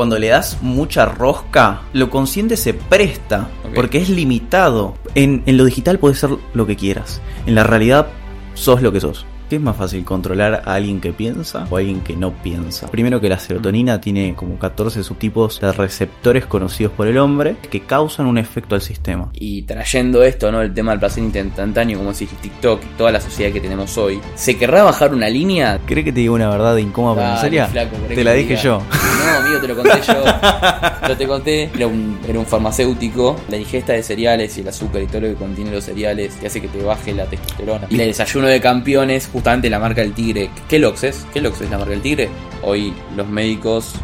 cuando 0.00 0.18
le 0.18 0.28
das 0.28 0.56
mucha 0.62 1.04
rosca, 1.04 1.82
lo 1.92 2.08
consciente 2.08 2.56
se 2.56 2.72
presta, 2.72 3.50
porque 3.74 3.98
es 3.98 4.08
limitado. 4.08 4.94
En, 5.14 5.42
en 5.44 5.58
lo 5.58 5.66
digital 5.66 5.98
puedes 5.98 6.18
ser 6.18 6.30
lo 6.54 6.66
que 6.66 6.74
quieras. 6.74 7.20
En 7.44 7.54
la 7.54 7.64
realidad 7.64 8.06
sos 8.54 8.80
lo 8.80 8.92
que 8.92 9.00
sos. 9.02 9.26
¿Qué 9.50 9.56
es 9.56 9.62
más 9.62 9.76
fácil, 9.76 10.04
controlar 10.04 10.62
a 10.64 10.74
alguien 10.74 11.00
que 11.00 11.12
piensa 11.12 11.66
o 11.68 11.76
a 11.76 11.80
alguien 11.80 12.02
que 12.02 12.14
no 12.14 12.32
piensa? 12.32 12.88
Primero 12.88 13.20
que 13.20 13.28
la 13.28 13.40
serotonina 13.40 14.00
tiene 14.00 14.36
como 14.36 14.56
14 14.56 15.02
subtipos 15.02 15.58
de 15.58 15.72
receptores 15.72 16.46
conocidos 16.46 16.92
por 16.92 17.08
el 17.08 17.18
hombre 17.18 17.56
que 17.68 17.80
causan 17.80 18.26
un 18.26 18.38
efecto 18.38 18.76
al 18.76 18.80
sistema. 18.80 19.32
Y 19.32 19.62
trayendo 19.62 20.22
esto, 20.22 20.52
¿no? 20.52 20.62
El 20.62 20.72
tema 20.72 20.92
del 20.92 21.00
placer 21.00 21.24
instantáneo, 21.24 21.98
como 21.98 22.12
decís, 22.12 22.28
TikTok 22.40 22.80
y 22.80 22.96
toda 22.96 23.10
la 23.10 23.20
sociedad 23.20 23.52
que 23.52 23.60
tenemos 23.60 23.98
hoy. 23.98 24.20
¿Se 24.36 24.56
querrá 24.56 24.84
bajar 24.84 25.12
una 25.12 25.28
línea? 25.28 25.80
¿Cree 25.84 26.04
que 26.04 26.12
te 26.12 26.20
diga 26.20 26.30
una 26.30 26.48
verdad 26.48 26.76
incómoda 26.76 27.40
pero 27.42 27.66
flaco, 27.66 27.96
¿querés 28.02 28.18
Te 28.18 28.22
la 28.22 28.32
dije 28.34 28.50
diga? 28.50 28.62
yo. 28.62 28.82
No, 29.20 29.38
amigo, 29.38 29.60
te 29.60 29.66
lo 29.66 29.74
conté 29.74 30.00
yo. 30.06 30.24
Yo 31.08 31.16
te 31.16 31.26
conté. 31.26 31.70
Era 31.74 31.86
un, 31.88 32.18
era 32.28 32.38
un 32.38 32.46
farmacéutico. 32.46 33.36
La 33.48 33.56
ingesta 33.56 33.94
de 33.94 34.02
cereales 34.02 34.56
y 34.56 34.60
el 34.60 34.68
azúcar 34.68 35.02
y 35.02 35.06
todo 35.06 35.22
lo 35.22 35.28
que 35.28 35.34
contiene 35.34 35.72
los 35.72 35.84
cereales 35.84 36.34
que 36.34 36.46
hace 36.46 36.60
que 36.60 36.68
te 36.68 36.82
baje 36.82 37.12
la 37.12 37.26
testosterona. 37.26 37.88
Y 37.90 37.94
el 37.94 38.06
desayuno 38.06 38.46
de 38.46 38.60
campeones, 38.60 39.28
justamente 39.40 39.70
la 39.70 39.78
marca 39.78 40.02
del 40.02 40.12
tigre. 40.12 40.50
¿Kellogg's 40.68 41.02
es? 41.02 41.26
¿Kellogg's 41.32 41.62
es 41.62 41.70
la 41.70 41.78
marca 41.78 41.92
del 41.92 42.02
tigre? 42.02 42.28
Hoy 42.62 42.92
los 43.16 43.26
médicos, 43.26 43.94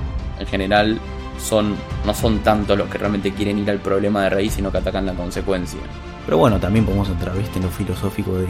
en 0.40 0.46
general, 0.46 0.98
son 1.38 1.76
no 2.06 2.14
son 2.14 2.38
tanto 2.38 2.74
los 2.74 2.88
que 2.88 2.96
realmente 2.96 3.32
quieren 3.32 3.58
ir 3.58 3.70
al 3.70 3.78
problema 3.78 4.22
de 4.22 4.30
raíz, 4.30 4.54
sino 4.54 4.72
que 4.72 4.78
atacan 4.78 5.04
la 5.04 5.12
consecuencia. 5.12 5.78
Pero 6.24 6.38
bueno, 6.38 6.58
también 6.58 6.86
podemos 6.86 7.10
entrar, 7.10 7.36
viste, 7.36 7.58
en 7.58 7.66
lo 7.66 7.70
filosófico 7.70 8.38
de 8.38 8.46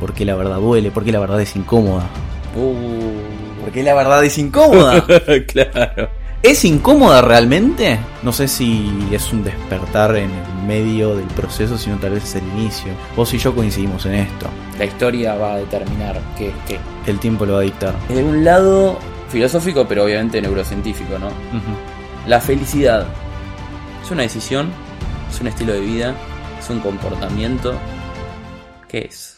por 0.00 0.12
qué 0.12 0.24
la 0.24 0.34
verdad 0.34 0.56
duele, 0.56 0.90
por 0.90 1.04
qué 1.04 1.12
la 1.12 1.20
verdad 1.20 1.40
es 1.40 1.54
incómoda. 1.54 2.08
Uh. 2.56 3.62
¿Por 3.62 3.72
qué 3.72 3.84
la 3.84 3.94
verdad 3.94 4.24
es 4.24 4.38
incómoda? 4.38 5.06
claro. 5.46 6.08
¿Es 6.42 6.64
incómoda 6.64 7.22
realmente? 7.22 8.00
No 8.24 8.32
sé 8.32 8.48
si 8.48 8.90
es 9.12 9.32
un 9.32 9.44
despertar 9.44 10.16
en 10.16 10.32
el 10.32 10.47
medio 10.66 11.16
del 11.16 11.26
proceso, 11.28 11.78
sino 11.78 11.96
tal 11.96 12.12
vez 12.12 12.24
es 12.24 12.36
el 12.36 12.46
inicio. 12.48 12.92
Vos 13.16 13.32
y 13.34 13.38
yo 13.38 13.54
coincidimos 13.54 14.04
en 14.06 14.14
esto. 14.14 14.46
La 14.78 14.84
historia 14.84 15.34
va 15.34 15.54
a 15.54 15.56
determinar 15.58 16.20
qué 16.36 16.48
es 16.48 16.54
qué. 16.66 16.78
El 17.06 17.18
tiempo 17.18 17.46
lo 17.46 17.54
va 17.54 17.60
a 17.60 17.62
dictar. 17.62 17.94
Desde 18.08 18.24
un 18.24 18.44
lado 18.44 18.98
filosófico, 19.28 19.86
pero 19.86 20.04
obviamente 20.04 20.40
neurocientífico, 20.40 21.18
¿no? 21.18 21.28
La 22.26 22.40
felicidad 22.40 23.06
es 24.02 24.10
una 24.10 24.22
decisión, 24.22 24.70
es 25.30 25.40
un 25.40 25.48
estilo 25.48 25.72
de 25.72 25.80
vida, 25.80 26.14
es 26.58 26.70
un 26.70 26.80
comportamiento. 26.80 27.74
¿Qué 28.88 29.06
es? 29.10 29.37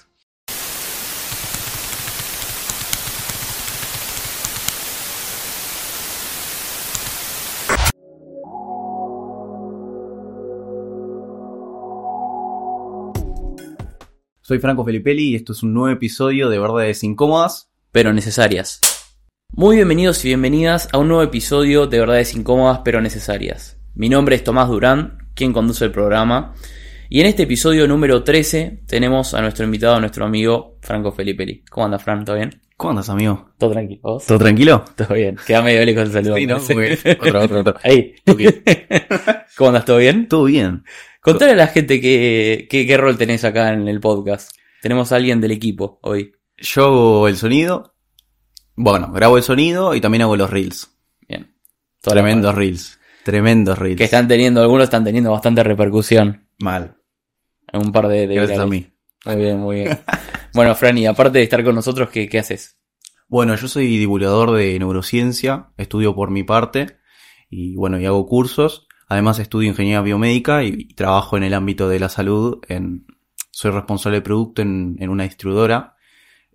Soy 14.51 14.59
Franco 14.59 14.85
Felipelli 14.85 15.29
y 15.29 15.35
esto 15.37 15.53
es 15.53 15.63
un 15.63 15.73
nuevo 15.73 15.95
episodio 15.95 16.49
de 16.49 16.59
Verdades 16.59 17.05
Incómodas. 17.05 17.71
Pero 17.93 18.13
necesarias. 18.13 18.81
Muy 19.53 19.77
bienvenidos 19.77 20.25
y 20.25 20.29
bienvenidas 20.31 20.89
a 20.91 20.99
un 20.99 21.07
nuevo 21.07 21.23
episodio 21.23 21.87
de 21.87 22.01
Verdades 22.01 22.35
Incómodas 22.35 22.81
pero 22.85 23.01
Necesarias. 23.01 23.79
Mi 23.95 24.09
nombre 24.09 24.35
es 24.35 24.43
Tomás 24.43 24.69
Durán, 24.69 25.19
quien 25.35 25.53
conduce 25.53 25.85
el 25.85 25.93
programa. 25.93 26.55
Y 27.09 27.21
en 27.21 27.29
este 27.29 27.45
episodio 27.45 27.87
número 27.87 28.25
13 28.25 28.83
tenemos 28.89 29.35
a 29.35 29.41
nuestro 29.41 29.65
invitado, 29.65 29.95
a 29.95 30.01
nuestro 30.01 30.25
amigo 30.25 30.79
Franco 30.81 31.13
Felipelli. 31.13 31.63
¿Cómo 31.71 31.87
andas, 31.87 32.03
Fran? 32.03 32.25
¿Todo 32.25 32.35
bien? 32.35 32.61
¿Cómo 32.77 32.91
andas, 32.91 33.09
amigo? 33.09 33.53
¿Todo 33.57 33.71
tranquilo? 33.71 34.01
¿Vos? 34.03 34.27
¿Todo 34.27 34.39
tranquilo? 34.39 34.85
Todo 34.97 35.15
bien. 35.15 35.37
Queda 35.47 35.63
medio 35.63 35.85
lejos 35.85 36.07
el 36.07 36.13
saludo. 36.13 36.37
Sí, 36.37 36.47
¿no? 36.47 36.57
Otro, 37.21 37.41
otro, 37.43 37.61
otro. 37.61 37.75
Ahí. 37.85 38.15
¿Cómo 39.57 39.69
andas? 39.69 39.85
¿Todo 39.85 39.99
bien? 39.99 40.27
Todo 40.27 40.45
bien. 40.45 40.83
Contale 41.21 41.53
a 41.53 41.57
la 41.57 41.67
gente 41.67 42.01
qué, 42.01 42.67
qué, 42.71 42.87
qué 42.87 42.97
rol 42.97 43.19
tenés 43.19 43.45
acá 43.45 43.73
en 43.75 43.87
el 43.89 44.01
podcast. 44.01 44.53
Tenemos 44.81 45.13
a 45.13 45.17
alguien 45.17 45.41
del 45.41 45.51
equipo 45.51 45.99
hoy. 46.03 46.33
Yo 46.57 46.85
hago 46.85 47.29
el 47.29 47.37
sonido. 47.37 47.95
Bueno, 48.75 49.13
grabo 49.13 49.37
el 49.37 49.43
sonido 49.43 49.95
y 49.95 50.01
también 50.01 50.23
hago 50.23 50.37
los 50.37 50.49
reels. 50.49 50.97
Bien. 51.29 51.55
Toda 52.01 52.15
Tremendos 52.15 52.55
reels. 52.55 52.99
Tremendos 53.25 53.79
reels. 53.79 53.99
Que 53.99 54.05
están 54.05 54.29
teniendo, 54.29 54.63
algunos 54.63 54.85
están 54.85 55.05
teniendo 55.05 55.31
bastante 55.31 55.63
repercusión. 55.63 56.49
Mal. 56.59 56.97
En 57.71 57.81
un 57.83 57.93
par 57.93 58.09
de, 58.09 58.27
de 58.27 58.35
Gracias 58.37 58.59
a 58.59 58.67
mí. 58.67 58.91
Muy 59.27 59.37
bien, 59.37 59.59
muy 59.59 59.77
bien. 59.77 59.99
bueno, 60.55 60.75
Franny, 60.75 61.05
aparte 61.05 61.37
de 61.37 61.45
estar 61.45 61.63
con 61.63 61.75
nosotros, 61.75 62.09
¿qué, 62.09 62.29
qué 62.31 62.39
haces? 62.39 62.79
Bueno, 63.29 63.55
yo 63.57 63.69
soy 63.69 63.99
divulgador 63.99 64.53
de 64.57 64.79
neurociencia, 64.79 65.69
estudio 65.77 66.15
por 66.15 66.31
mi 66.31 66.43
parte 66.45 66.97
y 67.51 67.77
bueno, 67.77 68.01
y 68.01 68.07
hago 68.07 68.27
cursos. 68.27 68.89
Además 69.11 69.41
estudio 69.41 69.69
ingeniería 69.69 70.01
biomédica 70.03 70.63
y, 70.63 70.69
y 70.69 70.95
trabajo 70.95 71.37
en 71.37 71.43
el 71.43 71.53
ámbito 71.53 71.89
de 71.89 71.99
la 71.99 72.09
salud. 72.09 72.61
En, 72.69 73.07
soy 73.51 73.73
responsable 73.73 74.19
de 74.19 74.23
producto 74.23 74.63
en, 74.63 74.97
en 75.01 75.11
una 75.11 75.25
distribuidora 75.25 75.97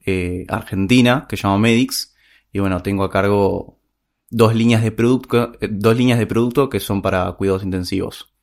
eh, 0.05 0.45
argentina 0.47 1.25
que 1.27 1.35
se 1.35 1.43
llama 1.43 1.59
Medix. 1.59 2.15
Y 2.53 2.59
bueno, 2.59 2.81
tengo 2.81 3.03
a 3.03 3.11
cargo 3.11 3.81
dos 4.29 4.55
líneas 4.55 4.81
de 4.81 4.93
producto, 4.93 5.51
eh, 5.59 5.67
dos 5.69 5.97
líneas 5.97 6.17
de 6.17 6.27
producto 6.27 6.69
que 6.69 6.79
son 6.79 7.01
para 7.01 7.29
cuidados 7.33 7.65
intensivos. 7.65 8.33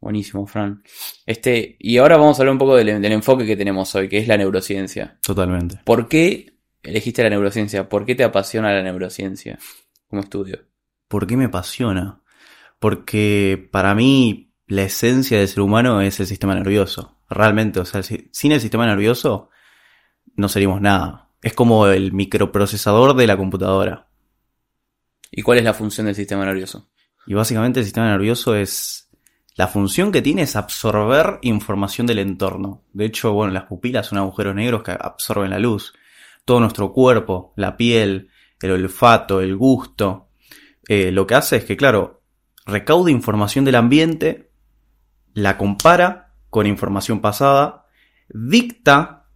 Buenísimo, 0.00 0.46
Fran. 0.46 0.84
Este, 1.26 1.76
y 1.80 1.98
ahora 1.98 2.16
vamos 2.18 2.38
a 2.38 2.42
hablar 2.42 2.52
un 2.52 2.58
poco 2.58 2.76
del, 2.76 3.02
del 3.02 3.12
enfoque 3.12 3.44
que 3.44 3.56
tenemos 3.56 3.92
hoy, 3.96 4.08
que 4.08 4.18
es 4.18 4.28
la 4.28 4.36
neurociencia. 4.36 5.18
Totalmente. 5.20 5.80
¿Por 5.84 6.06
qué 6.06 6.54
elegiste 6.84 7.24
la 7.24 7.30
neurociencia? 7.30 7.88
¿Por 7.88 8.06
qué 8.06 8.14
te 8.14 8.22
apasiona 8.22 8.72
la 8.72 8.84
neurociencia 8.84 9.58
como 10.06 10.22
estudio? 10.22 10.60
¿Por 11.08 11.26
qué 11.26 11.36
me 11.36 11.46
apasiona? 11.46 12.19
Porque 12.80 13.68
para 13.70 13.94
mí 13.94 14.52
la 14.66 14.82
esencia 14.82 15.38
del 15.38 15.46
ser 15.46 15.60
humano 15.60 16.00
es 16.00 16.18
el 16.18 16.26
sistema 16.26 16.54
nervioso. 16.56 17.18
Realmente, 17.28 17.78
o 17.78 17.84
sea, 17.84 18.02
si- 18.02 18.28
sin 18.32 18.50
el 18.52 18.60
sistema 18.60 18.86
nervioso 18.86 19.50
no 20.34 20.48
seríamos 20.48 20.80
nada. 20.80 21.28
Es 21.42 21.52
como 21.54 21.86
el 21.86 22.12
microprocesador 22.12 23.14
de 23.14 23.26
la 23.28 23.36
computadora. 23.36 24.08
¿Y 25.30 25.42
cuál 25.42 25.58
es 25.58 25.64
la 25.64 25.74
función 25.74 26.06
del 26.06 26.16
sistema 26.16 26.44
nervioso? 26.44 26.88
Y 27.26 27.34
básicamente 27.34 27.80
el 27.80 27.84
sistema 27.86 28.08
nervioso 28.10 28.56
es... 28.56 29.06
La 29.56 29.68
función 29.68 30.10
que 30.10 30.22
tiene 30.22 30.42
es 30.42 30.56
absorber 30.56 31.38
información 31.42 32.06
del 32.06 32.20
entorno. 32.20 32.84
De 32.92 33.04
hecho, 33.04 33.32
bueno, 33.32 33.52
las 33.52 33.64
pupilas 33.64 34.06
son 34.06 34.16
agujeros 34.18 34.54
negros 34.54 34.82
que 34.82 34.92
absorben 34.92 35.50
la 35.50 35.58
luz. 35.58 35.92
Todo 36.46 36.60
nuestro 36.60 36.92
cuerpo, 36.92 37.52
la 37.56 37.76
piel, 37.76 38.30
el 38.62 38.70
olfato, 38.70 39.40
el 39.40 39.56
gusto. 39.56 40.28
eh, 40.88 41.12
lo 41.12 41.26
que 41.26 41.34
hace 41.34 41.56
es 41.56 41.64
que, 41.64 41.76
claro, 41.76 42.19
recauda 42.66 43.10
información 43.10 43.64
del 43.64 43.74
ambiente, 43.76 44.50
la 45.34 45.56
compara 45.56 46.34
con 46.50 46.66
información 46.66 47.20
pasada, 47.20 47.86
dicta 48.28 49.26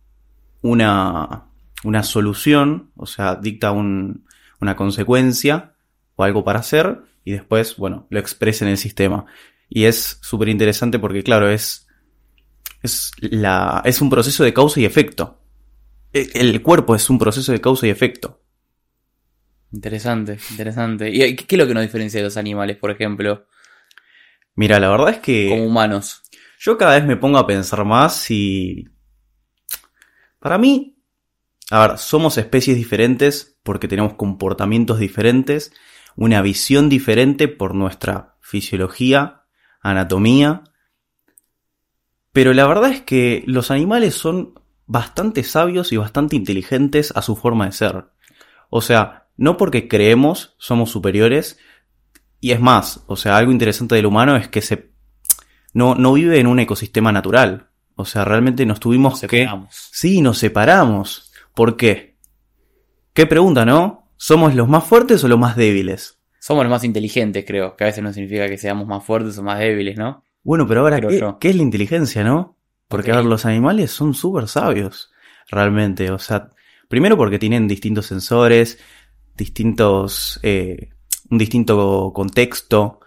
una, 0.63 1.45
una 1.85 2.03
solución, 2.03 2.91
o 2.97 3.07
sea, 3.07 3.37
dicta 3.37 3.71
un- 3.73 4.25
una 4.61 4.77
consecuencia 4.77 5.75
o 6.17 6.25
algo 6.25 6.45
para 6.45 6.61
hacer 6.61 7.03
y 7.25 7.33
después, 7.33 7.77
bueno, 7.77 8.07
lo 8.11 8.19
expresa 8.19 8.65
en 8.65 8.71
el 8.71 8.79
sistema. 8.79 9.27
Y 9.69 9.85
es 9.85 10.19
súper 10.23 10.49
interesante 10.49 10.99
porque, 10.99 11.23
claro, 11.23 11.49
es, 11.49 11.87
es, 12.83 13.13
la, 13.21 13.83
es 13.85 14.01
un 14.01 14.11
proceso 14.11 14.45
de 14.45 14.53
causa 14.55 14.81
y 14.81 14.85
efecto. 14.85 15.41
E- 16.13 16.31
El 16.35 16.63
cuerpo 16.63 16.95
es 16.95 17.09
un 17.11 17.19
proceso 17.19 17.53
de 17.53 17.61
causa 17.61 17.87
y 17.87 17.91
efecto. 17.91 18.41
Interesante, 19.75 20.39
interesante. 20.51 21.11
¿Y 21.11 21.35
qué 21.35 21.47
qué 21.47 21.57
es 21.57 21.59
lo 21.59 21.67
que 21.67 21.75
nos 21.75 21.83
diferencia 21.83 22.21
de 22.21 22.25
los 22.25 22.37
animales, 22.37 22.77
por 22.77 22.93
ejemplo, 22.93 23.47
Mira, 24.55 24.79
la 24.79 24.89
verdad 24.89 25.11
es 25.11 25.19
que 25.19 25.49
como 25.49 25.67
humanos? 25.67 26.23
yo 26.61 26.79
cada 26.79 26.95
vez 26.95 27.05
me 27.05 27.17
pongo 27.17 27.39
a 27.39 27.47
pensar 27.47 27.85
más 27.85 28.31
y... 28.31 28.89
Para 30.39 30.59
mí, 30.59 30.97
a 31.71 31.87
ver, 31.87 31.99
somos 31.99 32.39
especies 32.39 32.77
diferentes 32.77 33.59
porque 33.63 33.89
tenemos 33.89 34.15
comportamientos 34.15 34.99
diferentes, 34.99 35.73
una 36.17 36.41
visión 36.41 36.89
diferente 36.89 37.49
por 37.49 37.75
nuestra 37.75 38.37
fisiología, 38.41 39.43
anatomía. 39.81 40.65
Pero 42.33 42.53
la 42.53 42.67
verdad 42.67 42.91
es 42.91 43.03
que 43.03 43.43
los 43.47 43.71
animales 43.71 44.15
son 44.15 44.61
bastante 44.87 45.43
sabios 45.43 45.93
y 45.93 45.97
bastante 45.97 46.37
inteligentes 46.37 47.13
a 47.17 47.23
su 47.23 47.37
forma 47.37 47.67
de 47.67 47.73
ser. 47.73 48.05
O 48.69 48.83
sea, 48.83 49.24
no 49.37 49.57
porque 49.57 49.89
creemos 49.89 50.55
somos 50.59 50.91
superiores. 50.91 51.59
Y 52.41 52.53
es 52.53 52.61
más, 52.61 53.05
o 53.07 53.17
sea, 53.17 53.37
algo 53.37 53.53
interesante 53.53 53.95
del 53.95 54.07
humano 54.07 54.37
es 54.37 54.49
que 54.49 54.61
se 54.61 54.95
no, 55.73 55.95
no 55.95 56.13
vive 56.13 56.39
en 56.39 56.47
un 56.47 56.61
ecosistema 56.61 57.13
natural. 57.13 57.69
O 57.97 58.05
sea, 58.05 58.25
realmente 58.25 58.65
nos 58.65 58.81
tuvimos 58.81 59.23
Nos 59.23 59.31
que... 59.31 59.49
Sí, 59.71 60.21
nos 60.21 60.39
separamos. 60.39 61.33
¿Por 61.55 61.77
qué? 61.77 62.17
¿Qué 63.13 63.27
pregunta, 63.27 63.65
no? 63.65 64.11
¿Somos 64.17 64.55
los 64.55 64.69
más 64.69 64.85
fuertes 64.85 65.23
o 65.25 65.29
los 65.29 65.39
más 65.39 65.57
débiles? 65.57 66.19
Somos 66.41 66.65
los 66.65 66.71
más 66.71 66.85
inteligentes, 66.85 67.45
creo, 67.47 67.77
que 67.77 67.85
a 67.85 67.87
veces 67.87 68.03
no 68.03 68.13
significa 68.13 68.49
que 68.49 68.59
seamos 68.59 68.87
más 68.87 69.05
fuertes 69.05 69.39
o 69.39 69.43
más 69.43 69.59
débiles, 69.59 69.97
¿no? 69.97 70.25
Bueno, 70.43 70.67
pero 70.67 70.81
ahora, 70.81 71.01
¿qué, 71.01 71.35
qué 71.41 71.51
es 71.51 71.57
la 71.57 71.63
inteligencia, 71.63 72.23
no? 72.23 72.59
Porque, 72.89 73.13
a 73.13 73.17
ver, 73.17 73.25
los 73.25 73.47
animales 73.47 73.91
son 73.91 74.15
súper 74.15 74.47
sabios, 74.47 75.11
realmente. 75.49 76.11
O 76.11 76.19
sea, 76.19 76.51
primero 76.89 77.17
porque 77.17 77.39
tienen 77.39 77.67
distintos 77.67 78.07
sensores, 78.07 78.79
distintos... 79.37 80.41
eh, 80.43 80.91
un 81.31 81.39
distinto 81.39 82.13
contexto. 82.15 83.01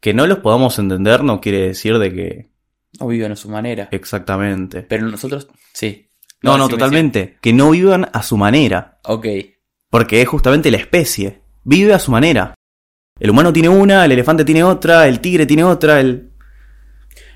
Que 0.00 0.14
no 0.14 0.26
los 0.26 0.38
podamos 0.38 0.78
entender 0.78 1.22
no 1.22 1.40
quiere 1.40 1.60
decir 1.68 1.98
de 1.98 2.12
que 2.14 2.50
O 2.98 3.08
viven 3.08 3.32
a 3.32 3.36
su 3.36 3.50
manera. 3.50 3.88
exactamente. 3.90 4.82
Pero 4.82 5.06
nosotros, 5.06 5.48
sí. 5.74 6.10
No, 6.42 6.56
no, 6.56 6.68
totalmente. 6.68 7.36
Que 7.42 7.52
no 7.52 7.70
vivan 7.70 8.08
a 8.12 8.22
su 8.22 8.38
manera. 8.38 8.98
Ok. 9.04 9.26
Porque 9.90 10.22
es 10.22 10.28
justamente 10.28 10.70
la 10.70 10.78
especie. 10.78 11.42
Vive 11.64 11.92
a 11.92 11.98
su 11.98 12.10
manera. 12.10 12.54
El 13.18 13.28
humano 13.28 13.52
tiene 13.52 13.68
una, 13.68 14.06
el 14.06 14.12
elefante 14.12 14.46
tiene 14.46 14.64
otra, 14.64 15.06
el 15.06 15.20
tigre 15.20 15.44
tiene 15.44 15.64
otra, 15.64 16.00
el... 16.00 16.32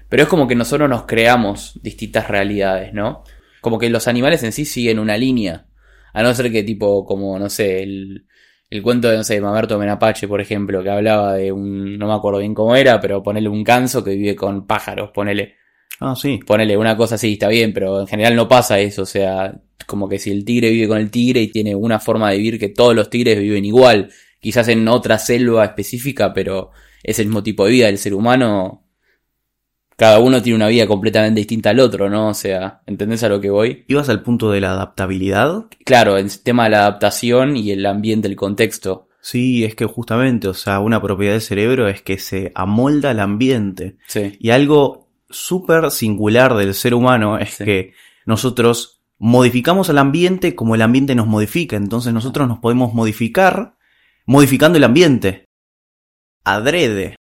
Pero 0.08 0.22
es 0.22 0.28
como 0.30 0.48
que 0.48 0.54
nosotros 0.54 0.88
nos 0.88 1.04
creamos 1.04 1.78
distintas 1.82 2.28
realidades, 2.28 2.94
¿no? 2.94 3.24
Como 3.60 3.78
que 3.78 3.90
los 3.90 4.08
animales 4.08 4.42
en 4.44 4.52
sí 4.52 4.64
siguen 4.64 4.98
una 4.98 5.18
línea. 5.18 5.66
A 6.14 6.22
no 6.22 6.34
ser 6.34 6.50
que 6.50 6.62
tipo, 6.62 7.04
como, 7.04 7.38
no 7.38 7.50
sé, 7.50 7.82
el, 7.82 8.26
el 8.70 8.82
cuento 8.82 9.08
de, 9.10 9.18
no 9.18 9.24
sé, 9.24 9.34
de 9.34 9.40
Mamerto 9.42 9.78
Menapache, 9.78 10.26
por 10.26 10.40
ejemplo, 10.40 10.82
que 10.82 10.90
hablaba 10.90 11.34
de 11.34 11.52
un, 11.52 11.98
no 11.98 12.06
me 12.06 12.14
acuerdo 12.14 12.38
bien 12.40 12.54
cómo 12.54 12.74
era, 12.74 13.00
pero 13.00 13.22
ponele 13.22 13.48
un 13.48 13.62
canso 13.64 14.02
que 14.02 14.14
vive 14.16 14.34
con 14.34 14.66
pájaros, 14.66 15.10
ponele, 15.12 15.56
Ah, 16.00 16.16
sí. 16.16 16.40
ponele 16.46 16.76
una 16.76 16.96
cosa 16.96 17.16
así, 17.16 17.34
está 17.34 17.48
bien, 17.48 17.72
pero 17.72 18.00
en 18.00 18.06
general 18.06 18.34
no 18.34 18.48
pasa 18.48 18.80
eso, 18.80 19.02
o 19.02 19.06
sea, 19.06 19.60
como 19.86 20.08
que 20.08 20.18
si 20.18 20.30
el 20.30 20.44
tigre 20.44 20.70
vive 20.70 20.88
con 20.88 20.98
el 20.98 21.10
tigre 21.10 21.40
y 21.42 21.48
tiene 21.48 21.74
una 21.74 22.00
forma 22.00 22.30
de 22.30 22.38
vivir 22.38 22.58
que 22.58 22.68
todos 22.68 22.94
los 22.94 23.10
tigres 23.10 23.38
viven 23.38 23.64
igual, 23.64 24.10
quizás 24.40 24.68
en 24.68 24.86
otra 24.88 25.18
selva 25.18 25.64
específica, 25.64 26.32
pero 26.32 26.70
es 27.02 27.18
el 27.18 27.26
mismo 27.26 27.42
tipo 27.42 27.64
de 27.66 27.72
vida, 27.72 27.88
el 27.88 27.98
ser 27.98 28.14
humano 28.14 28.83
cada 29.96 30.18
uno 30.18 30.42
tiene 30.42 30.56
una 30.56 30.68
vida 30.68 30.86
completamente 30.86 31.40
distinta 31.40 31.70
al 31.70 31.80
otro, 31.80 32.10
¿no? 32.10 32.28
O 32.28 32.34
sea, 32.34 32.82
¿entendés 32.86 33.22
a 33.22 33.28
lo 33.28 33.40
que 33.40 33.50
voy? 33.50 33.84
¿Ibas 33.88 34.08
al 34.08 34.22
punto 34.22 34.50
de 34.50 34.60
la 34.60 34.72
adaptabilidad? 34.72 35.66
Claro, 35.84 36.16
el 36.16 36.36
tema 36.42 36.64
de 36.64 36.70
la 36.70 36.80
adaptación 36.80 37.56
y 37.56 37.70
el 37.70 37.84
ambiente, 37.86 38.28
el 38.28 38.36
contexto. 38.36 39.08
Sí, 39.20 39.64
es 39.64 39.74
que 39.74 39.86
justamente, 39.86 40.48
o 40.48 40.54
sea, 40.54 40.80
una 40.80 41.00
propiedad 41.00 41.32
del 41.32 41.40
cerebro 41.40 41.88
es 41.88 42.02
que 42.02 42.18
se 42.18 42.52
amolda 42.54 43.10
al 43.10 43.20
ambiente. 43.20 43.96
Sí, 44.06 44.36
Y 44.38 44.50
algo 44.50 45.08
súper 45.30 45.90
singular 45.90 46.54
del 46.54 46.74
ser 46.74 46.92
humano 46.94 47.38
es 47.38 47.54
Sí. 47.54 47.64
que 47.64 47.92
nosotros 48.26 49.00
modificamos 49.18 49.88
al 49.90 49.98
ambiente 49.98 50.54
como 50.54 50.74
el 50.74 50.82
ambiente 50.82 51.14
nos 51.14 51.26
modifica. 51.26 51.76
Entonces 51.76 52.12
nosotros 52.12 52.46
nos 52.48 52.58
podemos 52.58 52.92
modificar 52.92 53.76
modificando 54.26 54.76
el 54.78 54.84
ambiente. 54.84 55.44
Adrede. 56.44 57.16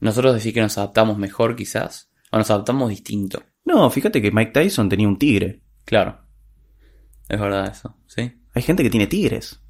nosotros 0.00 0.34
decís 0.34 0.52
que 0.54 0.60
nos 0.60 0.76
adaptamos 0.78 1.18
mejor 1.18 1.56
quizás, 1.56 2.07
o 2.30 2.38
nos 2.38 2.50
adaptamos 2.50 2.90
distinto. 2.90 3.42
No, 3.64 3.88
fíjate 3.90 4.22
que 4.22 4.30
Mike 4.30 4.52
Tyson 4.52 4.88
tenía 4.88 5.08
un 5.08 5.18
tigre. 5.18 5.60
Claro, 5.84 6.20
es 7.28 7.38
verdad 7.40 7.68
eso, 7.70 7.96
¿sí? 8.06 8.32
Hay 8.54 8.62
gente 8.62 8.82
que 8.82 8.90
tiene 8.90 9.06
tigres. 9.06 9.60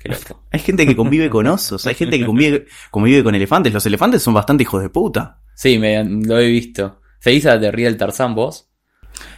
Qué 0.00 0.08
loco. 0.10 0.42
Hay 0.50 0.60
gente 0.60 0.86
que 0.86 0.94
convive 0.96 1.30
con 1.30 1.46
osos. 1.46 1.86
Hay 1.86 1.94
gente 1.94 2.18
que 2.18 2.26
convive, 2.26 2.66
convive 2.90 3.24
con 3.24 3.34
elefantes. 3.34 3.72
Los 3.72 3.86
elefantes 3.86 4.22
son 4.22 4.34
bastante 4.34 4.62
hijos 4.62 4.82
de 4.82 4.90
puta. 4.90 5.40
Sí, 5.54 5.78
me, 5.78 6.04
lo 6.04 6.38
he 6.38 6.46
visto. 6.48 7.00
¿Seguís 7.20 7.46
a 7.46 7.58
The 7.58 7.70
Real 7.72 7.96
Tarzan 7.96 8.34
vos? 8.34 8.70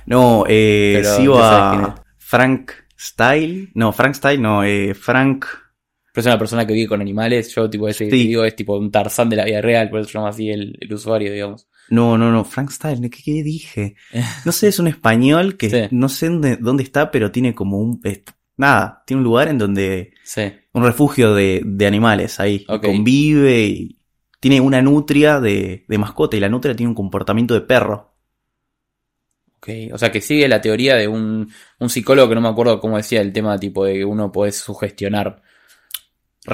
No, 0.06 0.44
eh, 0.48 0.94
Pero, 1.02 1.16
sigo 1.16 1.34
¿ya 1.36 1.42
sabes 1.42 1.88
a? 1.88 2.04
Frank 2.18 2.72
Style. 2.98 3.70
No, 3.74 3.92
Frank 3.92 4.14
Style, 4.14 4.42
no, 4.42 4.64
eh, 4.64 4.94
Frank. 4.94 5.44
Pero 6.12 6.20
es 6.22 6.26
una 6.26 6.38
persona 6.38 6.66
que 6.66 6.72
vive 6.72 6.88
con 6.88 7.00
animales. 7.00 7.54
Yo, 7.54 7.70
tipo, 7.70 7.86
ese 7.88 8.10
Sí. 8.10 8.26
digo 8.26 8.42
es 8.44 8.56
tipo 8.56 8.76
un 8.76 8.90
Tarzán 8.90 9.28
de 9.28 9.36
la 9.36 9.44
vida 9.44 9.60
real, 9.60 9.88
por 9.90 10.00
eso 10.00 10.08
se 10.08 10.14
llama 10.18 10.30
así 10.30 10.50
el, 10.50 10.76
el 10.80 10.92
usuario, 10.92 11.30
digamos. 11.32 11.68
No, 11.88 12.18
no, 12.18 12.32
no, 12.32 12.44
Frank 12.44 12.70
Style, 12.70 13.00
¿qué, 13.10 13.22
qué 13.22 13.42
dije? 13.42 13.94
No 14.44 14.52
sé, 14.52 14.68
es 14.68 14.78
un 14.78 14.88
español 14.88 15.56
que 15.56 15.70
Sí. 15.70 15.88
no 15.90 16.08
sé 16.08 16.26
dónde, 16.28 16.56
dónde 16.56 16.82
está, 16.82 17.10
pero 17.10 17.30
tiene 17.30 17.54
como 17.54 17.78
un. 17.78 18.00
eh, 18.04 18.24
nada, 18.56 19.02
tiene 19.06 19.18
un 19.20 19.24
lugar 19.24 19.48
en 19.48 19.58
donde. 19.58 20.14
Sí, 20.24 20.52
Un 20.72 20.84
refugio 20.84 21.34
de, 21.34 21.62
de 21.64 21.86
animales 21.86 22.40
ahí. 22.40 22.64
Convive 22.64 23.64
y. 23.66 23.98
Tiene 24.40 24.60
una 24.60 24.82
nutria 24.82 25.40
de, 25.40 25.84
de 25.88 25.98
mascota 25.98 26.36
y 26.36 26.40
la 26.40 26.48
nutria 26.48 26.76
tiene 26.76 26.90
un 26.90 26.94
comportamiento 26.94 27.54
de 27.54 27.62
perro. 27.62 28.14
ok. 29.58 29.68
O 29.92 29.98
sea, 29.98 30.10
que 30.12 30.20
sigue 30.20 30.48
la 30.48 30.60
teoría 30.60 30.96
de 30.96 31.08
un, 31.08 31.50
un 31.80 31.90
psicólogo 31.90 32.28
que 32.28 32.34
no 32.34 32.40
me 32.40 32.48
acuerdo 32.48 32.80
cómo 32.80 32.96
decía 32.96 33.20
el 33.20 33.32
tema, 33.32 33.58
tipo, 33.58 33.84
de 33.84 33.94
que 33.94 34.04
uno 34.04 34.30
puede 34.32 34.52
sugestionar 34.52 35.42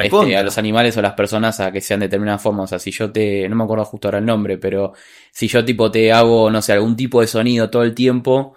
este, 0.00 0.36
a 0.36 0.42
los 0.42 0.58
animales 0.58 0.96
o 0.96 1.02
las 1.02 1.12
personas 1.14 1.60
a 1.60 1.70
que 1.72 1.80
sean 1.80 2.00
de 2.00 2.06
determinada 2.06 2.38
forma. 2.38 2.62
O 2.62 2.66
sea, 2.66 2.78
si 2.78 2.90
yo 2.90 3.10
te, 3.12 3.48
no 3.48 3.56
me 3.56 3.64
acuerdo 3.64 3.84
justo 3.84 4.08
ahora 4.08 4.18
el 4.18 4.26
nombre, 4.26 4.58
pero 4.58 4.92
si 5.30 5.48
yo 5.48 5.64
tipo 5.64 5.90
te 5.90 6.12
hago, 6.12 6.50
no 6.50 6.62
sé, 6.62 6.72
algún 6.72 6.96
tipo 6.96 7.20
de 7.20 7.26
sonido 7.26 7.70
todo 7.70 7.82
el 7.82 7.94
tiempo, 7.94 8.56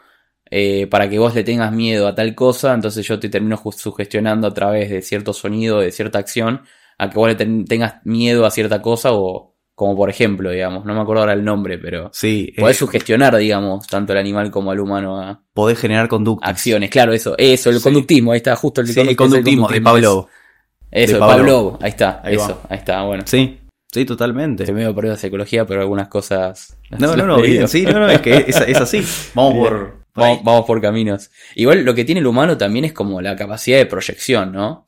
eh, 0.49 0.87
para 0.87 1.09
que 1.09 1.17
vos 1.19 1.33
le 1.35 1.43
tengas 1.43 1.71
miedo 1.71 2.07
a 2.07 2.15
tal 2.15 2.35
cosa, 2.35 2.73
entonces 2.73 3.05
yo 3.07 3.19
te 3.19 3.29
termino 3.29 3.59
sugestionando 3.75 4.47
a 4.47 4.53
través 4.53 4.89
de 4.89 5.01
cierto 5.01 5.33
sonido, 5.33 5.79
de 5.79 5.91
cierta 5.91 6.19
acción, 6.19 6.61
a 6.97 7.09
que 7.09 7.15
vos 7.17 7.27
le 7.27 7.35
ten- 7.35 7.65
tengas 7.65 7.95
miedo 8.05 8.45
a 8.45 8.51
cierta 8.51 8.81
cosa 8.81 9.09
o, 9.13 9.55
como 9.73 9.95
por 9.95 10.09
ejemplo, 10.09 10.51
digamos, 10.51 10.85
no 10.85 10.93
me 10.93 11.01
acuerdo 11.01 11.21
ahora 11.23 11.33
el 11.33 11.43
nombre, 11.43 11.77
pero 11.77 12.09
Sí, 12.13 12.53
eh, 12.55 12.61
podés 12.61 12.77
sugestionar, 12.77 13.35
digamos, 13.35 13.85
tanto 13.87 14.13
al 14.13 14.19
animal 14.19 14.49
como 14.51 14.71
al 14.71 14.79
humano 14.79 15.19
a 15.19 15.41
podés 15.53 15.79
generar 15.79 16.07
conductas. 16.07 16.49
acciones. 16.49 16.89
Claro, 16.89 17.11
eso, 17.11 17.35
eso, 17.37 17.71
el 17.71 17.77
Sí. 17.77 17.83
conductismo, 17.83 18.31
ahí 18.31 18.37
está, 18.37 18.55
justo 18.55 18.81
el, 18.81 18.87
Sí, 18.87 18.99
el 19.01 19.15
conductismo 19.15 19.67
de 19.67 19.81
Pablo. 19.81 20.29
Eso, 20.95 21.13
de. 21.13 21.19
Pavlov, 21.19 21.77
ahí 21.81 21.89
está, 21.89 22.21
Ahí 22.23 22.35
eso, 22.35 22.61
ahí 22.69 22.77
está, 22.77 23.03
bueno. 23.03 23.23
Sí, 23.25 23.59
sí, 23.91 24.05
totalmente. 24.05 24.63
Estoy 24.63 24.75
medio 24.75 24.95
perdido 24.95 25.15
de 25.15 25.19
psicología, 25.19 25.65
pero 25.65 25.81
algunas 25.81 26.07
cosas. 26.07 26.77
No, 26.89 27.15
no, 27.15 27.25
no, 27.25 27.41
bien, 27.41 27.67
sí, 27.67 27.83
no, 27.83 27.99
no, 27.99 28.09
es 28.09 28.21
que 28.21 28.45
es, 28.47 28.61
es 28.61 28.77
así. 28.77 29.03
Vamos 29.35 29.53
por. 29.55 30.05
Vamos, 30.15 30.45
vamos 30.45 30.65
por 30.65 30.79
caminos. 30.79 31.29
Igual 31.55 31.83
lo 31.83 31.93
que 31.93 32.05
tiene 32.05 32.21
el 32.21 32.27
humano 32.27 32.57
también 32.57 32.85
es 32.85 32.93
como 32.93 33.19
la 33.19 33.35
capacidad 33.35 33.77
de 33.77 33.85
proyección, 33.85 34.53
¿no? 34.53 34.85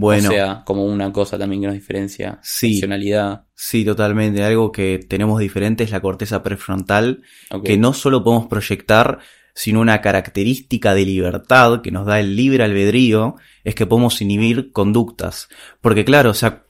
Bueno, 0.00 0.28
O 0.28 0.32
sea, 0.32 0.62
como 0.64 0.84
una 0.84 1.12
cosa 1.12 1.36
también 1.36 1.60
que 1.60 1.66
nos 1.66 1.74
diferencia. 1.74 2.38
Sí. 2.40 2.74
Funcionalidad. 2.74 3.46
sí, 3.52 3.84
totalmente. 3.84 4.44
Algo 4.44 4.70
que 4.70 5.00
tenemos 5.08 5.40
diferente 5.40 5.82
es 5.82 5.90
la 5.90 6.00
corteza 6.00 6.40
prefrontal, 6.40 7.24
que 7.64 7.76
no 7.78 7.92
solo 7.92 8.22
podemos 8.22 8.46
proyectar, 8.46 9.18
sino 9.58 9.80
una 9.80 10.00
característica 10.00 10.94
de 10.94 11.04
libertad 11.04 11.82
que 11.82 11.90
nos 11.90 12.06
da 12.06 12.20
el 12.20 12.36
libre 12.36 12.62
albedrío, 12.62 13.34
es 13.64 13.74
que 13.74 13.86
podemos 13.86 14.22
inhibir 14.22 14.70
conductas. 14.70 15.48
Porque 15.80 16.04
claro, 16.04 16.30
o 16.30 16.34
sea, 16.34 16.66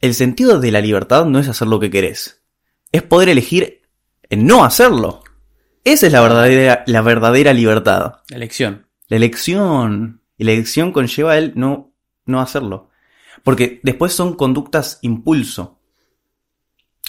el 0.00 0.14
sentido 0.14 0.60
de 0.60 0.70
la 0.70 0.80
libertad 0.80 1.26
no 1.26 1.38
es 1.38 1.48
hacer 1.48 1.68
lo 1.68 1.78
que 1.78 1.90
querés, 1.90 2.42
es 2.90 3.02
poder 3.02 3.28
elegir 3.28 3.82
en 4.30 4.46
no 4.46 4.64
hacerlo. 4.64 5.22
Esa 5.84 6.06
es 6.06 6.12
la 6.14 6.22
verdadera, 6.22 6.84
la 6.86 7.02
verdadera 7.02 7.52
libertad. 7.52 8.14
La 8.30 8.36
elección. 8.36 8.86
La 9.08 9.18
elección. 9.18 10.22
Y 10.38 10.44
la 10.44 10.52
elección 10.52 10.92
conlleva 10.92 11.36
el 11.36 11.52
no, 11.54 11.92
no 12.24 12.40
hacerlo. 12.40 12.88
Porque 13.42 13.78
después 13.82 14.14
son 14.14 14.36
conductas 14.36 15.00
impulso. 15.02 15.78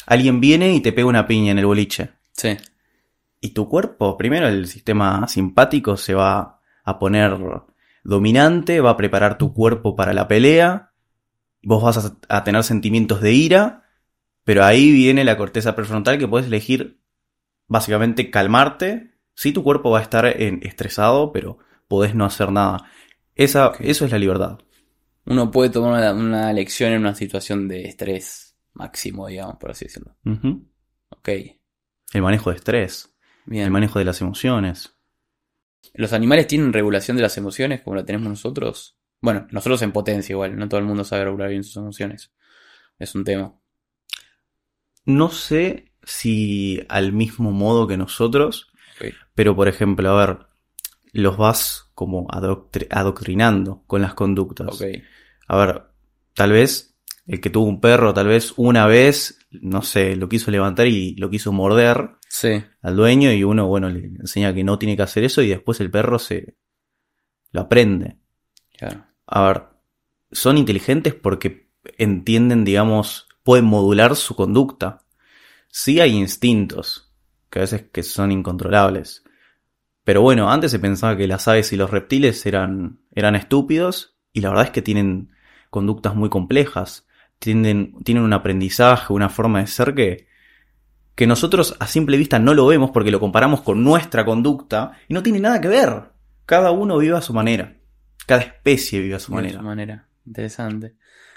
Alguien 0.05 0.41
viene 0.41 0.73
y 0.73 0.81
te 0.81 0.91
pega 0.91 1.07
una 1.07 1.27
piña 1.27 1.51
en 1.51 1.59
el 1.59 1.65
boliche. 1.65 2.09
Sí. 2.33 2.57
Y 3.41 3.49
tu 3.53 3.67
cuerpo, 3.67 4.17
primero 4.17 4.47
el 4.47 4.67
sistema 4.67 5.27
simpático 5.27 5.97
se 5.97 6.13
va 6.13 6.61
a 6.83 6.99
poner 6.99 7.37
dominante, 8.03 8.79
va 8.81 8.91
a 8.91 8.97
preparar 8.97 9.37
tu 9.37 9.53
cuerpo 9.53 9.95
para 9.95 10.13
la 10.13 10.27
pelea. 10.27 10.93
Vos 11.63 11.83
vas 11.83 11.97
a, 12.29 12.37
a 12.37 12.43
tener 12.43 12.63
sentimientos 12.63 13.19
de 13.21 13.33
ira. 13.33 13.89
Pero 14.43 14.63
ahí 14.63 14.91
viene 14.91 15.23
la 15.23 15.37
corteza 15.37 15.75
prefrontal 15.75 16.17
que 16.17 16.27
puedes 16.27 16.47
elegir 16.47 16.99
básicamente 17.67 18.29
calmarte. 18.31 19.15
Sí, 19.35 19.51
tu 19.53 19.63
cuerpo 19.63 19.91
va 19.91 19.99
a 19.99 20.03
estar 20.03 20.25
en- 20.25 20.59
estresado, 20.63 21.31
pero 21.31 21.57
podés 21.87 22.15
no 22.15 22.25
hacer 22.25 22.51
nada. 22.51 22.85
Esa. 23.35 23.71
Eso 23.79 24.05
es 24.05 24.11
la 24.11 24.19
libertad. 24.19 24.59
Uno 25.25 25.51
puede 25.51 25.69
tomar 25.69 25.93
una, 25.93 26.13
una 26.13 26.51
elección 26.51 26.91
en 26.91 27.01
una 27.01 27.15
situación 27.15 27.67
de 27.67 27.83
estrés 27.83 28.57
máximo, 28.73 29.27
digamos, 29.27 29.57
por 29.57 29.71
así 29.71 29.85
decirlo. 29.85 30.15
Ok. 31.09 31.29
El 32.13 32.21
manejo 32.23 32.49
de 32.49 32.55
estrés, 32.57 33.13
Bien. 33.45 33.65
el 33.65 33.71
manejo 33.71 33.99
de 33.99 34.05
las 34.05 34.21
emociones. 34.21 34.95
¿Los 35.93 36.13
animales 36.13 36.47
tienen 36.47 36.73
regulación 36.73 37.17
de 37.17 37.23
las 37.23 37.37
emociones 37.37 37.81
como 37.81 37.95
la 37.95 38.05
tenemos 38.05 38.29
nosotros? 38.29 38.97
Bueno, 39.19 39.47
nosotros 39.51 39.81
en 39.81 39.91
potencia 39.91 40.33
igual, 40.33 40.57
no 40.57 40.69
todo 40.69 40.79
el 40.79 40.85
mundo 40.85 41.03
sabe 41.03 41.25
regular 41.25 41.49
bien 41.49 41.63
sus 41.63 41.77
emociones. 41.77 42.31
Es 42.97 43.13
un 43.15 43.23
tema. 43.23 43.53
No 45.05 45.29
sé 45.29 45.91
si 46.03 46.83
al 46.89 47.13
mismo 47.13 47.51
modo 47.51 47.87
que 47.87 47.97
nosotros, 47.97 48.71
pero 49.33 49.55
por 49.55 49.67
ejemplo, 49.67 50.09
a 50.09 50.25
ver, 50.25 50.37
los 51.13 51.37
vas 51.37 51.89
como 51.93 52.27
adoctri- 52.27 52.87
adoctrinando 52.89 53.83
con 53.87 54.01
las 54.01 54.13
conductas. 54.13 54.81
A 55.47 55.57
ver, 55.57 55.83
tal 56.33 56.51
vez 56.51 56.90
el 57.31 57.39
que 57.39 57.49
tuvo 57.49 57.65
un 57.65 57.79
perro, 57.79 58.13
tal 58.13 58.27
vez 58.27 58.53
una 58.57 58.85
vez, 58.87 59.39
no 59.51 59.81
sé, 59.83 60.17
lo 60.17 60.27
quiso 60.27 60.51
levantar 60.51 60.87
y 60.87 61.15
lo 61.15 61.29
quiso 61.29 61.53
morder 61.53 62.11
Sí. 62.27 62.61
al 62.81 62.95
dueño 62.97 63.31
y 63.31 63.45
uno, 63.45 63.67
bueno, 63.67 63.89
le 63.89 64.05
enseña 64.05 64.53
que 64.53 64.65
no 64.65 64.77
tiene 64.77 64.97
que 64.97 65.03
hacer 65.03 65.23
eso 65.23 65.41
y 65.41 65.47
después 65.47 65.79
el 65.79 65.89
perro 65.89 66.19
se 66.19 66.57
lo 67.51 67.61
aprende. 67.61 68.17
Claro. 68.77 69.05
A 69.27 69.47
ver, 69.47 69.63
son 70.33 70.57
inteligentes 70.57 71.13
porque 71.13 71.69
entienden, 71.97 72.65
digamos, 72.65 73.29
pueden 73.43 73.63
modular 73.63 74.17
su 74.17 74.35
conducta. 74.35 75.05
Sí 75.69 76.01
hay 76.01 76.17
instintos, 76.17 77.13
que 77.49 77.59
a 77.59 77.61
veces 77.61 77.85
que 77.93 78.03
son 78.03 78.33
incontrolables. 78.33 79.23
Pero 80.03 80.21
bueno, 80.21 80.51
antes 80.51 80.71
se 80.71 80.79
pensaba 80.79 81.15
que 81.15 81.27
las 81.27 81.47
aves 81.47 81.71
y 81.71 81.77
los 81.77 81.91
reptiles 81.91 82.45
eran, 82.45 82.99
eran 83.11 83.35
estúpidos, 83.35 84.17
y 84.33 84.41
la 84.41 84.49
verdad 84.49 84.65
es 84.65 84.71
que 84.71 84.81
tienen 84.81 85.31
conductas 85.69 86.13
muy 86.13 86.29
complejas, 86.29 87.07
tienen, 87.41 87.95
tienen 88.03 88.23
un 88.23 88.33
aprendizaje, 88.33 89.11
una 89.13 89.27
forma 89.29 89.59
de 89.61 89.67
ser 89.67 89.95
que, 89.95 90.27
que 91.15 91.25
nosotros 91.25 91.75
a 91.79 91.87
simple 91.87 92.15
vista 92.17 92.37
no 92.37 92.53
lo 92.53 92.67
vemos 92.67 92.91
porque 92.91 93.09
lo 93.11 93.19
comparamos 93.19 93.61
con 93.61 93.83
nuestra 93.83 94.23
conducta 94.23 94.91
y 95.07 95.13
no 95.15 95.23
tiene 95.23 95.39
nada 95.39 95.59
que 95.59 95.67
ver. 95.67 96.03
Cada 96.45 96.69
uno 96.71 96.97
vive 96.99 97.17
a 97.17 97.21
su 97.21 97.33
manera. 97.33 97.73
Cada 98.27 98.41
especie 98.41 98.99
vive 99.01 99.15
a 99.15 99.19
su 99.19 99.31
De 99.31 99.35
manera. 99.37 99.53
esa 99.55 99.61
manera. 99.63 100.07
Interesante. 100.25 100.93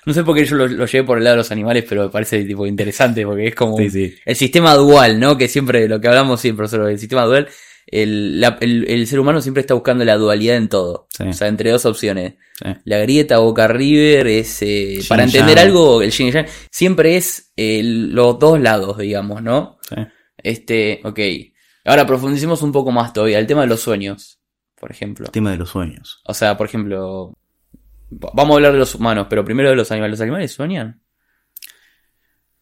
No 0.06 0.12
sé 0.12 0.22
por 0.22 0.36
qué 0.36 0.44
yo 0.44 0.56
lo, 0.56 0.68
lo 0.68 0.84
llevé 0.84 1.04
por 1.06 1.16
el 1.16 1.24
lado 1.24 1.34
de 1.36 1.38
los 1.38 1.50
animales, 1.50 1.86
pero 1.88 2.02
me 2.04 2.10
parece 2.10 2.44
tipo 2.44 2.66
interesante 2.66 3.24
porque 3.24 3.46
es 3.48 3.54
como 3.54 3.78
Sí, 3.78 3.84
un- 3.84 3.90
sí. 3.90 4.14
el 4.26 4.36
sistema 4.36 4.74
dual, 4.74 5.18
¿no? 5.18 5.38
Que 5.38 5.48
siempre, 5.48 5.88
lo 5.88 5.98
que 6.00 6.08
hablamos 6.08 6.40
siempre 6.42 6.68
sobre 6.68 6.92
el 6.92 6.98
sistema 6.98 7.22
dual, 7.24 7.48
el, 7.86 8.40
la- 8.40 8.58
el, 8.60 8.88
el 8.88 9.06
ser 9.06 9.20
humano 9.20 9.40
siempre 9.40 9.60
está 9.60 9.74
buscando 9.74 10.04
la 10.04 10.16
dualidad 10.16 10.56
en 10.56 10.68
todo. 10.68 11.06
Sí. 11.10 11.24
O 11.24 11.32
sea, 11.32 11.48
entre 11.48 11.70
dos 11.70 11.84
opciones. 11.86 12.34
Sí. 12.62 12.68
La 12.84 12.98
grieta 12.98 13.38
Boca 13.38 13.66
River 13.68 14.26
es, 14.28 14.62
eh, 14.62 15.00
para 15.08 15.24
entender 15.24 15.56
yang. 15.56 15.66
algo, 15.66 16.02
el 16.02 16.10
yin 16.12 16.30
yang, 16.32 16.46
siempre 16.70 17.16
es 17.16 17.52
eh, 17.56 17.82
los 17.84 18.38
dos 18.38 18.60
lados, 18.60 18.98
digamos, 18.98 19.42
¿no? 19.42 19.78
Sí. 19.88 19.96
Este, 20.38 21.00
ok. 21.04 21.18
Ahora 21.84 22.06
profundicemos 22.06 22.62
un 22.62 22.72
poco 22.72 22.90
más 22.92 23.12
todavía. 23.12 23.38
El 23.38 23.46
tema 23.46 23.62
de 23.62 23.66
los 23.66 23.80
sueños, 23.80 24.38
por 24.76 24.90
ejemplo. 24.90 25.26
El 25.26 25.32
tema 25.32 25.50
de 25.50 25.56
los 25.58 25.70
sueños. 25.70 26.22
O 26.26 26.32
sea, 26.34 26.56
por 26.56 26.66
ejemplo, 26.66 27.36
va- 28.12 28.30
vamos 28.34 28.54
a 28.54 28.56
hablar 28.56 28.72
de 28.72 28.78
los 28.78 28.94
humanos, 28.94 29.26
pero 29.28 29.44
primero 29.44 29.68
de 29.70 29.76
los 29.76 29.90
animales. 29.90 30.12
¿Los 30.18 30.22
animales 30.22 30.52
sueñan? 30.52 31.00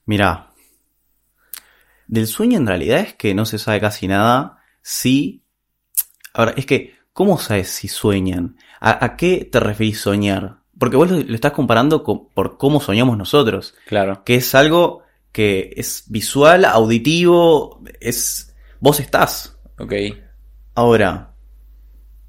Mirá, 0.04 0.50
del 2.08 2.26
sueño 2.26 2.58
en 2.58 2.66
realidad 2.66 3.00
es 3.00 3.14
que 3.14 3.34
no 3.34 3.46
se 3.46 3.58
sabe 3.58 3.80
casi 3.80 4.08
nada 4.08 4.58
si... 4.82 5.44
Ahora, 6.34 6.54
es 6.56 6.66
que, 6.66 6.94
¿cómo 7.12 7.38
sabes 7.38 7.68
si 7.68 7.88
sueñan? 7.88 8.56
¿A, 8.80 9.04
a 9.04 9.16
qué 9.16 9.48
te 9.50 9.60
referís 9.60 10.00
soñar? 10.00 10.58
Porque 10.78 10.96
vos 10.96 11.10
lo, 11.10 11.18
lo 11.18 11.34
estás 11.34 11.52
comparando 11.52 12.02
con- 12.02 12.28
por 12.30 12.56
cómo 12.58 12.80
soñamos 12.80 13.16
nosotros, 13.16 13.74
Claro. 13.86 14.24
que 14.24 14.36
es 14.36 14.54
algo 14.54 15.02
que 15.30 15.72
es 15.76 16.04
visual, 16.08 16.64
auditivo, 16.64 17.82
es... 18.00 18.54
Vos 18.80 18.98
estás. 19.00 19.58
Ok. 19.78 19.92
Ahora, 20.74 21.34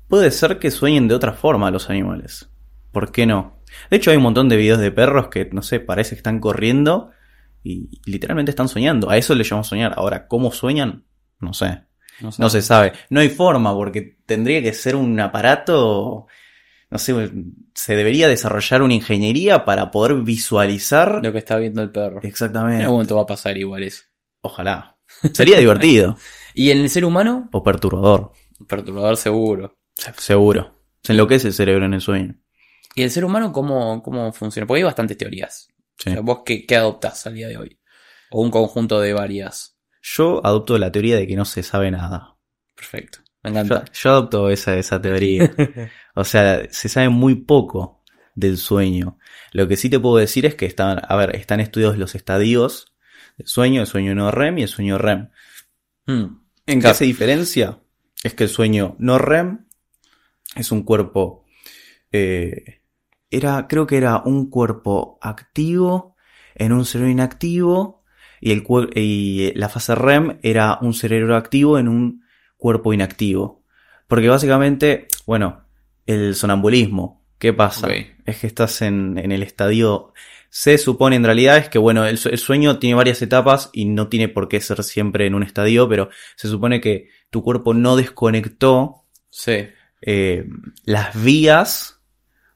puede 0.08 0.32
ser 0.32 0.60
que 0.60 0.70
sueñen 0.72 1.08
de 1.08 1.16
otra 1.16 1.34
forma 1.34 1.72
los 1.72 1.90
animales. 1.90 2.50
¿Por 2.92 3.12
qué 3.12 3.26
no? 3.26 3.60
De 3.90 3.98
hecho, 3.98 4.12
hay 4.12 4.18
un 4.18 4.24
montón 4.24 4.50
de 4.50 4.58
videos 4.58 4.80
de 4.80 4.92
perros 4.92 5.30
que, 5.30 5.50
no 5.52 5.64
sé, 5.64 5.80
parece 5.80 6.12
que 6.12 6.20
están 6.20 6.40
corriendo 6.40 7.10
y 7.64 7.90
literalmente 8.06 8.52
están 8.52 8.68
soñando. 8.68 9.10
A 9.10 9.18
eso 9.18 9.34
le 9.34 9.44
llamamos 9.44 9.68
soñar. 9.68 9.94
Ahora, 9.98 10.28
¿cómo 10.28 10.52
sueñan? 10.52 11.06
No 11.40 11.54
sé. 11.54 11.82
No, 12.22 12.50
se 12.50 12.62
sabe. 12.62 12.94
No 13.10 13.20
hay 13.20 13.30
forma 13.30 13.74
porque 13.74 14.18
tendría 14.26 14.62
que 14.62 14.74
ser 14.74 14.96
un 14.96 15.20
aparato... 15.20 16.28
No 16.90 17.00
sé, 17.00 17.32
se 17.74 17.96
debería 17.96 18.28
desarrollar 18.28 18.84
una 18.84 18.94
ingeniería 18.94 19.66
para 19.66 19.90
poder 19.90 20.14
visualizar... 20.22 21.22
Lo 21.24 21.32
que 21.32 21.40
está 21.40 21.58
viendo 21.58 21.82
el 21.82 21.90
perro. 21.92 22.20
En 22.22 22.30
Exactamente. 22.30 22.84
algún 22.84 22.98
momento 22.98 23.16
va 23.16 23.24
a 23.24 23.28
pasar 23.28 23.58
igual 23.58 23.84
eso. 23.84 24.04
Ojalá. 24.42 24.98
Sería 25.34 25.58
divertido. 25.58 26.18
¿Y 26.54 26.70
en 26.70 26.80
el 26.80 26.90
ser 26.90 27.04
humano? 27.06 27.50
o 27.52 27.64
perturbador. 27.64 28.32
Perturbador 28.68 29.18
seguro. 29.18 29.76
Seguro. 30.18 30.80
Se 31.02 31.14
enloquece 31.14 31.48
el 31.48 31.54
cerebro 31.54 31.86
en 31.86 31.96
el 31.96 32.02
sueño. 32.02 32.36
¿Y 32.96 33.02
el 33.02 33.10
ser 33.10 33.26
humano 33.26 33.52
cómo, 33.52 34.04
cómo 34.04 34.32
funciona? 34.32 34.68
Porque 34.68 34.80
hay 34.80 34.84
bastantes 34.86 35.18
teorías. 35.18 35.68
Sí. 35.98 36.12
O 36.12 36.14
sea, 36.14 36.22
¿Vos 36.22 36.40
qué, 36.46 36.66
qué 36.66 36.76
adoptás 36.76 37.26
al 37.26 37.34
día 37.34 37.48
de 37.48 37.58
hoy? 37.58 37.80
O 38.30 38.42
un 38.42 38.52
conjunto 38.52 39.00
de 39.02 39.14
varias. 39.14 39.73
Yo 40.04 40.46
adopto 40.46 40.78
la 40.78 40.92
teoría 40.92 41.16
de 41.16 41.26
que 41.28 41.36
no 41.36 41.46
se 41.46 41.64
sabe 41.64 41.90
nada. 41.90 42.38
Perfecto. 42.76 43.20
Me 43.44 43.50
Yo, 43.52 43.52
encanta. 43.52 43.86
yo 43.94 44.10
adopto 44.12 44.50
esa, 44.50 44.78
esa 44.78 45.02
teoría. 45.02 45.52
O 46.16 46.24
sea, 46.26 46.68
se 46.70 46.90
sabe 46.90 47.10
muy 47.10 47.36
poco 47.36 48.04
del 48.36 48.58
sueño. 48.58 49.18
Lo 49.52 49.68
que 49.68 49.78
sí 49.78 49.90
te 49.90 50.00
puedo 50.00 50.18
decir 50.18 50.46
es 50.46 50.54
que 50.56 50.66
están, 50.68 51.02
a 51.08 51.16
ver, 51.16 51.36
están 51.36 51.60
estudiados 51.60 51.98
los 51.98 52.14
estadios 52.16 52.94
del 53.38 53.48
sueño, 53.48 53.82
el 53.82 53.88
sueño 53.88 54.14
no 54.14 54.30
REM 54.30 54.60
y 54.60 54.62
el 54.64 54.68
sueño 54.68 54.98
REM. 55.00 55.30
Hmm. 56.06 56.26
¿En 56.68 56.82
qué 56.82 56.94
se 56.94 57.06
diferencia? 57.06 57.80
Es 58.24 58.34
que 58.36 58.44
el 58.44 58.50
sueño 58.50 58.96
no 59.00 59.18
REM 59.18 59.66
es 60.56 60.72
un 60.72 60.84
cuerpo, 60.84 61.46
eh, 62.12 62.82
era, 63.32 63.68
creo 63.68 63.88
que 63.88 63.98
era 63.98 64.22
un 64.24 64.50
cuerpo 64.52 65.18
activo 65.22 66.16
en 66.54 66.74
un 66.74 66.86
cerebro 66.86 67.12
inactivo 67.12 68.03
y, 68.46 68.52
el, 68.52 68.64
y 68.96 69.54
la 69.56 69.70
fase 69.70 69.96
REM 69.96 70.38
era 70.44 70.78
un 70.82 70.94
cerebro 70.94 71.36
activo 71.36 71.78
en 71.80 71.88
un 71.88 72.24
cuerpo 72.58 72.94
inactivo. 72.94 73.64
Porque 74.08 74.28
básicamente, 74.30 75.08
bueno, 75.26 75.64
el 76.06 76.36
sonambulismo, 76.36 77.24
¿qué 77.38 77.54
pasa? 77.54 77.88
Es 78.26 78.40
que 78.40 78.48
estás 78.48 78.82
en, 78.82 79.18
en 79.18 79.32
el 79.32 79.44
estadio 79.44 80.14
se 80.56 80.78
supone 80.78 81.16
en 81.16 81.24
realidad 81.24 81.58
es 81.58 81.68
que, 81.68 81.80
bueno, 81.80 82.06
el, 82.06 82.20
su- 82.20 82.30
el 82.30 82.38
sueño 82.38 82.78
tiene 82.78 82.94
varias 82.94 83.22
etapas 83.24 83.72
y 83.74 83.86
no 83.86 84.08
tiene 84.08 84.28
por 84.30 84.48
qué 84.48 84.62
ser 84.62 84.84
siempre 84.84 85.26
en 85.26 85.34
un 85.34 85.42
estadio, 85.42 85.90
pero 85.90 86.10
se 86.36 86.48
supone 86.48 86.80
que 86.80 87.08
tu 87.32 87.42
cuerpo 87.44 87.74
no 87.74 87.96
desconectó 87.96 89.04
Sí. 89.32 89.66
eh, 90.02 90.46
las 90.86 91.20
vías 91.24 92.02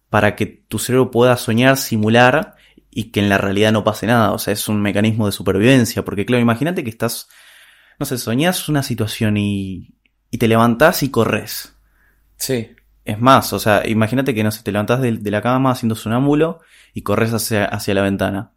para 0.10 0.36
que 0.36 0.46
tu 0.46 0.78
cerebro 0.78 1.10
pueda 1.10 1.38
soñar, 1.38 1.76
simular 1.78 2.54
y 2.90 3.12
que 3.12 3.20
en 3.20 3.30
la 3.30 3.38
realidad 3.38 3.72
no 3.72 3.84
pase 3.84 4.08
nada. 4.08 4.32
O 4.32 4.40
sea, 4.40 4.54
es 4.54 4.68
un 4.68 4.82
mecanismo 4.82 5.26
de 5.26 5.32
supervivencia. 5.32 6.04
Porque, 6.06 6.26
claro, 6.26 6.42
imagínate 6.42 6.84
que 6.84 6.90
estás, 6.90 7.30
no 8.00 8.06
sé, 8.06 8.18
soñás 8.18 8.70
una 8.70 8.84
situación 8.84 9.38
y, 9.38 9.96
y 10.32 10.38
te 10.38 10.48
levantás 10.48 11.04
y 11.04 11.10
corres. 11.12 11.76
Sí. 12.38 12.70
Es 13.06 13.20
más, 13.20 13.54
o 13.54 13.60
sea, 13.60 13.88
imagínate 13.88 14.34
que 14.36 14.44
no 14.44 14.52
sé, 14.52 14.64
te 14.64 14.72
levantás 14.72 15.02
de, 15.02 15.14
de 15.14 15.32
la 15.32 15.42
cama 15.42 15.72
haciendo 15.72 15.96
sonámbulo 15.96 16.60
y 16.94 17.04
corres 17.04 17.34
hacia, 17.34 17.66
hacia 17.66 17.94
la 17.94 18.02
ventana. 18.02 18.52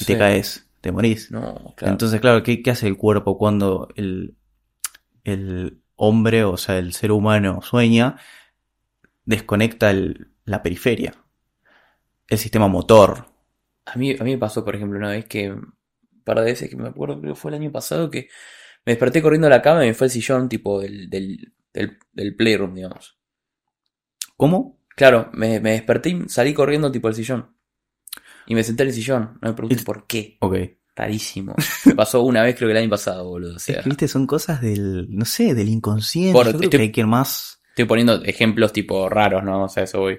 Y 0.00 0.04
te 0.04 0.16
caes, 0.18 0.70
te 0.80 0.92
morís. 0.92 1.30
No, 1.30 1.74
claro. 1.76 1.92
Entonces, 1.92 2.20
claro, 2.20 2.42
¿qué, 2.42 2.62
qué 2.62 2.70
hace 2.70 2.86
el 2.86 2.96
cuerpo 2.96 3.36
cuando 3.36 3.88
el, 3.96 4.36
el 5.24 5.80
hombre, 5.96 6.44
o 6.44 6.56
sea, 6.56 6.78
el 6.78 6.92
ser 6.92 7.10
humano 7.10 7.60
sueña? 7.62 8.16
Desconecta 9.24 9.90
el- 9.90 10.28
la 10.44 10.62
periferia. 10.62 11.14
El 12.28 12.38
sistema 12.38 12.68
motor. 12.68 13.27
A 13.92 13.96
mí, 13.98 14.16
a 14.18 14.24
mí 14.24 14.32
me 14.32 14.38
pasó, 14.38 14.64
por 14.64 14.74
ejemplo, 14.76 14.98
una 14.98 15.10
vez 15.10 15.26
que, 15.26 15.50
un 15.50 15.74
par 16.24 16.38
de 16.40 16.44
veces 16.46 16.68
que 16.68 16.76
me 16.76 16.88
acuerdo, 16.88 17.20
creo 17.20 17.34
que 17.34 17.40
fue 17.40 17.50
el 17.50 17.60
año 17.60 17.72
pasado, 17.72 18.10
que 18.10 18.28
me 18.84 18.92
desperté 18.92 19.22
corriendo 19.22 19.46
a 19.46 19.50
la 19.50 19.62
cama 19.62 19.84
y 19.84 19.88
me 19.88 19.94
fue 19.94 20.06
el 20.06 20.10
sillón 20.10 20.48
tipo 20.48 20.80
del, 20.80 21.08
del, 21.10 21.52
del, 21.72 21.98
del 22.12 22.36
playroom, 22.36 22.74
digamos. 22.74 23.18
¿Cómo? 24.36 24.78
Claro, 24.96 25.30
me, 25.32 25.60
me 25.60 25.72
desperté 25.72 26.10
y 26.10 26.28
salí 26.28 26.52
corriendo 26.54 26.90
tipo 26.90 27.08
al 27.08 27.14
sillón. 27.14 27.54
Y 28.46 28.54
me 28.54 28.62
senté 28.64 28.82
en 28.84 28.88
el 28.90 28.94
sillón. 28.94 29.38
No 29.42 29.48
me 29.48 29.54
preguntes 29.54 29.82
Y- 29.82 29.84
por 29.84 30.06
qué. 30.06 30.36
Ok. 30.40 30.56
Rarísimo. 30.96 31.54
Me 31.84 31.94
pasó 31.94 32.22
una 32.22 32.42
vez, 32.42 32.56
creo 32.56 32.66
que 32.68 32.72
el 32.72 32.78
año 32.78 32.90
pasado, 32.90 33.28
boludo. 33.28 33.54
O 33.56 33.58
sea, 33.60 33.76
Es 33.76 33.82
que, 33.84 33.88
viste, 33.90 34.08
son 34.08 34.26
cosas 34.26 34.60
del, 34.60 35.06
no 35.10 35.24
sé, 35.24 35.54
del 35.54 35.68
inconsciente. 35.68 36.32
Por- 36.32 36.46
Yo 36.46 36.52
creo 36.52 36.62
estoy- 36.64 36.76
que 36.78 36.82
hay 36.82 36.92
que 36.92 37.00
ir 37.02 37.06
más... 37.06 37.60
estoy 37.68 37.84
poniendo 37.84 38.24
ejemplos 38.24 38.72
tipo 38.72 39.08
raros, 39.08 39.44
¿no? 39.44 39.64
O 39.64 39.68
sea, 39.68 39.84
eso 39.84 40.00
voy. 40.00 40.18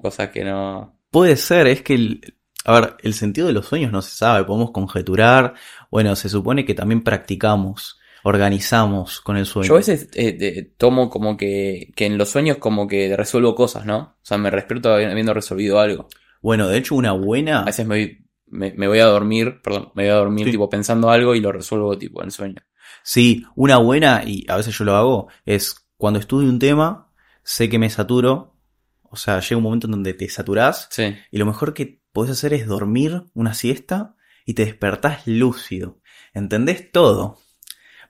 Cosas 0.00 0.30
que 0.30 0.44
no. 0.44 0.98
Puede 1.10 1.36
ser, 1.36 1.66
es 1.66 1.82
que 1.82 1.94
el, 1.94 2.34
a 2.66 2.80
ver, 2.80 2.96
el 3.02 3.14
sentido 3.14 3.46
de 3.46 3.52
los 3.52 3.66
sueños 3.66 3.92
no 3.92 4.02
se 4.02 4.10
sabe, 4.10 4.44
podemos 4.44 4.72
conjeturar. 4.72 5.54
Bueno, 5.90 6.16
se 6.16 6.28
supone 6.28 6.64
que 6.64 6.74
también 6.74 7.02
practicamos, 7.04 7.98
organizamos 8.24 9.20
con 9.20 9.36
el 9.36 9.46
sueño. 9.46 9.68
Yo 9.68 9.74
a 9.74 9.78
veces 9.78 10.08
eh, 10.14 10.72
tomo 10.76 11.08
como 11.08 11.36
que, 11.36 11.92
que 11.96 12.06
en 12.06 12.18
los 12.18 12.28
sueños 12.30 12.58
como 12.58 12.86
que 12.86 13.16
resuelvo 13.16 13.54
cosas, 13.54 13.86
¿no? 13.86 13.98
O 13.98 14.18
sea, 14.22 14.36
me 14.38 14.50
despierto 14.50 14.92
habiendo 14.92 15.32
resolvido 15.32 15.78
algo. 15.80 16.08
Bueno, 16.42 16.68
de 16.68 16.78
hecho, 16.78 16.94
una 16.94 17.12
buena. 17.12 17.60
A 17.62 17.64
veces 17.66 17.86
me, 17.86 18.26
me, 18.46 18.72
me 18.76 18.88
voy 18.88 18.98
a 18.98 19.06
dormir, 19.06 19.60
perdón, 19.62 19.90
me 19.94 20.02
voy 20.04 20.10
a 20.12 20.16
dormir 20.16 20.46
Sí. 20.46 20.52
tipo 20.52 20.68
pensando 20.68 21.10
algo 21.10 21.34
y 21.34 21.40
lo 21.40 21.52
resuelvo 21.52 21.96
tipo 21.96 22.20
en 22.20 22.26
el 22.26 22.32
sueño. 22.32 22.62
Sí, 23.02 23.44
una 23.54 23.78
buena, 23.78 24.22
y 24.26 24.44
a 24.48 24.56
veces 24.56 24.76
yo 24.76 24.84
lo 24.84 24.96
hago, 24.96 25.28
es 25.44 25.86
cuando 25.96 26.18
estudio 26.18 26.48
un 26.48 26.58
tema, 26.58 27.12
sé 27.42 27.68
que 27.68 27.78
me 27.78 27.88
saturo. 27.90 28.54
O 29.08 29.16
sea, 29.16 29.40
llega 29.40 29.56
un 29.56 29.62
momento 29.62 29.86
en 29.86 29.92
donde 29.92 30.14
te 30.14 30.28
saturás. 30.28 30.88
Sí. 30.90 31.14
Y 31.30 31.38
lo 31.38 31.46
mejor 31.46 31.72
que 31.72 32.02
podés 32.16 32.32
hacer 32.32 32.54
es 32.54 32.66
dormir 32.66 33.24
una 33.34 33.52
siesta 33.52 34.16
y 34.46 34.54
te 34.54 34.64
despertás 34.64 35.26
lúcido. 35.26 36.00
¿Entendés 36.32 36.90
todo? 36.90 37.38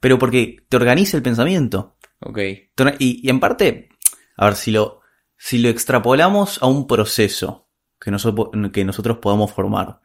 Pero 0.00 0.16
porque 0.18 0.64
te 0.68 0.76
organiza 0.76 1.16
el 1.16 1.24
pensamiento. 1.24 1.96
Ok. 2.20 2.38
Y, 2.98 3.20
y 3.26 3.28
en 3.28 3.40
parte, 3.40 3.88
a 4.36 4.44
ver, 4.44 4.54
si 4.54 4.70
lo, 4.70 5.00
si 5.36 5.58
lo 5.58 5.68
extrapolamos 5.68 6.62
a 6.62 6.66
un 6.66 6.86
proceso 6.86 7.68
que, 8.00 8.12
noso- 8.12 8.70
que 8.70 8.84
nosotros 8.84 9.18
podamos 9.18 9.52
formar. 9.52 10.00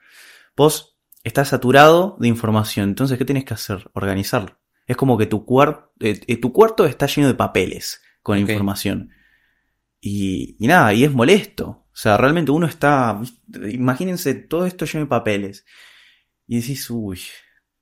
Vos 0.58 0.98
estás 1.24 1.50
saturado 1.50 2.17
de 2.20 2.27
información, 2.27 2.89
entonces 2.89 3.20
¿qué 3.20 3.25
tienes 3.25 3.46
que 3.46 3.53
hacer? 3.53 3.91
Organizarlo. 3.93 4.60
Es 4.88 4.98
como 4.98 5.15
que 5.17 5.27
tu, 5.27 5.46
eh, 6.00 6.20
eh, 6.25 6.38
tu 6.38 6.51
cuarto 6.51 6.86
está 6.86 7.05
lleno 7.05 7.27
de 7.27 7.36
papeles 7.36 8.01
con 8.24 8.39
información. 8.39 9.12
Y, 10.00 10.55
y 10.60 10.67
nada, 10.67 10.91
y 10.93 11.03
es 11.03 11.12
molesto. 11.12 11.86
O 12.01 12.03
sea, 12.03 12.17
realmente 12.17 12.50
uno 12.50 12.65
está, 12.65 13.22
imagínense 13.72 14.34
todo 14.34 14.65
esto 14.65 14.86
lleno 14.86 15.05
de 15.05 15.10
papeles. 15.10 15.67
Y 16.48 16.60
decís, 16.60 16.89
uy, 16.89 17.20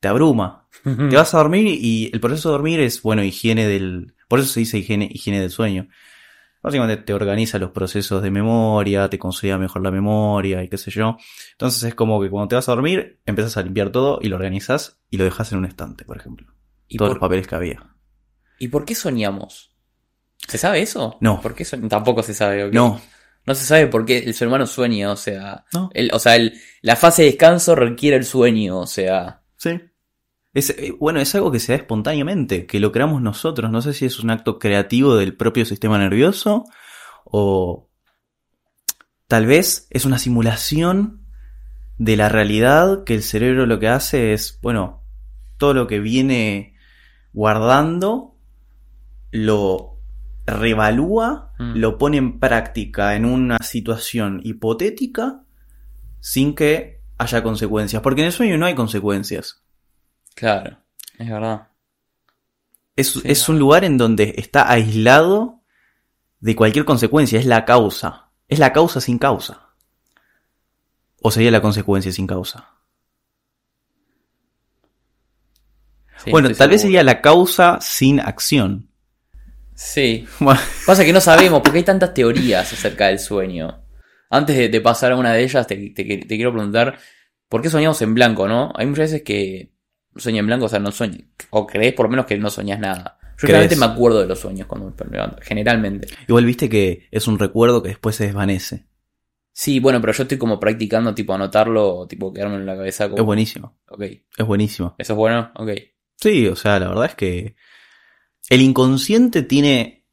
te 0.02 0.10
abruma. 0.10 0.68
Te 0.84 1.16
vas 1.16 1.34
a 1.34 1.38
dormir 1.38 1.68
y 1.68 2.10
el 2.12 2.20
proceso 2.20 2.50
de 2.50 2.52
dormir 2.52 2.82
es, 2.82 3.02
bueno, 3.02 3.24
higiene 3.24 3.66
del... 3.66 4.16
Por 4.28 4.40
eso 4.40 4.50
se 4.50 4.60
dice 4.60 4.78
higiene, 4.78 5.08
higiene 5.10 5.40
del 5.40 5.52
sueño. 5.52 5.88
Básicamente 6.62 7.02
te 7.02 7.14
organiza 7.14 7.60
los 7.60 7.72
procesos 7.72 8.22
de 8.22 8.30
memoria, 8.30 9.10
te 9.10 9.18
consolida 9.18 9.58
mejor 9.58 9.84
la 9.84 9.92
memoria 9.92 10.64
y 10.64 10.68
qué 10.68 10.78
sé 10.78 10.92
yo. 10.92 11.16
Entonces 11.54 11.82
es 11.84 11.96
como 11.96 12.22
que 12.22 12.30
cuando 12.30 12.50
te 12.50 12.56
vas 12.56 12.68
a 12.68 12.74
dormir, 12.74 13.22
empiezas 13.26 13.56
a 13.56 13.62
limpiar 13.62 13.90
todo 13.90 14.20
y 14.22 14.28
lo 14.28 14.36
organizas 14.36 15.00
y 15.10 15.16
lo 15.16 15.24
dejas 15.24 15.54
en 15.54 15.60
un 15.60 15.66
estante, 15.66 16.04
por 16.04 16.18
ejemplo. 16.18 16.54
¿Y 16.90 16.98
Todos 16.98 17.12
por, 17.12 17.16
los 17.16 17.22
papeles 17.22 17.48
que 17.48 17.56
había. 17.56 17.96
¿Y 18.58 18.68
por 18.68 18.84
qué 18.84 18.96
soñamos? 18.96 19.78
¿Se 20.46 20.58
sabe 20.58 20.82
eso? 20.82 21.16
No. 21.22 21.40
¿Por 21.40 21.56
qué 21.56 21.64
soñ- 21.64 21.88
Tampoco 21.88 22.22
se 22.22 22.34
sabe. 22.34 22.70
No, 22.70 23.00
No 23.50 23.56
se 23.56 23.66
sabe 23.66 23.88
por 23.88 24.06
qué 24.06 24.20
el 24.20 24.36
ser 24.36 24.48
humano 24.48 24.68
sueña, 24.68 25.12
o 25.12 25.16
sea. 25.16 25.66
no, 25.74 25.90
el- 25.96 26.12
o 26.14 26.20
sea, 26.20 26.36
el- 26.36 26.54
la 26.84 26.96
fase 26.96 27.24
de 27.24 27.30
descanso 27.30 27.74
requiere 27.74 28.16
el 28.16 28.24
sueño, 28.24 28.78
o 28.80 28.86
sea. 28.86 29.42
sí. 29.58 29.72
Es, 30.54 30.70
eh, 30.72 30.94
bueno, 31.00 31.20
es 31.20 31.34
algo 31.36 31.52
que 31.52 31.60
se 31.60 31.72
da 31.74 31.78
espontáneamente, 31.78 32.66
que 32.68 32.80
lo 32.80 32.92
creamos 32.92 33.22
nosotros. 33.22 33.70
No 33.72 33.82
sé 33.84 33.94
si 33.94 34.06
es 34.06 34.20
un 34.20 34.30
acto 34.32 34.58
creativo 34.60 35.16
del 35.16 35.36
propio 35.36 35.64
sistema 35.66 35.98
nervioso 36.00 36.66
o 37.26 37.88
tal 39.28 39.46
vez 39.46 39.88
es 39.92 40.06
una 40.06 40.18
simulación 40.20 41.22
de 41.98 42.18
la 42.18 42.30
realidad 42.30 43.04
que 43.04 43.14
el 43.16 43.22
cerebro 43.24 43.66
lo 43.68 43.80
que 43.80 43.90
hace 43.90 44.34
es, 44.34 44.60
bueno, 44.62 45.04
todo 45.58 45.74
lo 45.76 45.86
que 45.88 46.00
viene 46.00 46.76
guardando 47.34 48.36
lo 49.32 49.99
revalúa, 50.50 51.54
Mm. 51.60 51.74
lo 51.76 51.98
pone 51.98 52.18
en 52.18 52.40
práctica 52.40 53.16
en 53.16 53.26
una 53.26 53.58
situación 53.60 54.40
hipotética 54.44 55.44
sin 56.20 56.56
que 56.56 57.02
haya 57.18 57.44
consecuencias, 57.44 58.02
porque 58.02 58.22
en 58.22 58.28
el 58.28 58.34
sueño 58.34 58.58
no 58.58 58.66
hay 58.66 58.76
consecuencias. 58.76 59.62
Claro, 60.36 60.78
es 61.18 61.30
verdad. 61.30 61.68
Es, 62.96 63.12
Sí, 63.14 63.22
es 63.26 63.48
no. 63.48 63.54
un 63.54 63.60
lugar 63.60 63.84
en 63.86 63.98
donde 63.98 64.36
está 64.38 64.70
aislado 64.72 65.62
de 66.40 66.56
cualquier 66.56 66.86
consecuencia, 66.86 67.40
es 67.40 67.46
la 67.46 67.66
causa. 67.66 68.32
Es 68.48 68.60
la 68.60 68.72
causa 68.74 69.02
sin 69.02 69.18
causa. 69.20 69.70
O 71.22 71.32
sería 71.32 71.52
la 71.52 71.62
consecuencia 71.62 72.12
sin 72.14 72.26
causa. 72.28 72.70
Sí, 76.24 76.32
bueno, 76.32 76.50
tal 76.54 76.70
vez 76.70 76.82
sería 76.82 77.04
la 77.04 77.22
causa 77.22 77.80
sin 77.82 78.20
acción. 78.20 78.89
Sí. 79.82 80.28
Bueno, 80.40 80.60
Pasa 80.86 81.06
que 81.06 81.14
no 81.14 81.22
sabemos, 81.22 81.62
porque 81.62 81.78
hay 81.78 81.84
tantas 81.86 82.14
teorías 82.14 82.72
acerca 82.74 83.08
del 83.08 83.18
sueño. 83.18 83.82
Antes 84.30 84.58
de, 84.58 84.68
de 84.68 84.82
pasar 84.82 85.14
a 85.14 85.16
una 85.16 85.34
de 85.34 85.42
ellas, 85.44 85.66
te, 85.68 85.76
te- 85.92 86.04
te 86.04 86.28
quiero 86.36 86.52
preguntar, 86.52 86.98
¿por 87.48 87.62
qué 87.62 87.70
soñamos 87.70 88.02
en 88.02 88.14
blanco, 88.14 88.48
no? 88.48 88.74
Hay 88.76 88.86
muchas 88.88 89.12
veces 89.12 89.24
que 89.24 89.72
sueño 90.18 90.40
en 90.42 90.48
blanco, 90.48 90.66
o 90.66 90.70
sea, 90.70 90.80
no 90.80 90.92
sueño, 90.92 91.20
o 91.52 91.66
crees 91.66 91.94
por 91.94 92.08
lo 92.08 92.10
menos 92.12 92.26
que 92.26 92.38
no 92.38 92.50
soñas 92.50 92.78
nada. 92.80 93.18
Yo 93.22 93.48
¿Crees? 93.48 93.54
generalmente 93.70 93.76
me 93.78 93.86
acuerdo 93.86 94.20
de 94.20 94.28
los 94.28 94.40
sueños 94.40 94.68
cuando 94.68 94.94
me 95.06 95.12
levanto, 95.12 95.38
generalmente. 95.42 96.08
igual 96.28 96.44
viste 96.46 96.68
que 96.68 97.08
es 97.10 97.26
un 97.30 97.40
recuerdo 97.40 97.82
que 97.82 97.88
después 97.90 98.18
se 98.18 98.26
desvanece. 98.26 98.86
Sí, 99.54 99.80
bueno, 99.80 100.02
pero 100.02 100.12
yo 100.14 100.24
estoy 100.24 100.38
como 100.38 100.60
practicando, 100.60 101.16
tipo, 101.16 101.34
anotarlo, 101.34 102.06
tipo, 102.08 102.34
quedarme 102.34 102.58
en 102.58 102.66
la 102.66 102.76
cabeza 102.76 103.06
como... 103.10 103.18
Es 103.22 103.26
buenísimo. 103.26 103.80
Ok, 103.88 104.02
Es 104.38 104.46
buenísimo. 104.46 104.96
¿eso 104.98 105.14
es 105.14 105.18
bueno? 105.18 105.52
Ok. 105.56 105.70
Sí, 106.18 106.48
o 106.48 106.56
sea, 106.58 106.80
la 106.80 106.90
verdad 106.90 107.06
es 107.06 107.16
que 107.16 107.56
el 108.50 108.62
inconsciente 108.62 109.42
tiene, 109.44 110.06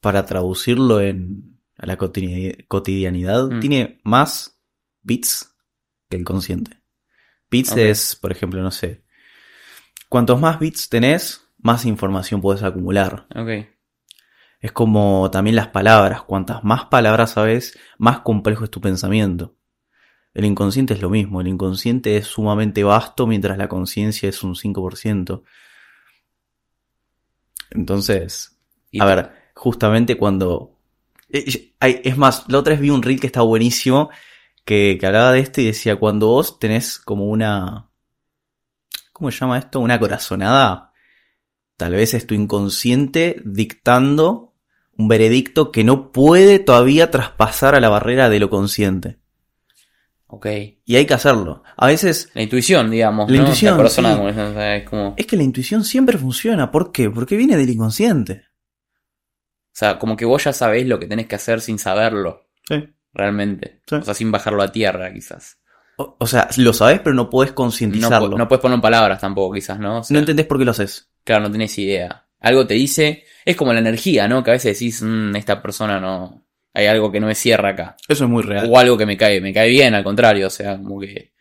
para 0.00 0.24
traducirlo 0.26 1.00
en 1.00 1.58
a 1.78 1.84
la 1.86 1.98
cotidi- 1.98 2.66
cotidianidad, 2.68 3.48
Mm. 3.50 3.60
tiene 3.60 4.00
más 4.02 4.58
bits 5.02 5.54
que 6.08 6.16
el 6.16 6.24
consciente. 6.24 6.80
Bits 7.50 7.76
es, 7.76 8.16
por 8.16 8.32
ejemplo, 8.32 8.62
no 8.62 8.70
sé, 8.70 9.02
cuantos 10.08 10.40
más 10.40 10.58
bits 10.58 10.88
tenés, 10.88 11.42
más 11.58 11.84
información 11.84 12.40
podés 12.40 12.62
acumular. 12.62 13.26
Ok. 13.34 13.66
Es 14.60 14.72
como 14.72 15.30
también 15.30 15.54
las 15.56 15.68
palabras, 15.68 16.22
cuantas 16.22 16.64
más 16.64 16.86
palabras 16.86 17.32
sabes, 17.32 17.78
más 17.98 18.20
complejo 18.20 18.64
es 18.64 18.70
tu 18.70 18.80
pensamiento. 18.80 19.54
El 20.32 20.44
inconsciente 20.46 20.94
es 20.94 21.02
lo 21.02 21.10
mismo, 21.10 21.40
el 21.40 21.48
inconsciente 21.48 22.16
es 22.16 22.26
sumamente 22.26 22.84
vasto 22.84 23.26
mientras 23.26 23.58
la 23.58 23.68
conciencia 23.68 24.28
es 24.28 24.42
un 24.42 24.54
5%. 24.54 25.44
Entonces, 27.70 28.56
Y 28.90 29.00
a 29.00 29.04
ver, 29.04 29.32
justamente 29.54 30.16
cuando... 30.16 30.78
eh, 31.30 31.74
hay- 31.80 32.00
Es 32.04 32.16
más, 32.16 32.44
la 32.48 32.58
otra 32.58 32.72
vez 32.72 32.80
vi 32.80 32.90
un 32.90 33.02
reel 33.02 33.20
que 33.20 33.26
está 33.26 33.42
buenísimo, 33.42 34.10
que, 34.64 34.96
que 35.00 35.06
hablaba 35.06 35.32
de 35.32 35.40
esto 35.40 35.60
y 35.60 35.66
decía, 35.66 35.96
cuando 35.96 36.28
vos 36.28 36.58
tenés 36.58 36.98
como 36.98 37.26
una... 37.26 37.90
¿Cómo 39.12 39.30
se 39.32 39.38
llama 39.40 39.58
esto? 39.58 39.80
Una 39.80 39.98
corazonada. 39.98 40.92
Tal 41.76 41.92
vez 41.94 42.14
es 42.14 42.26
tu 42.26 42.34
inconsciente 42.34 43.42
dictando 43.44 44.54
un 44.96 45.08
veredicto 45.08 45.72
que 45.72 45.84
no 45.84 46.12
puede 46.12 46.58
todavía 46.60 47.10
traspasar 47.10 47.74
a 47.74 47.80
la 47.80 47.88
barrera 47.90 48.30
de 48.30 48.40
lo 48.40 48.50
consciente. 48.50 49.18
Ok. 50.28 50.46
Y 50.84 50.96
hay 50.96 51.06
que 51.06 51.14
hacerlo. 51.14 51.62
A 51.76 51.86
veces 51.86 52.30
La 52.34 52.42
intuición, 52.42 52.90
digamos, 52.90 53.30
La 53.30 53.36
¿no? 53.36 53.42
intuición, 53.44 53.76
La 53.76 53.82
persona, 53.82 54.10
sí. 54.10 54.16
como 54.16 54.28
es 54.60 54.88
como... 54.88 55.14
es 55.16 55.26
que 55.26 55.36
la 55.36 55.42
intuición 55.44 55.84
siempre 55.84 56.18
funciona. 56.18 56.70
¿Por 56.70 56.90
qué? 56.92 57.10
Porque 57.10 57.36
viene 57.36 57.56
del 57.56 57.70
inconsciente. 57.70 58.42
O 59.68 59.78
sea, 59.78 59.98
como 59.98 60.16
que 60.16 60.24
vos 60.24 60.42
ya 60.44 60.52
sabés 60.52 60.86
lo 60.86 60.98
que 60.98 61.06
tenés 61.06 61.26
que 61.26 61.34
hacer 61.36 61.60
sin 61.60 61.78
saberlo, 61.78 62.48
Sí. 62.68 62.88
realmente. 63.12 63.82
Sí. 63.86 63.96
O 63.96 64.02
sea, 64.02 64.14
sin 64.14 64.32
bajarlo 64.32 64.62
a 64.62 64.72
tierra, 64.72 65.12
quizás. 65.12 65.58
O, 65.98 66.16
o 66.18 66.26
sea, 66.26 66.48
lo 66.56 66.72
sabes, 66.72 67.00
pero 67.00 67.14
no 67.14 67.30
podés 67.30 67.50
No, 67.50 67.54
concientizarlo. 67.56 68.30
No, 68.30 68.38
no 68.38 68.48
puedes 68.48 68.60
poner 68.62 68.74
en 68.76 68.80
palabras 68.82 69.20
tampoco, 69.20 69.54
quizás, 69.54 69.78
¿no? 69.78 69.98
O 70.00 70.02
sea, 70.02 70.18
entendés 70.18 70.46
por 70.46 70.58
qué 70.58 70.64
lo 70.64 70.70
haces. 70.72 71.10
Claro, 71.24 71.42
no 71.44 71.50
tenés 71.52 71.76
idea. 71.78 72.26
Algo 72.40 72.66
te 72.66 72.74
dice... 72.74 73.24
Es 73.44 73.54
como 73.56 73.72
la 73.72 73.78
energía, 73.78 74.26
¿no? 74.28 74.42
Que 74.42 74.50
a 74.50 74.54
veces 74.54 74.78
decís, 74.78 75.02
"Mm, 75.02 75.36
esta 75.36 75.62
persona 75.62 76.00
no... 76.00 76.45
Hay 76.76 76.88
algo 76.88 77.10
que 77.10 77.20
no 77.20 77.26
me 77.26 77.34
cierra 77.34 77.70
acá. 77.70 77.96
Eso 78.06 78.24
es 78.24 78.30
muy 78.30 78.42
real. 78.42 78.68
O 78.70 78.78
algo 78.78 78.98
que 78.98 79.06
me 79.06 79.16
cae, 79.16 79.40
me 79.40 79.54
cae 79.54 79.70
bien, 79.70 79.94
al 79.94 80.04
contrario. 80.04 80.48
O 80.48 80.50
sea, 80.50 80.76
como 80.76 81.00
que... 81.00 81.32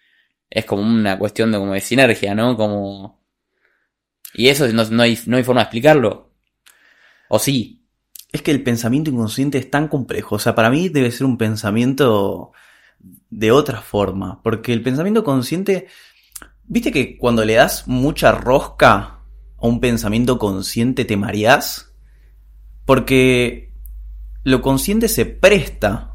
Es 0.50 0.64
como 0.64 0.82
una 0.82 1.20
cuestión 1.20 1.52
de, 1.52 1.58
como 1.58 1.74
de 1.74 1.82
sinergia, 1.82 2.34
¿no? 2.34 2.56
Como... 2.56 3.22
Y 4.34 4.48
eso 4.48 4.66
no, 4.70 4.86
no 4.86 5.04
hay, 5.04 5.20
no 5.26 5.36
hay 5.36 5.44
forma 5.44 5.60
de 5.60 5.64
explicarlo. 5.66 6.32
O 7.28 7.38
sí. 7.38 7.86
Es 8.32 8.42
que 8.42 8.52
el 8.52 8.64
pensamiento 8.64 9.12
inconsciente 9.12 9.58
es 9.58 9.70
tan 9.70 9.90
complejo. 9.90 10.36
O 10.36 10.40
sea, 10.40 10.56
para 10.56 10.70
mí 10.70 10.88
debe 10.88 11.12
ser 11.12 11.28
un 11.28 11.38
pensamiento 11.38 12.54
de 13.30 13.52
otra 13.52 13.82
forma. 13.82 14.42
Porque 14.42 14.72
el 14.72 14.84
pensamiento 14.84 15.26
consciente. 15.26 15.88
¿Viste 16.64 16.94
que 16.94 17.18
cuando 17.18 17.44
le 17.44 17.56
das 17.56 17.90
mucha 17.90 18.32
rosca 18.32 19.20
a 19.58 19.68
un 19.68 19.82
pensamiento 19.82 20.40
consciente 20.40 21.04
te 21.04 21.18
mareás? 21.18 21.94
Porque 22.86 23.65
lo 24.46 24.62
consciente 24.62 25.10
se 25.10 25.26
presta. 25.26 26.14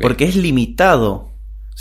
Porque 0.00 0.24
es 0.24 0.36
limitado. 0.36 1.34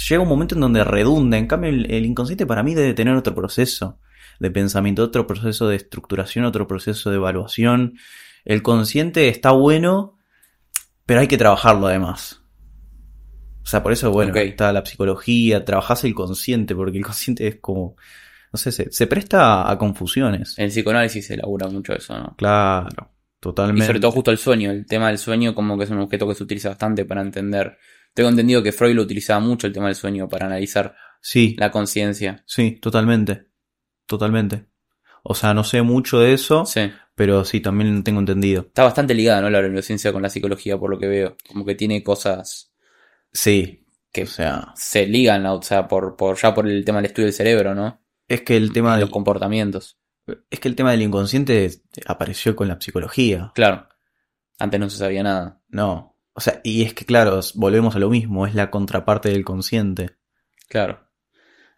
Llega 0.09 0.21
un 0.21 0.27
momento 0.27 0.55
en 0.55 0.61
donde 0.61 0.83
redunda. 0.83 1.37
En 1.37 1.47
cambio, 1.47 1.69
el, 1.69 1.89
el 1.89 2.05
inconsciente 2.05 2.45
para 2.45 2.63
mí 2.63 2.75
debe 2.75 2.93
tener 2.93 3.15
otro 3.15 3.33
proceso 3.33 3.99
de 4.39 4.51
pensamiento, 4.51 5.03
otro 5.03 5.25
proceso 5.25 5.67
de 5.67 5.77
estructuración, 5.77 6.45
otro 6.45 6.67
proceso 6.67 7.09
de 7.09 7.15
evaluación. 7.15 7.97
El 8.43 8.61
consciente 8.61 9.29
está 9.29 9.51
bueno, 9.51 10.17
pero 11.05 11.21
hay 11.21 11.27
que 11.27 11.37
trabajarlo 11.37 11.87
además. 11.87 12.41
O 13.63 13.65
sea, 13.65 13.81
por 13.81 13.93
eso, 13.93 14.11
bueno, 14.11 14.35
está 14.35 14.73
la 14.73 14.85
psicología, 14.85 15.63
trabajás 15.63 16.03
el 16.03 16.13
consciente, 16.13 16.75
porque 16.75 16.97
el 16.97 17.05
consciente 17.05 17.47
es 17.47 17.57
como, 17.61 17.95
no 18.51 18.57
sé, 18.57 18.71
se, 18.71 18.91
se 18.91 19.07
presta 19.07 19.69
a 19.71 19.77
confusiones. 19.77 20.57
En 20.57 20.65
el 20.65 20.71
psicoanálisis 20.71 21.27
se 21.27 21.35
elabora 21.35 21.69
mucho 21.69 21.93
eso, 21.93 22.17
¿no? 22.17 22.35
Claro, 22.35 23.12
totalmente. 23.43 23.83
Y 23.83 23.85
sobre 23.87 23.99
todo 23.99 24.11
justo 24.11 24.31
el 24.31 24.37
sueño, 24.39 24.71
el 24.71 24.85
tema 24.87 25.09
del 25.09 25.17
sueño 25.19 25.53
como 25.53 25.77
que 25.77 25.83
es 25.83 25.89
un 25.91 25.99
objeto 25.99 26.27
que 26.27 26.33
se 26.33 26.43
utiliza 26.43 26.69
bastante 26.69 27.05
para 27.05 27.21
entender. 27.21 27.77
Tengo 28.15 28.29
entendido 28.29 28.63
que 28.63 28.71
Freud 28.71 28.95
lo 28.95 29.01
utilizaba 29.03 29.39
mucho 29.39 29.67
el 29.67 29.73
tema 29.73 29.87
del 29.87 29.95
sueño 29.95 30.27
para 30.29 30.45
analizar 30.47 30.95
Sí, 31.21 31.55
la 31.59 31.69
conciencia. 31.71 32.43
sí, 32.47 32.79
totalmente. 32.81 33.47
Totalmente. 34.07 34.67
O 35.23 35.35
sea, 35.35 35.53
no 35.53 35.63
sé 35.63 35.81
mucho 35.81 36.19
de 36.19 36.33
eso, 36.33 36.65
Sí. 36.65 36.91
pero 37.15 37.45
sí, 37.45 37.59
también 37.61 38.03
tengo 38.03 38.19
entendido. 38.19 38.61
Está 38.63 38.83
bastante 38.83 39.13
ligada, 39.13 39.41
¿no? 39.41 39.49
La 39.49 39.61
neurociencia 39.61 40.11
con 40.11 40.21
la 40.21 40.29
psicología, 40.29 40.77
por 40.77 40.89
lo 40.89 40.99
que 40.99 41.07
veo. 41.07 41.37
Como 41.47 41.65
que 41.65 41.75
tiene 41.75 42.03
cosas 42.03 42.73
Sí, 43.31 43.85
que 44.11 44.23
o 44.23 44.27
sea, 44.27 44.73
se 44.75 45.07
ligan, 45.07 45.45
o 45.47 45.61
sea, 45.61 45.87
por, 45.87 46.15
por 46.15 46.37
ya 46.37 46.53
por 46.53 46.67
el 46.67 46.83
tema 46.85 46.97
del 46.99 47.05
estudio 47.07 47.25
del 47.27 47.33
cerebro, 47.33 47.73
¿no? 47.75 47.99
es 48.27 48.41
que 48.41 48.55
el 48.57 48.71
tema 48.73 48.89
Y 48.89 48.91
del, 48.93 49.01
los 49.01 49.09
comportamientos. 49.09 49.97
Es 50.49 50.59
que 50.59 50.67
el 50.67 50.75
tema 50.75 50.91
del 50.91 51.01
inconsciente 51.01 51.69
apareció 52.05 52.55
con 52.55 52.67
la 52.67 52.79
psicología. 52.79 53.51
Claro. 53.55 53.87
Antes 54.59 54.79
no 54.79 54.89
se 54.89 54.97
sabía 54.97 55.23
nada. 55.23 55.61
No. 55.69 56.17
O 56.33 56.41
sea, 56.41 56.61
y 56.63 56.83
es 56.83 56.93
que 56.93 57.05
claro, 57.05 57.39
volvemos 57.55 57.95
a 57.95 57.99
lo 57.99 58.09
mismo, 58.09 58.47
es 58.47 58.55
la 58.55 58.71
contraparte 58.71 59.29
del 59.29 59.43
consciente. 59.45 60.11
Claro. 60.69 60.99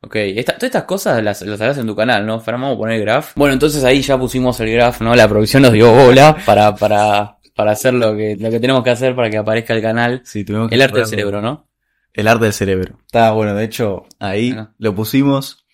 Ok, 0.01 0.15
esta- 0.17 0.53
todas 0.53 0.65
estas 0.65 0.84
cosas 0.84 1.23
las, 1.23 1.41
las 1.41 1.60
harás 1.60 1.77
en 1.79 1.88
tu 1.88 1.95
canal, 1.95 2.25
¿no? 2.25 2.39
Fran, 2.39 2.62
vamos 2.62 2.75
a 2.75 2.79
poner 2.79 2.97
el 2.97 3.01
graph. 3.01 3.31
Bueno, 3.36 3.53
entonces 3.53 3.84
ahí 3.84 4.01
ya 4.01 4.17
pusimos 4.17 4.60
el 4.60 4.71
graph, 4.71 5.01
¿no? 5.01 5.15
La 5.15 5.27
producción 5.27 5.63
nos 5.63 5.73
dio 5.73 5.91
bola 5.91 6.38
para, 6.45 6.75
para, 6.75 7.39
para 7.55 7.71
hacer 7.71 7.95
lo 7.95 8.15
que, 8.15 8.36
lo 8.39 8.49
que 8.51 8.60
tenemos 8.60 8.84
que 8.84 8.91
hacer 8.91 9.15
para 9.15 9.29
que 9.29 9.38
aparezca 9.38 9.73
el 9.73 9.81
canal. 9.81 10.21
Sí, 10.23 10.45
tuvimos 10.45 10.69
que 10.69 10.75
El 10.75 10.81
arte 10.84 10.99
del 10.99 11.08
cerebro, 11.08 11.41
¿no? 11.41 11.67
El 12.13 12.27
arte 12.27 12.43
del 12.45 12.53
cerebro. 12.53 12.99
Está 13.05 13.31
bueno, 13.31 13.55
de 13.55 13.63
hecho, 13.65 14.05
ahí 14.19 14.55
lo 14.77 14.93
pusimos. 14.93 15.65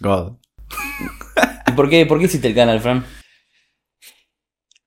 God. 0.00 0.32
¿Y 1.66 1.72
por 1.72 1.88
qué, 1.88 2.06
por 2.06 2.18
qué 2.18 2.24
hiciste 2.24 2.48
el 2.48 2.54
canal, 2.54 2.80
Fran? 2.80 3.04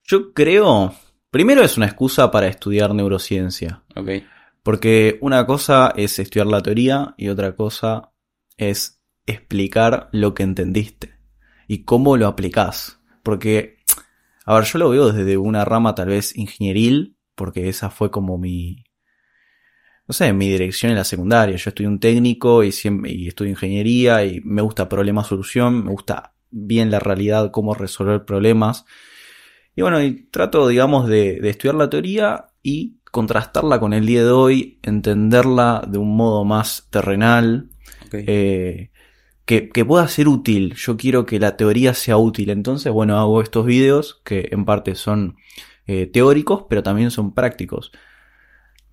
Yo 0.03 0.33
creo 0.33 0.93
Primero 1.31 1.63
es 1.63 1.77
una 1.77 1.85
excusa 1.85 2.29
para 2.29 2.47
estudiar 2.47 2.93
neurociencia. 2.93 3.83
Ok. 3.95 4.09
Porque 4.63 5.17
una 5.21 5.45
cosa 5.45 5.93
es 5.95 6.19
estudiar 6.19 6.45
la 6.45 6.61
teoría 6.61 7.15
y 7.17 7.29
otra 7.29 7.55
cosa 7.55 8.11
es 8.57 9.01
explicar 9.25 10.09
lo 10.11 10.33
que 10.33 10.43
entendiste 10.43 11.15
y 11.69 11.85
cómo 11.85 12.17
lo 12.17 12.27
aplicás. 12.27 12.99
Porque, 13.23 13.77
a 14.45 14.55
ver, 14.55 14.65
yo 14.65 14.77
lo 14.77 14.89
veo 14.89 15.13
desde 15.13 15.37
una 15.37 15.63
rama 15.63 15.95
tal 15.95 16.09
vez 16.09 16.35
ingenieril, 16.35 17.17
porque 17.33 17.69
esa 17.69 17.89
fue 17.89 18.11
como 18.11 18.37
mi, 18.37 18.83
no 20.11 20.13
sé, 20.13 20.33
mi 20.33 20.49
dirección 20.49 20.89
en 20.89 20.97
la 20.97 21.05
secundaria. 21.05 21.55
Yo 21.55 21.69
estudié 21.69 21.87
un 21.87 21.97
técnico 21.97 22.65
y, 22.65 22.73
siempre, 22.73 23.13
y 23.13 23.29
estudio 23.29 23.51
ingeniería 23.51 24.25
y 24.25 24.41
me 24.41 24.61
gusta 24.61 24.89
problema-solución, 24.89 25.85
me 25.85 25.91
gusta 25.91 26.33
bien 26.49 26.91
la 26.91 26.99
realidad, 26.99 27.49
cómo 27.51 27.75
resolver 27.75 28.25
problemas. 28.25 28.83
Y 29.73 29.83
bueno, 29.83 30.03
y 30.03 30.23
trato, 30.29 30.67
digamos, 30.67 31.07
de, 31.07 31.39
de 31.39 31.49
estudiar 31.49 31.75
la 31.75 31.89
teoría 31.89 32.47
y 32.61 32.97
contrastarla 33.09 33.79
con 33.79 33.93
el 33.93 34.05
día 34.05 34.25
de 34.25 34.31
hoy, 34.31 34.79
entenderla 34.83 35.81
de 35.87 35.97
un 35.97 36.13
modo 36.13 36.43
más 36.43 36.89
terrenal, 36.89 37.69
eh, 38.11 38.91
que, 39.45 39.69
que 39.69 39.85
pueda 39.85 40.05
ser 40.09 40.27
útil. 40.27 40.73
Yo 40.75 40.97
quiero 40.97 41.25
que 41.25 41.39
la 41.39 41.55
teoría 41.55 41.93
sea 41.93 42.17
útil. 42.17 42.49
Entonces, 42.49 42.91
bueno, 42.91 43.17
hago 43.17 43.41
estos 43.41 43.65
videos 43.65 44.19
que 44.25 44.49
en 44.51 44.65
parte 44.65 44.95
son 44.95 45.37
eh, 45.87 46.05
teóricos, 46.05 46.65
pero 46.69 46.83
también 46.83 47.11
son 47.11 47.33
prácticos. 47.33 47.93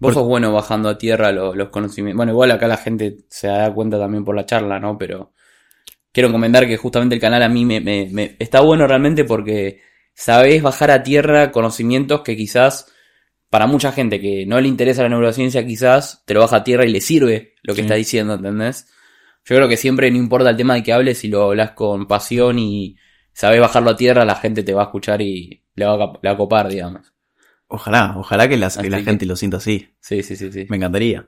Vos 0.01 0.15
por- 0.15 0.15
sos 0.15 0.27
bueno 0.29 0.53
bajando 0.53 0.89
a 0.89 0.99
tierra 0.99 1.33
lo- 1.33 1.55
los 1.55 1.69
conocimientos. 1.71 2.17
Bueno, 2.17 2.33
igual 2.33 2.51
acá 2.51 2.69
la 2.69 2.77
gente 2.77 3.19
se 3.29 3.49
da 3.49 3.73
cuenta 3.73 3.99
también 3.99 4.25
por 4.25 4.37
la 4.37 4.47
charla, 4.47 4.79
¿no? 4.79 4.97
Pero 4.99 5.33
quiero 6.13 6.31
comentar 6.33 6.67
que 6.67 6.77
justamente 6.77 7.15
el 7.15 7.21
canal 7.21 7.43
a 7.43 7.49
mí 7.49 7.65
me, 7.65 7.81
me- 7.81 8.09
me- 8.11 8.37
está 8.39 8.61
bueno 8.61 8.87
realmente 8.87 9.25
porque 9.25 9.81
sabés 10.15 10.63
bajar 10.63 10.91
a 10.91 11.03
tierra 11.03 11.51
conocimientos 11.53 12.23
que 12.23 12.37
quizás 12.37 12.93
para 13.51 13.67
mucha 13.67 13.93
gente 13.93 14.21
que 14.21 14.45
no 14.47 14.61
le 14.61 14.69
interesa 14.69 15.03
la 15.03 15.09
neurociencia, 15.09 15.65
quizás 15.67 16.23
te 16.27 16.35
lo 16.35 16.41
baja 16.41 16.57
a 16.57 16.65
tierra 16.65 16.85
y 16.85 16.91
le 16.93 17.01
sirve 17.01 17.55
lo 17.63 17.73
que 17.75 17.81
Sí. 17.81 17.87
está 17.87 17.95
diciendo, 17.95 18.35
¿entendés? 18.35 18.87
Yo 19.45 19.57
creo 19.57 19.69
que 19.69 19.79
siempre, 19.79 20.11
no 20.11 20.19
importa 20.19 20.51
el 20.51 20.57
tema 20.57 20.75
de 20.75 20.83
que 20.83 20.93
hables, 20.93 21.19
si 21.19 21.29
lo 21.29 21.45
hablas 21.45 21.71
con 21.71 22.07
pasión 22.07 22.59
y 22.59 22.97
sabés 23.33 23.61
bajarlo 23.61 23.91
a 23.91 23.97
tierra, 23.97 24.25
la 24.27 24.35
gente 24.35 24.63
te 24.63 24.75
va 24.75 24.83
a 24.83 24.85
escuchar 24.87 25.23
y 25.23 25.65
le 25.77 25.87
va 25.87 25.95
a, 25.95 25.99
cap- 25.99 26.19
le 26.23 26.29
va 26.29 26.35
a 26.35 26.37
copar, 26.37 26.69
digamos. 26.69 27.11
Ojalá, 27.69 28.15
ojalá 28.17 28.49
que, 28.49 28.57
las- 28.57 28.75
que 28.77 28.81
Así 28.81 28.91
la 28.91 28.99
que- 28.99 29.05
gente 29.05 29.27
lo 29.27 29.37
sienta 29.37 29.59
así. 29.59 29.95
Sí, 30.01 30.23
sí, 30.23 30.37
sí, 30.37 30.51
sí. 30.51 30.67
Me 30.69 30.77
encantaría. 30.77 31.27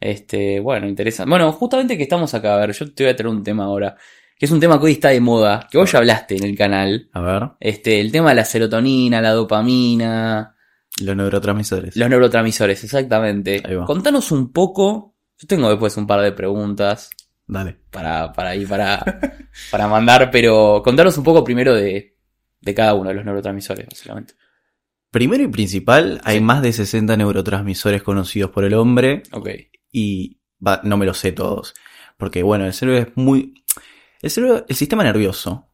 Este, 0.00 0.60
bueno, 0.60 0.86
interesante. 0.88 1.30
Bueno, 1.30 1.52
justamente 1.52 1.96
que 1.96 2.02
estamos 2.02 2.32
acá, 2.34 2.54
a 2.54 2.58
ver, 2.58 2.72
yo 2.72 2.92
te 2.92 3.04
voy 3.04 3.12
a 3.12 3.16
traer 3.16 3.28
un 3.34 3.42
tema 3.42 3.64
ahora, 3.64 3.96
que 4.38 4.44
es 4.46 4.50
un 4.52 4.60
tema 4.60 4.78
que 4.78 4.86
hoy 4.86 4.92
está 4.92 5.08
de 5.08 5.20
moda, 5.20 5.66
que 5.70 5.78
vos 5.78 5.90
ya 5.90 5.98
hablaste 5.98 6.36
en 6.36 6.44
el 6.44 6.56
canal. 6.56 7.08
A 7.12 7.20
ver, 7.20 7.42
Este, 7.60 8.00
el 8.00 8.12
tema 8.12 8.30
de 8.30 8.34
la 8.36 8.44
serotonina, 8.44 9.20
la 9.22 9.30
dopamina, 9.32 10.54
los 11.02 11.16
neurotransmisores. 11.16 11.96
los 11.96 12.08
neurotransmisores, 12.10 12.84
exactamente. 12.84 13.62
Ahí 13.64 13.74
va. 13.74 13.84
Contanos 13.86 14.30
un 14.32 14.52
poco, 14.52 15.14
yo 15.38 15.46
tengo 15.46 15.68
después 15.70 15.96
un 15.96 16.06
par 16.06 16.20
de 16.22 16.32
preguntas 16.32 17.10
Dale. 17.46 17.76
para, 17.90 18.32
para 18.32 18.54
ir 18.56 18.68
para, 18.68 19.02
para 19.70 19.88
mandar, 19.88 20.30
pero 20.30 20.82
contanos 20.84 21.16
un 21.18 21.24
poco 21.24 21.42
primero 21.44 21.74
de, 21.74 22.16
de 22.60 22.74
cada 22.74 22.94
uno 22.94 23.08
de 23.10 23.14
los 23.14 23.24
neurotransmisores, 23.24 23.86
básicamente. 23.86 24.34
Primero 25.16 25.44
y 25.44 25.48
principal, 25.48 26.20
hay 26.24 26.36
Sí. 26.38 26.44
más 26.44 26.60
de 26.60 26.72
60 26.74 27.16
neurotransmisores 27.16 28.02
conocidos 28.02 28.50
por 28.50 28.64
el 28.64 28.74
hombre 28.74 29.22
Ok, 29.32 29.48
y 29.90 30.40
va, 30.64 30.82
no 30.84 30.98
me 30.98 31.06
los 31.06 31.16
sé 31.16 31.32
todos. 31.32 31.72
Porque 32.18 32.42
bueno, 32.42 32.66
el 32.66 32.74
cerebro 32.74 33.00
es 33.00 33.08
muy... 33.16 33.54
El 34.20 34.30
cerebro, 34.30 34.66
el 34.68 34.76
sistema 34.76 35.04
nervioso 35.04 35.70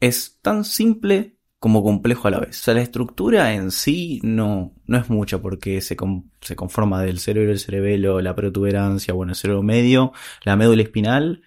es 0.00 0.40
tan 0.42 0.64
simple 0.64 1.36
como 1.60 1.84
complejo 1.84 2.26
a 2.26 2.32
la 2.32 2.40
vez. 2.40 2.58
O 2.58 2.62
sea, 2.64 2.74
la 2.74 2.82
estructura 2.82 3.54
en 3.54 3.70
sí 3.70 4.18
no, 4.24 4.74
no 4.86 4.98
es 4.98 5.08
mucha 5.08 5.38
porque 5.40 5.80
se, 5.80 5.94
com- 5.94 6.28
se 6.40 6.56
conforma 6.56 7.00
del 7.02 7.20
cerebro, 7.20 7.52
el 7.52 7.60
cerebelo, 7.60 8.20
la 8.20 8.34
protuberancia, 8.34 9.14
bueno, 9.14 9.30
el 9.30 9.36
cerebro 9.36 9.62
medio, 9.62 10.12
la 10.44 10.56
médula 10.56 10.82
espinal 10.82 11.42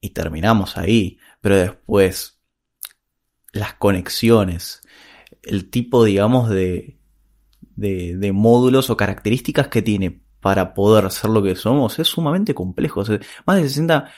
y 0.00 0.10
terminamos 0.10 0.76
ahí. 0.76 1.18
Pero 1.40 1.56
después, 1.58 2.40
las 3.52 3.74
conexiones, 3.74 4.80
el 5.46 5.70
tipo, 5.70 6.04
digamos, 6.04 6.48
de, 6.50 6.98
de, 7.76 8.16
de 8.16 8.32
módulos 8.32 8.90
o 8.90 8.96
características 8.96 9.68
que 9.68 9.82
tiene 9.82 10.20
para 10.40 10.74
poder 10.74 11.10
ser 11.10 11.30
lo 11.30 11.42
que 11.42 11.56
somos 11.56 11.98
es 11.98 12.08
sumamente 12.08 12.54
complejo. 12.54 13.00
O 13.00 13.04
sea, 13.04 13.18
más 13.46 13.56
de 13.56 13.64
60 13.68 14.10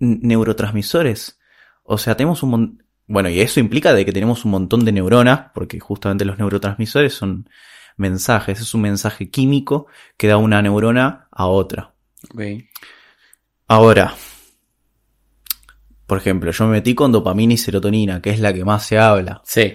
n- 0.00 0.18
neurotransmisores. 0.22 1.38
O 1.84 1.98
sea, 1.98 2.16
tenemos 2.16 2.42
un 2.42 2.50
mon- 2.50 2.82
Bueno, 3.06 3.28
y 3.30 3.40
eso 3.40 3.60
implica 3.60 3.92
de 3.94 4.04
que 4.04 4.12
tenemos 4.12 4.44
un 4.44 4.52
montón 4.52 4.84
de 4.84 4.92
neuronas, 4.92 5.50
porque 5.54 5.80
justamente 5.80 6.24
los 6.24 6.38
neurotransmisores 6.38 7.14
son 7.14 7.48
mensajes, 7.96 8.60
es 8.60 8.74
un 8.74 8.82
mensaje 8.82 9.30
químico 9.30 9.86
que 10.16 10.28
da 10.28 10.36
una 10.38 10.62
neurona 10.62 11.28
a 11.30 11.46
otra. 11.46 11.94
ok. 12.32 12.42
Ahora, 13.68 14.14
por 16.06 16.18
ejemplo, 16.18 16.50
yo 16.50 16.64
me 16.66 16.72
metí 16.72 16.94
con 16.94 17.12
dopamina 17.12 17.54
y 17.54 17.56
serotonina, 17.56 18.20
que 18.20 18.30
es 18.30 18.40
la 18.40 18.52
que 18.52 18.64
más 18.64 18.84
se 18.84 18.98
habla. 18.98 19.42
Sí, 19.44 19.74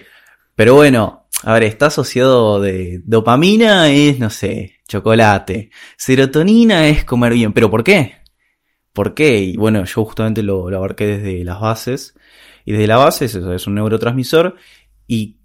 Pero 0.55 0.75
bueno, 0.75 1.27
a 1.43 1.53
ver, 1.53 1.63
está 1.63 1.87
asociado 1.87 2.61
de 2.61 3.01
dopamina 3.05 3.89
es, 3.91 4.19
no 4.19 4.29
sé, 4.29 4.79
chocolate. 4.87 5.69
Serotonina 5.97 6.87
es 6.87 7.03
comer 7.05 7.33
bien. 7.33 7.53
¿Pero 7.53 7.69
por 7.69 7.83
qué? 7.83 8.15
¿Por 8.93 9.13
qué? 9.13 9.39
Y 9.39 9.57
bueno, 9.57 9.83
yo 9.83 10.05
justamente 10.05 10.41
lo, 10.41 10.69
lo 10.69 10.77
abarqué 10.77 11.05
desde 11.05 11.43
las 11.43 11.59
bases. 11.59 12.15
Y 12.63 12.71
desde 12.71 12.87
la 12.87 12.97
base 12.97 13.25
es 13.25 13.35
eso, 13.35 13.53
es 13.53 13.67
un 13.67 13.75
neurotransmisor. 13.75 14.55
Y 15.07 15.37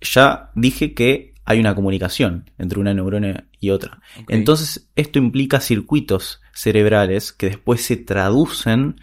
ya 0.00 0.50
dije 0.54 0.94
que 0.94 1.34
hay 1.44 1.60
una 1.60 1.74
comunicación 1.74 2.50
entre 2.58 2.78
una 2.78 2.94
neurona 2.94 3.48
y 3.60 3.70
otra. 3.70 4.00
Entonces, 4.28 4.88
esto 4.94 5.18
implica 5.18 5.60
circuitos 5.60 6.40
cerebrales 6.54 7.32
que 7.32 7.46
después 7.46 7.82
se 7.82 7.96
traducen 7.96 9.00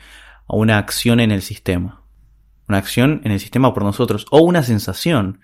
a 0.47 0.55
una 0.55 0.77
acción 0.77 1.19
en 1.19 1.31
el 1.31 1.41
sistema. 1.41 1.98
Una 2.69 2.77
acción 2.77 3.19
en 3.25 3.31
el 3.31 3.39
sistema 3.39 3.73
por 3.73 3.83
nosotros. 3.83 4.25
O 4.31 4.39
una 4.41 4.63
sensación 4.63 5.41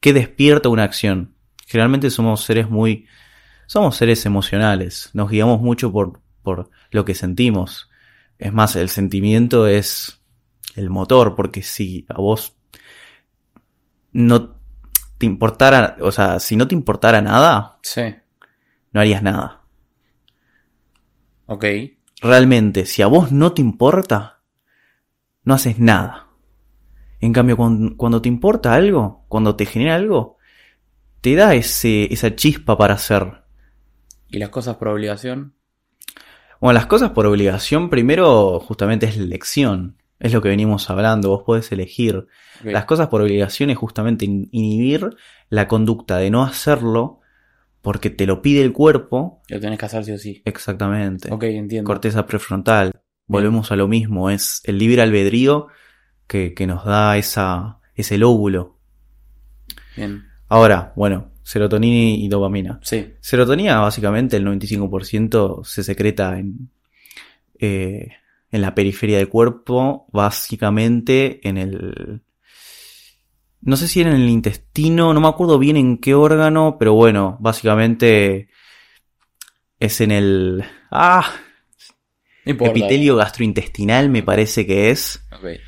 que 0.00 0.12
despierta 0.14 0.68
una 0.70 0.84
acción. 0.84 1.34
Generalmente 1.66 2.08
somos 2.10 2.42
seres 2.44 2.70
muy... 2.70 3.06
Somos 3.66 3.96
seres 3.96 4.24
emocionales. 4.24 5.10
Nos 5.12 5.28
guiamos 5.30 5.60
mucho 5.60 5.92
por, 5.92 6.20
por 6.42 6.70
lo 6.90 7.04
que 7.04 7.14
sentimos. 7.14 7.90
Es 8.38 8.52
más, 8.52 8.76
el 8.76 8.88
sentimiento 8.88 9.66
es 9.66 10.22
el 10.76 10.88
motor. 10.90 11.34
Porque 11.36 11.62
si 11.62 12.06
a 12.08 12.14
vos 12.14 12.56
no 14.12 14.56
te 15.18 15.26
importara... 15.26 15.96
O 16.00 16.12
sea, 16.12 16.38
si 16.40 16.56
no 16.56 16.66
te 16.68 16.74
importara 16.74 17.20
nada, 17.20 17.78
Sí, 17.82 18.14
no 18.92 19.00
harías 19.00 19.22
nada. 19.22 19.62
ok. 21.46 21.64
Realmente, 22.22 22.84
si 22.86 23.02
a 23.02 23.06
vos 23.06 23.32
no 23.32 23.52
te 23.54 23.62
importa, 23.62 24.40
no 25.42 25.54
haces 25.54 25.78
nada. 25.78 26.28
En 27.20 27.32
cambio, 27.32 27.56
cuando, 27.56 27.96
cuando 27.96 28.22
te 28.22 28.28
importa 28.28 28.74
algo, 28.74 29.24
cuando 29.28 29.56
te 29.56 29.66
genera 29.66 29.94
algo, 29.94 30.36
te 31.20 31.34
da 31.34 31.54
ese, 31.54 32.12
esa 32.12 32.34
chispa 32.34 32.76
para 32.78 32.94
hacer. 32.94 33.42
¿Y 34.28 34.38
las 34.38 34.48
cosas 34.48 34.76
por 34.76 34.88
obligación? 34.88 35.54
Bueno, 36.60 36.74
las 36.74 36.86
cosas 36.86 37.10
por 37.10 37.26
obligación, 37.26 37.90
primero, 37.90 38.60
justamente 38.60 39.06
es 39.06 39.16
la 39.16 39.24
elección. 39.24 39.96
Es 40.18 40.32
lo 40.34 40.42
que 40.42 40.50
venimos 40.50 40.90
hablando, 40.90 41.30
vos 41.30 41.42
podés 41.44 41.72
elegir. 41.72 42.26
Las 42.62 42.84
cosas 42.84 43.08
por 43.08 43.22
obligación 43.22 43.70
es 43.70 43.78
justamente 43.78 44.26
in- 44.26 44.48
inhibir 44.52 45.08
la 45.48 45.66
conducta 45.66 46.18
de 46.18 46.30
no 46.30 46.42
hacerlo 46.42 47.20
porque 47.80 48.10
te 48.10 48.26
lo 48.26 48.42
pide 48.42 48.60
el 48.62 48.72
cuerpo. 48.74 49.40
Lo 49.48 49.58
tenés 49.58 49.78
que 49.78 49.86
hacer 49.86 50.04
sí 50.04 50.12
o 50.12 50.18
sí. 50.18 50.42
Exactamente. 50.44 51.32
Ok, 51.32 51.44
entiendo. 51.44 51.86
corteza 51.86 52.26
prefrontal. 52.26 52.92
Volvemos 53.26 53.72
a 53.72 53.76
lo 53.76 53.88
mismo, 53.88 54.28
es 54.28 54.60
el 54.64 54.76
libre 54.78 55.00
albedrío 55.00 55.68
que, 56.30 56.54
que 56.54 56.64
nos 56.64 56.84
da 56.84 57.18
esa, 57.18 57.80
ese 57.96 58.16
lóbulo. 58.16 58.78
Bien. 59.96 60.28
Ahora, 60.48 60.92
bueno, 60.94 61.32
serotonina 61.42 62.16
y 62.16 62.28
dopamina. 62.28 62.78
Sí, 62.84 63.14
Serotonina, 63.20 63.80
básicamente, 63.80 64.36
el 64.36 64.46
95% 64.46 65.64
se 65.64 65.82
secreta 65.82 66.38
en, 66.38 66.70
eh, 67.58 68.12
en 68.52 68.60
la 68.60 68.76
periferia 68.76 69.18
del 69.18 69.28
cuerpo, 69.28 70.06
básicamente 70.12 71.46
en 71.48 71.58
el... 71.58 72.22
No 73.62 73.76
sé 73.76 73.88
si 73.88 74.00
era 74.00 74.10
en 74.10 74.22
el 74.22 74.28
intestino, 74.28 75.12
no 75.12 75.20
me 75.20 75.28
acuerdo 75.28 75.58
bien 75.58 75.76
en 75.76 75.98
qué 75.98 76.14
órgano, 76.14 76.76
pero 76.78 76.94
bueno, 76.94 77.38
básicamente 77.40 78.48
es 79.80 80.00
en 80.00 80.12
el... 80.12 80.64
Ah, 80.92 81.28
no 82.44 82.52
importa. 82.52 82.78
epitelio 82.78 83.16
gastrointestinal 83.16 84.08
me 84.08 84.22
parece 84.22 84.64
que 84.64 84.90
es. 84.90 85.26
Ok, 85.32 85.58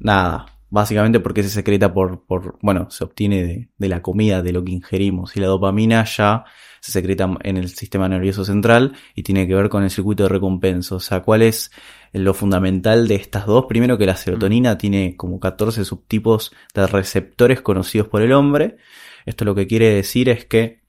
Nada, 0.00 0.46
básicamente 0.70 1.20
porque 1.20 1.42
se 1.42 1.50
secreta 1.50 1.92
por, 1.92 2.24
por 2.24 2.58
bueno, 2.62 2.90
se 2.90 3.04
obtiene 3.04 3.42
de, 3.42 3.68
de 3.76 3.88
la 3.88 4.02
comida, 4.02 4.42
de 4.42 4.52
lo 4.52 4.64
que 4.64 4.72
ingerimos. 4.72 5.36
Y 5.36 5.40
la 5.40 5.46
dopamina 5.46 6.04
ya 6.04 6.44
se 6.80 6.92
secreta 6.92 7.30
en 7.42 7.58
el 7.58 7.68
sistema 7.68 8.08
nervioso 8.08 8.44
central 8.44 8.96
y 9.14 9.22
tiene 9.22 9.46
que 9.46 9.54
ver 9.54 9.68
con 9.68 9.82
el 9.84 9.90
circuito 9.90 10.22
de 10.22 10.30
recompensa. 10.30 10.94
O 10.94 11.00
sea, 11.00 11.20
¿cuál 11.20 11.42
es 11.42 11.70
lo 12.12 12.32
fundamental 12.32 13.06
de 13.06 13.16
estas 13.16 13.46
dos? 13.46 13.66
Primero 13.66 13.98
que 13.98 14.06
la 14.06 14.16
serotonina 14.16 14.78
tiene 14.78 15.16
como 15.16 15.38
14 15.38 15.84
subtipos 15.84 16.52
de 16.74 16.86
receptores 16.86 17.60
conocidos 17.60 18.08
por 18.08 18.22
el 18.22 18.32
hombre. 18.32 18.78
Esto 19.26 19.44
lo 19.44 19.54
que 19.54 19.66
quiere 19.66 19.90
decir 19.94 20.30
es 20.30 20.46
que 20.46 20.80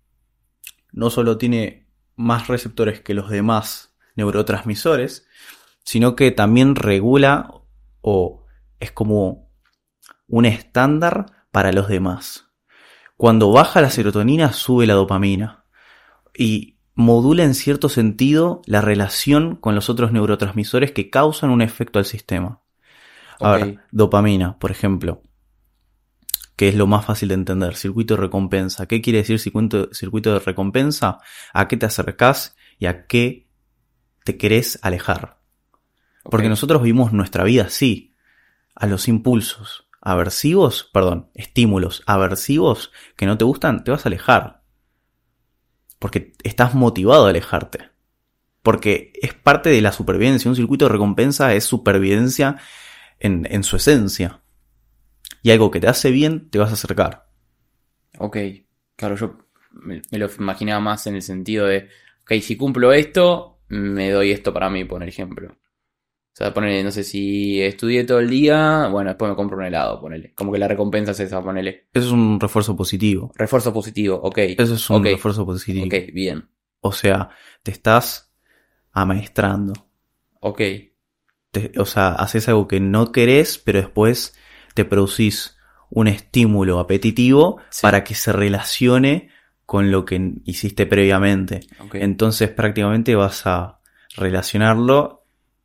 no 0.94 1.10
solo 1.10 1.38
tiene 1.38 1.88
más 2.16 2.48
receptores 2.48 3.02
que 3.02 3.14
los 3.14 3.30
demás 3.30 3.94
neurotransmisores, 4.16 5.28
sino 5.84 6.16
que 6.16 6.32
también 6.32 6.76
regula 6.76 7.54
o 8.02 8.41
es 8.82 8.92
como 8.92 9.50
un 10.28 10.46
estándar 10.46 11.48
para 11.52 11.72
los 11.72 11.88
demás. 11.88 12.50
Cuando 13.16 13.52
baja 13.52 13.80
la 13.80 13.92
serotonina, 13.92 14.52
sube 14.52 14.88
la 14.88 14.96
dopamina. 14.96 15.66
Y 16.36 16.80
modula 16.96 17.44
en 17.44 17.54
cierto 17.54 17.88
sentido 17.88 18.62
la 18.66 18.82
relación 18.82 19.56
con 19.56 19.76
los 19.76 19.90
otros 19.90 20.12
neurotransmisores 20.12 20.92
que 20.92 21.10
causan 21.10 21.52
un 21.52 21.62
efecto 21.62 22.00
al 22.00 22.06
sistema. 22.06 22.62
A 23.40 23.52
ver, 23.54 23.80
dopamina, 23.92 24.58
por 24.58 24.72
ejemplo, 24.72 25.22
que 26.56 26.70
es 26.70 26.76
lo 26.76 26.88
más 26.88 27.06
fácil 27.06 27.30
de 27.30 27.36
entender, 27.36 27.76
circuito 27.76 28.16
de 28.16 28.22
recompensa. 28.22 28.88
¿Qué 28.88 29.02
quiere 29.02 29.20
decir 29.20 29.40
circuito, 29.40 29.94
circuito 29.94 30.34
de 30.34 30.40
recompensa? 30.40 31.20
¿A 31.54 31.68
qué 31.68 31.78
te 31.78 31.86
acercás 31.86 32.56
y 32.80 32.88
a 32.88 33.06
qué 33.06 33.50
te 34.24 34.38
querés 34.38 34.80
alejar? 34.82 35.40
Porque 36.24 36.50
nosotros 36.50 36.82
vivimos 36.82 37.14
nuestra 37.14 37.44
vida 37.44 37.64
así, 37.64 38.11
a 38.76 38.88
los 38.88 39.08
impulsos 39.08 39.88
aversivos, 40.02 40.90
perdón, 40.92 41.30
estímulos 41.36 42.04
aversivos 42.08 42.92
que 43.16 43.28
no 43.28 43.38
te 43.38 43.46
gustan, 43.46 43.84
te 43.84 43.92
vas 43.92 44.06
a 44.06 44.10
alejar. 44.10 44.64
Porque 46.00 46.34
estás 46.44 46.74
motivado 46.74 47.28
a 47.28 47.30
alejarte. 47.30 47.92
Porque 48.64 49.14
es 49.22 49.34
parte 49.34 49.70
de 49.70 49.82
la 49.82 49.92
supervivencia. 49.92 50.50
Un 50.50 50.56
circuito 50.56 50.86
de 50.86 50.92
recompensa 50.92 51.54
es 51.54 51.64
supervivencia 51.64 52.58
en, 53.20 53.64
su 53.64 53.76
esencia. 53.76 54.42
Y 55.44 55.52
algo 55.52 55.70
que 55.70 55.80
te 55.80 55.88
hace 55.88 56.10
bien, 56.10 56.50
te 56.50 56.58
vas 56.58 56.72
a 56.72 56.74
acercar. 56.74 57.28
Ok, 58.18 58.38
claro, 58.96 59.16
yo 59.16 59.38
me, 59.72 60.02
me 60.12 60.18
lo 60.18 60.30
imaginaba 60.40 60.80
más 60.80 61.06
en 61.06 61.16
el 61.16 61.22
sentido 61.22 61.68
de, 61.68 61.90
ok, 62.24 62.34
si 62.42 62.58
cumplo 62.58 62.94
esto, 62.94 63.60
me 63.68 64.10
doy 64.10 64.32
esto 64.32 64.54
para 64.54 64.70
mí, 64.70 64.86
por 64.86 65.04
ejemplo. 65.04 65.56
O 66.42 66.44
sea, 66.44 66.56
ponele, 66.56 66.84
no 66.84 66.90
sé 66.90 67.04
si 67.04 67.62
estudié 67.62 68.04
todo 68.04 68.18
el 68.18 68.28
día, 68.28 68.88
bueno, 68.88 69.12
después 69.12 69.30
me 69.30 69.36
compro 69.36 69.58
un 69.58 69.64
helado, 69.64 70.02
ponele. 70.02 70.34
Como 70.34 70.52
que 70.52 70.58
la 70.58 70.68
recompensa 70.68 71.12
es 71.12 71.20
esa, 71.20 71.40
ponele. 71.44 71.88
Eso 71.94 72.08
es 72.08 72.12
un 72.12 72.40
refuerzo 72.40 72.76
positivo. 72.76 73.32
Refuerzo 73.36 73.72
positivo, 73.72 74.20
ok. 74.24 74.40
Eso 74.58 74.74
es 74.74 74.90
un 74.90 75.04
refuerzo 75.04 75.46
positivo. 75.46 75.86
Ok, 75.86 76.12
bien. 76.12 76.50
O 76.80 76.94
sea, 76.94 77.30
te 77.62 77.70
estás 77.70 78.34
amaestrando. 78.92 79.74
Ok. 80.40 80.62
o 81.78 81.86
sea, 81.86 82.14
haces 82.14 82.50
algo 82.50 82.68
que 82.68 82.80
no 82.80 83.12
querés, 83.12 83.60
pero 83.60 83.78
después 83.78 84.34
te 84.74 84.84
producís 84.84 85.60
un 85.92 86.08
estímulo 86.08 86.80
apetitivo 86.80 87.62
para 87.84 88.04
que 88.04 88.16
se 88.16 88.34
relacione 88.34 89.30
con 89.68 89.92
lo 89.92 90.06
que 90.06 90.34
hiciste 90.46 90.88
previamente. 90.88 91.60
Entonces 91.94 92.50
prácticamente 92.50 93.14
vas 93.14 93.46
a 93.46 93.80
relacionarlo 94.18 95.21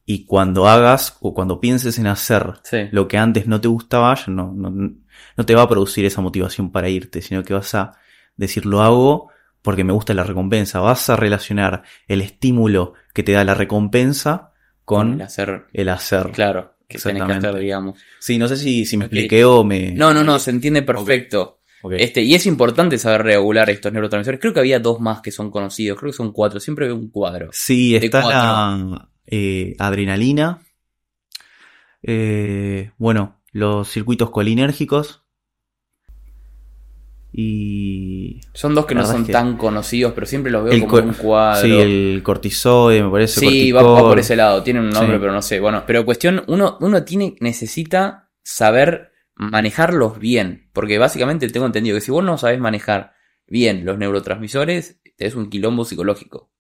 y 0.09 0.25
cuando 0.25 0.69
hagas 0.69 1.19
o 1.21 1.35
cuando 1.35 1.61
pienses 1.61 1.99
en 1.99 2.07
hacer 2.07 2.55
lo 2.93 3.09
que 3.09 3.19
antes 3.19 3.49
no 3.49 3.61
te 3.61 3.67
gustaba, 3.67 4.17
no, 4.29 4.53
no, 4.55 4.71
no, 4.71 5.47
te 5.47 5.55
va 5.57 5.63
a 5.63 5.69
producir 5.69 6.05
esa 6.05 6.21
motivación 6.21 6.71
para 6.71 6.89
irte, 6.89 7.21
sino 7.21 7.43
que 7.43 7.53
vas 7.53 7.75
a 7.75 7.99
decir 8.37 8.65
lo 8.67 8.83
hago 8.83 9.31
porque 9.63 9.83
me 9.83 9.93
gusta 9.93 10.15
la 10.15 10.23
recompensa. 10.23 10.79
Vas 10.79 11.11
a 11.11 11.17
relacionar 11.17 11.83
el 12.07 12.23
estímulo 12.23 12.95
que 13.13 13.25
te 13.25 13.33
da 13.33 13.43
la 13.43 13.55
recompensa 13.55 14.53
con 14.85 15.15
el 15.15 15.23
hacer. 15.23 15.65
El 15.73 15.89
hacer. 15.89 16.31
Claro, 16.31 16.77
que 16.87 16.99
tenés 16.99 17.25
que 17.25 17.33
hacer, 17.33 17.57
digamos. 17.57 17.99
Sí, 18.21 18.39
no 18.39 18.47
sé 18.47 18.57
si, 18.57 18.87
si 18.87 18.97
me 18.97 19.07
expliqué 19.07 19.45
o 19.45 19.65
me. 19.65 19.91
No, 19.91 20.15
no, 20.15 20.23
no, 20.23 20.39
se 20.39 20.53
entiende 20.53 20.83
perfecto. 20.83 21.59
Este, 21.91 22.23
y 22.23 22.35
es 22.37 22.47
importante 22.47 22.97
saber 22.97 23.25
regular 23.25 23.69
estos 23.71 23.93
neurotransmisores. 23.93 24.41
Creo 24.41 24.55
que 24.55 24.61
había 24.61 24.79
dos 24.79 25.01
más 25.01 25.21
que 25.21 25.33
son 25.33 25.51
conocidos, 25.51 25.99
creo 25.99 26.13
que 26.13 26.17
son 26.17 26.33
cuatro, 26.33 26.61
siempre 26.61 26.87
veo 26.87 26.95
un 26.95 27.11
cuadro. 27.11 27.49
Sí, 27.53 27.97
está 27.97 28.21
la, 28.21 29.09
eh, 29.27 29.75
adrenalina, 29.79 30.63
eh, 32.03 32.93
bueno, 32.99 33.41
los 33.53 33.89
circuitos 33.91 34.31
colinérgicos. 34.31 35.23
Y. 37.33 38.41
Son 38.55 38.75
dos 38.75 38.87
que 38.87 38.95
no 38.95 39.05
son 39.05 39.27
tan 39.27 39.57
conocidos, 39.57 40.13
pero 40.15 40.27
siempre 40.27 40.51
los 40.51 40.65
veo 40.65 40.87
como 40.87 41.09
un 41.09 41.15
cuadro. 41.15 41.67
Sí, 41.67 41.73
el 41.73 42.23
cortisoide, 42.23 43.03
me 43.03 43.11
parece. 43.11 43.41
Sí, 43.41 43.73
va, 43.73 43.83
por 43.83 44.19
ese 44.19 44.37
lado. 44.37 44.63
Tiene 44.63 44.81
un 44.81 44.91
nombre, 44.91 45.19
pero 45.19 45.33
no 45.33 45.43
sé. 45.43 45.61
Bueno, 45.61 45.85
pero 45.87 46.07
cuestión, 46.07 46.45
uno, 46.47 46.79
uno 46.81 47.05
tiene, 47.05 47.37
necesita 47.41 48.31
saber 48.43 49.13
manejarlos 49.35 50.19
bien. 50.19 50.71
Porque 50.73 50.97
básicamente 50.97 51.49
tengo 51.51 51.67
entendido 51.67 51.97
que 51.97 52.01
si 52.01 52.11
vos 52.11 52.25
no 52.25 52.39
sabes 52.39 52.59
manejar 52.59 53.13
bien 53.47 53.85
los 53.85 53.99
neurotransmisores, 53.99 55.01
es 55.19 55.35
un 55.35 55.51
quilombo 55.51 55.85
psicológico. 55.85 56.51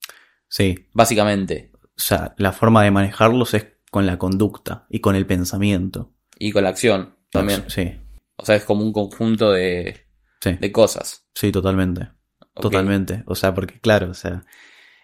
Sí. 0.48 0.86
Básicamente. 0.92 1.72
O 1.96 2.00
sea, 2.00 2.34
la 2.38 2.52
forma 2.52 2.82
de 2.82 2.90
manejarlos 2.90 3.54
es 3.54 3.66
con 3.90 4.06
la 4.06 4.18
conducta 4.18 4.86
y 4.90 5.00
con 5.00 5.16
el 5.16 5.26
pensamiento. 5.26 6.12
Y 6.38 6.52
con 6.52 6.64
la 6.64 6.70
acción 6.70 7.16
también. 7.30 7.64
Sí. 7.68 7.98
O 8.36 8.44
sea, 8.44 8.56
es 8.56 8.64
como 8.64 8.82
un 8.82 8.92
conjunto 8.92 9.50
de, 9.50 10.06
de 10.42 10.72
cosas. 10.72 11.26
Sí, 11.34 11.50
totalmente. 11.50 12.10
Totalmente. 12.54 13.22
O 13.26 13.34
sea, 13.34 13.54
porque 13.54 13.80
claro, 13.80 14.10
o 14.10 14.14
sea, 14.14 14.44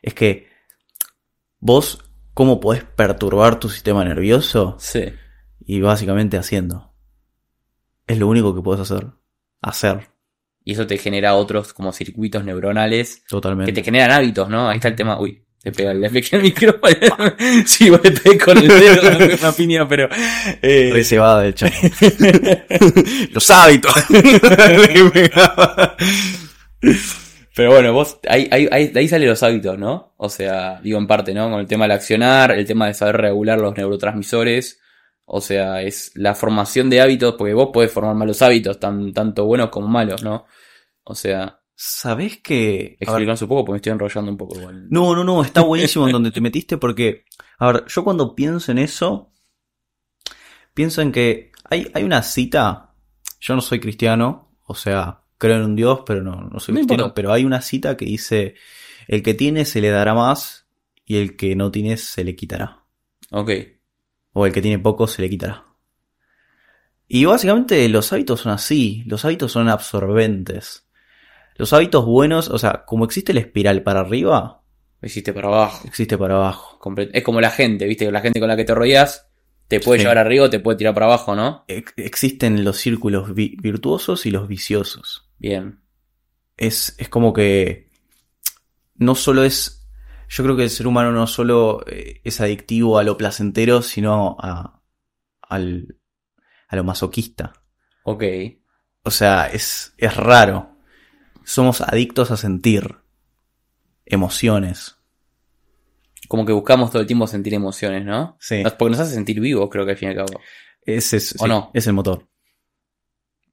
es 0.02 0.14
que 0.14 0.48
vos, 1.58 2.04
¿cómo 2.34 2.60
podés 2.60 2.84
perturbar 2.84 3.58
tu 3.58 3.68
sistema 3.68 4.04
nervioso? 4.04 4.76
Sí. 4.78 5.12
Y 5.60 5.80
básicamente 5.80 6.36
haciendo. 6.36 6.94
Es 8.06 8.18
lo 8.18 8.28
único 8.28 8.54
que 8.54 8.62
puedes 8.62 8.82
hacer. 8.82 9.12
Hacer. 9.60 10.08
Y 10.64 10.72
eso 10.72 10.86
te 10.86 10.98
genera 10.98 11.34
otros 11.34 11.72
como 11.72 11.92
circuitos 11.92 12.44
neuronales. 12.44 13.24
Totalmente. 13.28 13.72
Que 13.72 13.80
te 13.80 13.84
generan 13.84 14.10
hábitos, 14.10 14.48
¿no? 14.48 14.68
Ahí 14.68 14.76
está 14.76 14.88
el 14.88 14.96
tema. 14.96 15.20
Uy, 15.20 15.44
te 15.62 15.70
pega, 15.70 15.94
le 15.94 16.10
flexión 16.10 16.40
el 16.40 16.48
micrófono. 16.48 16.96
sí, 17.66 17.88
vos 17.88 18.02
te 18.02 18.38
con 18.38 18.58
el 18.58 18.66
dedo, 18.66 19.36
una 19.40 19.52
piña, 19.52 19.86
pero. 19.86 20.08
Eh... 20.60 20.90
Reservada 20.92 21.42
del. 21.42 21.54
Los 23.32 23.48
hábitos. 23.50 23.94
pero 27.54 27.70
bueno, 27.70 27.92
vos, 27.92 28.18
ahí, 28.28 28.48
ahí, 28.50 28.68
ahí, 28.72 28.88
de 28.88 29.00
ahí 29.00 29.08
salen 29.08 29.28
los 29.28 29.42
hábitos, 29.44 29.78
¿no? 29.78 30.14
O 30.16 30.28
sea, 30.28 30.80
digo 30.82 30.98
en 30.98 31.06
parte, 31.06 31.32
¿no? 31.32 31.48
Con 31.48 31.60
el 31.60 31.66
tema 31.68 31.84
del 31.84 31.92
accionar, 31.92 32.50
el 32.50 32.66
tema 32.66 32.88
de 32.88 32.94
saber 32.94 33.18
regular 33.18 33.60
los 33.60 33.76
neurotransmisores. 33.76 34.80
O 35.24 35.40
sea, 35.40 35.80
es 35.82 36.10
la 36.16 36.34
formación 36.34 36.90
de 36.90 37.00
hábitos, 37.00 37.36
porque 37.38 37.54
vos 37.54 37.70
podés 37.72 37.92
formar 37.92 38.16
malos 38.16 38.42
hábitos, 38.42 38.80
tan, 38.80 39.12
tanto 39.12 39.44
buenos 39.44 39.70
como 39.70 39.86
malos, 39.86 40.24
¿no? 40.24 40.44
O 41.04 41.14
sea, 41.14 41.61
¿Sabés 41.74 42.38
que... 42.40 42.96
Explicarnos 43.00 43.42
un 43.42 43.48
poco 43.48 43.64
porque 43.64 43.72
me 43.72 43.76
estoy 43.76 43.92
enrollando 43.92 44.30
un 44.30 44.36
poco 44.36 44.58
igual. 44.58 44.88
No, 44.90 45.14
no, 45.14 45.24
no, 45.24 45.42
está 45.42 45.60
buenísimo 45.62 46.06
en 46.06 46.12
donde 46.12 46.30
te 46.30 46.40
metiste 46.40 46.76
porque... 46.78 47.24
A 47.58 47.72
ver, 47.72 47.84
yo 47.86 48.04
cuando 48.04 48.34
pienso 48.34 48.72
en 48.72 48.78
eso, 48.78 49.32
pienso 50.74 51.02
en 51.02 51.12
que 51.12 51.52
hay, 51.68 51.90
hay 51.94 52.04
una 52.04 52.22
cita, 52.22 52.94
yo 53.40 53.54
no 53.54 53.60
soy 53.60 53.80
cristiano, 53.80 54.56
o 54.64 54.74
sea, 54.74 55.22
creo 55.38 55.56
en 55.56 55.62
un 55.62 55.76
Dios, 55.76 56.00
pero 56.06 56.22
no, 56.22 56.40
no 56.40 56.60
soy 56.60 56.74
cristiano, 56.74 57.14
pero 57.14 57.32
hay 57.32 57.44
una 57.44 57.60
cita 57.60 57.96
que 57.96 58.04
dice, 58.04 58.54
el 59.08 59.22
que 59.22 59.34
tiene 59.34 59.64
se 59.64 59.80
le 59.80 59.90
dará 59.90 60.14
más 60.14 60.68
y 61.04 61.16
el 61.16 61.36
que 61.36 61.56
no 61.56 61.70
tiene 61.70 61.96
se 61.96 62.24
le 62.24 62.36
quitará. 62.36 62.84
Ok. 63.30 63.50
O 64.32 64.46
el 64.46 64.52
que 64.52 64.62
tiene 64.62 64.78
poco 64.78 65.06
se 65.06 65.22
le 65.22 65.30
quitará. 65.30 65.66
Y 67.08 67.24
básicamente 67.24 67.88
los 67.88 68.12
hábitos 68.12 68.40
son 68.40 68.52
así, 68.52 69.02
los 69.06 69.24
hábitos 69.24 69.52
son 69.52 69.68
absorbentes. 69.68 70.88
Los 71.56 71.72
hábitos 71.72 72.04
buenos, 72.04 72.48
o 72.48 72.58
sea, 72.58 72.84
como 72.86 73.04
existe 73.04 73.34
la 73.34 73.40
espiral 73.40 73.82
para 73.82 74.00
arriba, 74.00 74.62
existe 75.00 75.32
para 75.32 75.48
abajo. 75.48 75.86
Existe 75.86 76.16
para 76.16 76.36
abajo. 76.36 76.78
Es 77.12 77.22
como 77.22 77.40
la 77.40 77.50
gente, 77.50 77.86
¿viste? 77.86 78.10
La 78.10 78.20
gente 78.20 78.40
con 78.40 78.48
la 78.48 78.56
que 78.56 78.64
te 78.64 78.74
rodeas 78.74 79.28
te 79.68 79.80
puede 79.80 80.00
llevar 80.00 80.18
arriba 80.18 80.46
o 80.46 80.50
te 80.50 80.60
puede 80.60 80.78
tirar 80.78 80.94
para 80.94 81.06
abajo, 81.06 81.34
¿no? 81.34 81.64
existen 81.68 82.62
los 82.62 82.76
círculos 82.76 83.34
virtuosos 83.34 84.26
y 84.26 84.30
los 84.30 84.46
viciosos. 84.46 85.30
Bien. 85.38 85.80
Es, 86.56 86.94
es 86.98 87.08
como 87.08 87.32
que 87.32 87.90
no 88.96 89.14
solo 89.14 89.44
es 89.44 89.82
yo 90.28 90.44
creo 90.44 90.56
que 90.56 90.62
el 90.62 90.70
ser 90.70 90.86
humano 90.86 91.12
no 91.12 91.26
solo 91.26 91.84
eh, 91.86 92.22
es 92.24 92.40
adictivo 92.40 92.98
a 92.98 93.04
lo 93.04 93.18
placentero, 93.18 93.82
sino 93.82 94.36
a, 94.40 94.80
al, 95.42 95.98
a 96.68 96.76
lo 96.76 96.84
masoquista. 96.84 97.52
Ok. 98.04 98.24
O 99.04 99.10
sea, 99.10 99.48
es, 99.48 99.92
es 99.98 100.16
raro 100.16 100.71
somos 101.44 101.80
adictos 101.80 102.30
a 102.30 102.36
sentir 102.36 102.96
emociones. 104.06 104.96
Como 106.28 106.46
que 106.46 106.52
buscamos 106.52 106.90
todo 106.90 107.02
el 107.02 107.06
tiempo 107.06 107.26
sentir 107.26 107.54
emociones, 107.54 108.04
¿no? 108.04 108.36
Sí. 108.40 108.62
Porque 108.78 108.92
nos 108.92 109.00
hace 109.00 109.14
sentir 109.14 109.40
vivos, 109.40 109.68
creo 109.70 109.84
que 109.84 109.92
al 109.92 109.96
fin 109.96 110.08
y 110.08 110.10
al 110.12 110.16
cabo. 110.18 110.40
Es, 110.84 111.12
es, 111.12 111.34
¿O 111.40 111.46
no? 111.46 111.70
Es 111.74 111.86
el 111.86 111.92
motor. 111.92 112.26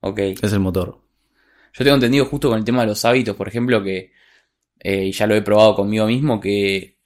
Ok. 0.01 0.19
Es 0.41 0.53
el 0.53 0.59
motor. 0.59 1.01
Yo 1.73 1.83
tengo 1.83 1.95
entendido 1.95 2.25
justo 2.25 2.49
con 2.49 2.57
el 2.57 2.65
tema 2.65 2.81
de 2.81 2.87
los 2.87 3.03
hábitos, 3.05 3.35
por 3.35 3.47
ejemplo, 3.47 3.83
que, 3.83 4.11
eh, 4.79 5.05
y 5.05 5.11
ya 5.11 5.27
lo 5.27 5.35
he 5.35 5.41
probado 5.41 5.75
conmigo 5.75 6.05
mismo, 6.07 6.39
que, 6.39 6.97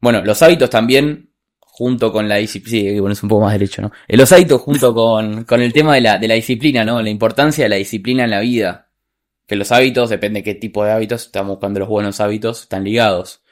bueno, 0.00 0.22
los 0.24 0.40
hábitos 0.42 0.70
también, 0.70 1.32
junto 1.58 2.12
con 2.12 2.28
la 2.28 2.36
disciplina, 2.36 2.90
sí, 2.90 3.00
bueno, 3.00 3.12
es 3.12 3.22
un 3.22 3.28
poco 3.28 3.44
más 3.44 3.52
derecho, 3.52 3.82
¿no? 3.82 3.92
Eh, 4.06 4.16
los 4.16 4.30
hábitos 4.32 4.60
junto 4.60 4.94
con, 4.94 5.44
con 5.44 5.60
el 5.60 5.72
tema 5.72 5.94
de 5.94 6.00
la, 6.00 6.18
de 6.18 6.28
la 6.28 6.34
disciplina, 6.34 6.84
¿no? 6.84 7.02
La 7.02 7.10
importancia 7.10 7.64
de 7.64 7.70
la 7.70 7.76
disciplina 7.76 8.24
en 8.24 8.30
la 8.30 8.40
vida. 8.40 8.87
Que 9.48 9.56
los 9.56 9.72
hábitos, 9.72 10.10
depende 10.10 10.40
de 10.40 10.44
qué 10.44 10.54
tipo 10.54 10.84
de 10.84 10.92
hábitos, 10.92 11.26
estamos 11.26 11.56
buscando 11.56 11.80
los 11.80 11.88
buenos 11.88 12.20
hábitos, 12.20 12.62
están 12.62 12.84
ligados. 12.84 13.42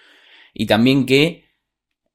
Y 0.55 0.67
también 0.67 1.07
que 1.07 1.47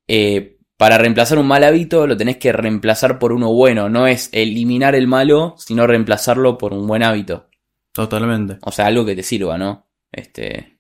eh, 0.07 0.57
para 0.77 0.97
reemplazar 0.97 1.37
un 1.37 1.47
mal 1.47 1.63
hábito 1.63 2.07
lo 2.07 2.17
tenés 2.17 2.37
que 2.37 2.51
reemplazar 2.51 3.19
por 3.19 3.33
uno 3.33 3.53
bueno. 3.53 3.89
No 3.89 4.07
es 4.07 4.29
eliminar 4.31 4.95
el 4.95 5.07
malo, 5.07 5.55
sino 5.57 5.85
reemplazarlo 5.85 6.57
por 6.57 6.73
un 6.73 6.87
buen 6.87 7.03
hábito. 7.03 7.49
Totalmente. 7.91 8.57
O 8.63 8.71
sea, 8.71 8.87
algo 8.87 9.05
que 9.05 9.15
te 9.15 9.23
sirva, 9.23 9.57
¿no? 9.57 9.89
Este. 10.11 10.79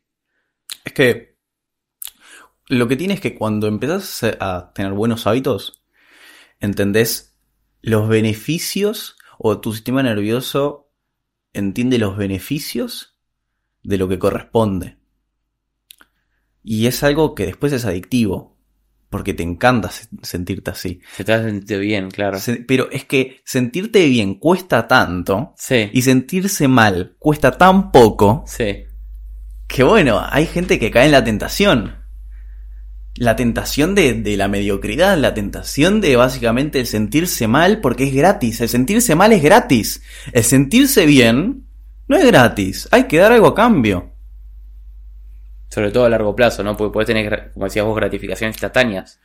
Es 0.83 0.93
que 0.93 1.37
lo 2.67 2.87
que 2.87 2.95
tiene 2.95 3.13
es 3.13 3.21
que 3.21 3.35
cuando 3.35 3.67
empezás 3.67 4.23
a 4.39 4.71
tener 4.73 4.93
buenos 4.93 5.27
hábitos, 5.27 5.83
entendés 6.59 7.37
los 7.81 8.09
beneficios 8.09 9.17
o 9.37 9.59
tu 9.59 9.73
sistema 9.73 10.01
nervioso 10.03 10.90
entiende 11.53 11.97
los 11.97 12.17
beneficios 12.17 13.17
de 13.83 13.97
lo 13.97 14.07
que 14.07 14.19
corresponde. 14.19 14.97
Y 16.63 16.87
es 16.87 17.03
algo 17.03 17.33
que 17.33 17.45
después 17.45 17.73
es 17.73 17.85
adictivo, 17.85 18.57
porque 19.09 19.33
te 19.33 19.43
encanta 19.43 19.89
sentirte 20.21 20.71
así. 20.71 21.01
Se 21.15 21.23
te 21.23 21.33
hace 21.33 21.45
sentir 21.45 21.79
bien, 21.79 22.09
claro. 22.09 22.39
pero 22.67 22.89
es 22.91 23.05
que 23.05 23.41
sentirte 23.43 24.05
bien 24.07 24.35
cuesta 24.35 24.87
tanto 24.87 25.53
sí. 25.57 25.89
y 25.91 26.01
sentirse 26.01 26.67
mal 26.67 27.15
cuesta 27.19 27.57
tan 27.57 27.91
poco 27.91 28.43
sí. 28.47 28.85
que 29.67 29.83
bueno, 29.83 30.21
hay 30.23 30.45
gente 30.45 30.79
que 30.79 30.91
cae 30.91 31.07
en 31.07 31.11
la 31.11 31.23
tentación. 31.23 32.00
La 33.15 33.35
tentación 33.35 33.93
de, 33.93 34.13
de 34.13 34.37
la 34.37 34.47
mediocridad, 34.47 35.17
la 35.17 35.33
tentación 35.33 35.99
de 35.99 36.15
básicamente 36.15 36.79
el 36.79 36.87
sentirse 36.87 37.47
mal 37.47 37.81
porque 37.81 38.05
es 38.05 38.13
gratis. 38.13 38.61
El 38.61 38.69
sentirse 38.69 39.15
mal 39.15 39.33
es 39.33 39.43
gratis. 39.43 40.01
El 40.31 40.43
sentirse 40.43 41.05
bien 41.05 41.65
no 42.07 42.17
es 42.17 42.25
gratis. 42.25 42.87
Hay 42.91 43.05
que 43.05 43.17
dar 43.17 43.31
algo 43.31 43.47
a 43.47 43.55
cambio. 43.55 44.11
Sobre 45.69 45.91
todo 45.91 46.05
a 46.05 46.09
largo 46.09 46.35
plazo, 46.35 46.63
¿no? 46.63 46.75
Porque 46.75 46.91
puedes 46.93 47.07
tener, 47.07 47.51
como 47.53 47.65
decías 47.65 47.85
vos, 47.85 47.95
gratificaciones 47.95 48.55
instantáneas. 48.55 49.19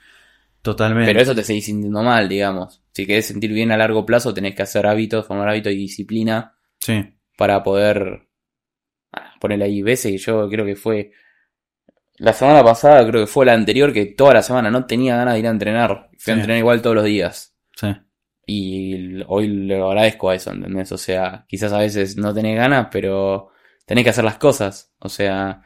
Totalmente. 0.63 1.11
Pero 1.11 1.21
eso 1.21 1.35
te 1.35 1.43
seguís 1.43 1.65
sintiendo 1.65 2.03
mal, 2.03 2.29
digamos. 2.29 2.83
Si 2.93 3.07
querés 3.07 3.27
sentir 3.27 3.53
bien 3.53 3.73
a 3.73 3.77
largo 3.77 4.07
plazo, 4.07 4.33
tenés 4.33 4.55
que 4.55 4.63
hacer 4.63 4.87
hábitos, 4.87 5.27
formar 5.27 5.49
hábitos 5.49 5.73
y 5.73 5.77
disciplina. 5.77 6.55
Sí. 6.79 7.15
Para 7.37 7.63
poder 7.63 8.29
ah, 9.13 9.35
ponerle 9.41 9.65
ahí 9.65 9.83
veces. 9.83 10.25
Yo 10.25 10.49
creo 10.49 10.65
que 10.65 10.77
fue 10.77 11.11
la 12.19 12.33
semana 12.33 12.65
pasada, 12.65 13.07
creo 13.07 13.23
que 13.23 13.27
fue 13.27 13.47
la 13.47 13.53
anterior, 13.53 13.93
que 13.93 14.07
toda 14.07 14.35
la 14.35 14.43
semana 14.43 14.71
no 14.71 14.87
tenía 14.87 15.17
ganas 15.17 15.35
de 15.35 15.41
ir 15.41 15.47
a 15.47 15.51
entrenar. 15.51 16.11
Fui 16.19 16.33
a 16.33 16.37
entrenar 16.37 16.59
igual 16.59 16.83
todos 16.83 16.97
los 16.97 17.05
días. 17.05 17.55
Sí. 17.77 17.89
Y 18.47 19.23
hoy 19.27 19.49
le 19.49 19.83
agradezco 19.83 20.31
a 20.31 20.35
eso, 20.35 20.53
¿entendés? 20.53 20.93
O 20.93 20.99
sea, 20.99 21.45
quizás 21.49 21.73
a 21.73 21.79
veces 21.79 22.17
no 22.17 22.33
tenés 22.33 22.57
ganas, 22.57 22.89
pero 22.91 23.49
tenés 23.85 24.05
que 24.05 24.11
hacer 24.11 24.25
las 24.25 24.39
cosas. 24.39 24.93
O 25.01 25.09
sea, 25.09 25.63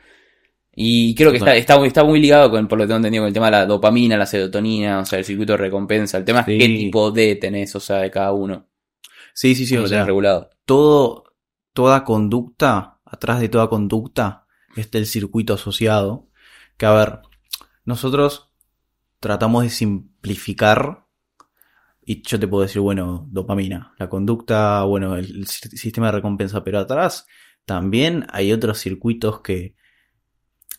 y 0.74 1.14
creo 1.14 1.30
que 1.30 1.38
está, 1.38 1.54
está, 1.56 1.78
muy, 1.78 1.88
está 1.88 2.04
muy 2.04 2.20
ligado 2.20 2.50
con, 2.50 2.66
por 2.66 2.78
lo 2.78 2.84
que 2.84 2.88
tengo 2.88 2.96
entendido, 2.96 3.22
con 3.22 3.28
el 3.28 3.34
tema 3.34 3.46
de 3.46 3.52
la 3.52 3.66
dopamina, 3.66 4.16
la 4.16 4.26
serotonina, 4.26 5.00
o 5.00 5.04
sea, 5.04 5.18
el 5.18 5.24
circuito 5.24 5.52
de 5.52 5.58
recompensa. 5.58 6.16
El 6.16 6.24
tema 6.24 6.40
es 6.40 6.46
qué 6.46 6.68
tipo 6.68 7.10
de 7.10 7.36
tenés, 7.36 7.74
o 7.76 7.80
sea, 7.80 7.98
de 7.98 8.10
cada 8.10 8.32
uno. 8.32 8.66
Sí, 9.34 9.54
sí, 9.54 9.66
sí, 9.66 9.76
o 9.76 9.86
sea, 9.86 10.04
regulado. 10.04 10.50
Todo, 10.64 11.24
toda 11.74 12.04
conducta, 12.04 12.98
atrás 13.04 13.40
de 13.40 13.48
toda 13.48 13.68
conducta, 13.68 14.46
está 14.76 14.98
el 14.98 15.06
circuito 15.06 15.54
asociado. 15.54 16.30
Que 16.81 16.87
a 16.87 16.93
ver, 16.93 17.19
nosotros 17.85 18.55
tratamos 19.19 19.64
de 19.64 19.69
simplificar 19.69 21.05
y 22.01 22.23
yo 22.23 22.40
te 22.40 22.49
puedo 22.49 22.62
decir, 22.62 22.81
bueno, 22.81 23.29
dopamina, 23.31 23.93
la 23.99 24.09
conducta, 24.09 24.83
bueno, 24.85 25.14
el, 25.16 25.47
sistema 25.47 26.07
de 26.07 26.12
recompensa, 26.12 26.64
pero 26.64 26.79
atrás 26.79 27.27
también 27.66 28.27
hay 28.33 28.55
otros 28.55 28.79
circuitos 28.79 29.43
que 29.43 29.77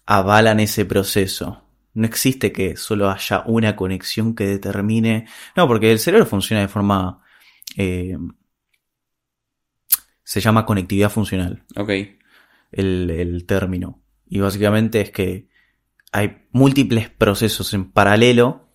avalan 0.08 0.60
ese 0.60 0.86
proceso. 0.86 1.68
No 1.94 2.08
existe 2.08 2.52
que 2.52 2.78
solo 2.78 3.12
haya 3.12 3.44
una 3.46 3.76
conexión 3.76 4.34
que 4.34 4.48
determine. 4.48 5.28
No, 5.56 5.68
porque 5.68 5.92
el 5.92 6.00
cerebro 6.00 6.26
funciona 6.26 6.62
de 6.62 6.68
forma. 6.68 7.22
Eh, 7.78 8.18
se 10.24 10.42
llama 10.42 10.66
conectividad 10.66 11.12
funcional. 11.12 11.64
Ok. 11.76 11.92
El, 12.72 13.12
el 13.12 13.46
término. 13.46 14.02
Y 14.26 14.40
básicamente 14.40 15.02
es 15.02 15.12
que 15.12 15.51
hay 16.12 16.47
múltiples 16.52 17.10
procesos 17.10 17.74
en 17.74 17.91
paralelo 17.91 18.67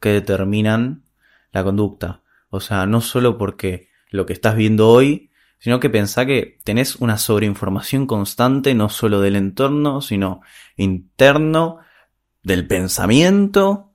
que 0.00 0.10
determinan 0.10 1.04
la 1.52 1.64
conducta. 1.64 2.22
O 2.48 2.60
sea, 2.60 2.86
no 2.86 3.00
solo 3.00 3.38
porque 3.38 3.88
lo 4.10 4.26
que 4.26 4.32
estás 4.32 4.56
viendo 4.56 4.88
hoy, 4.88 5.30
sino 5.58 5.78
que 5.78 5.90
pensá 5.90 6.26
que 6.26 6.58
tenés 6.64 6.96
una 6.96 7.18
sobreinformación 7.18 8.06
constante, 8.06 8.74
no 8.74 8.88
solo 8.88 9.20
del 9.20 9.36
entorno, 9.36 10.00
sino 10.00 10.40
interno, 10.76 11.78
del 12.42 12.66
pensamiento 12.66 13.92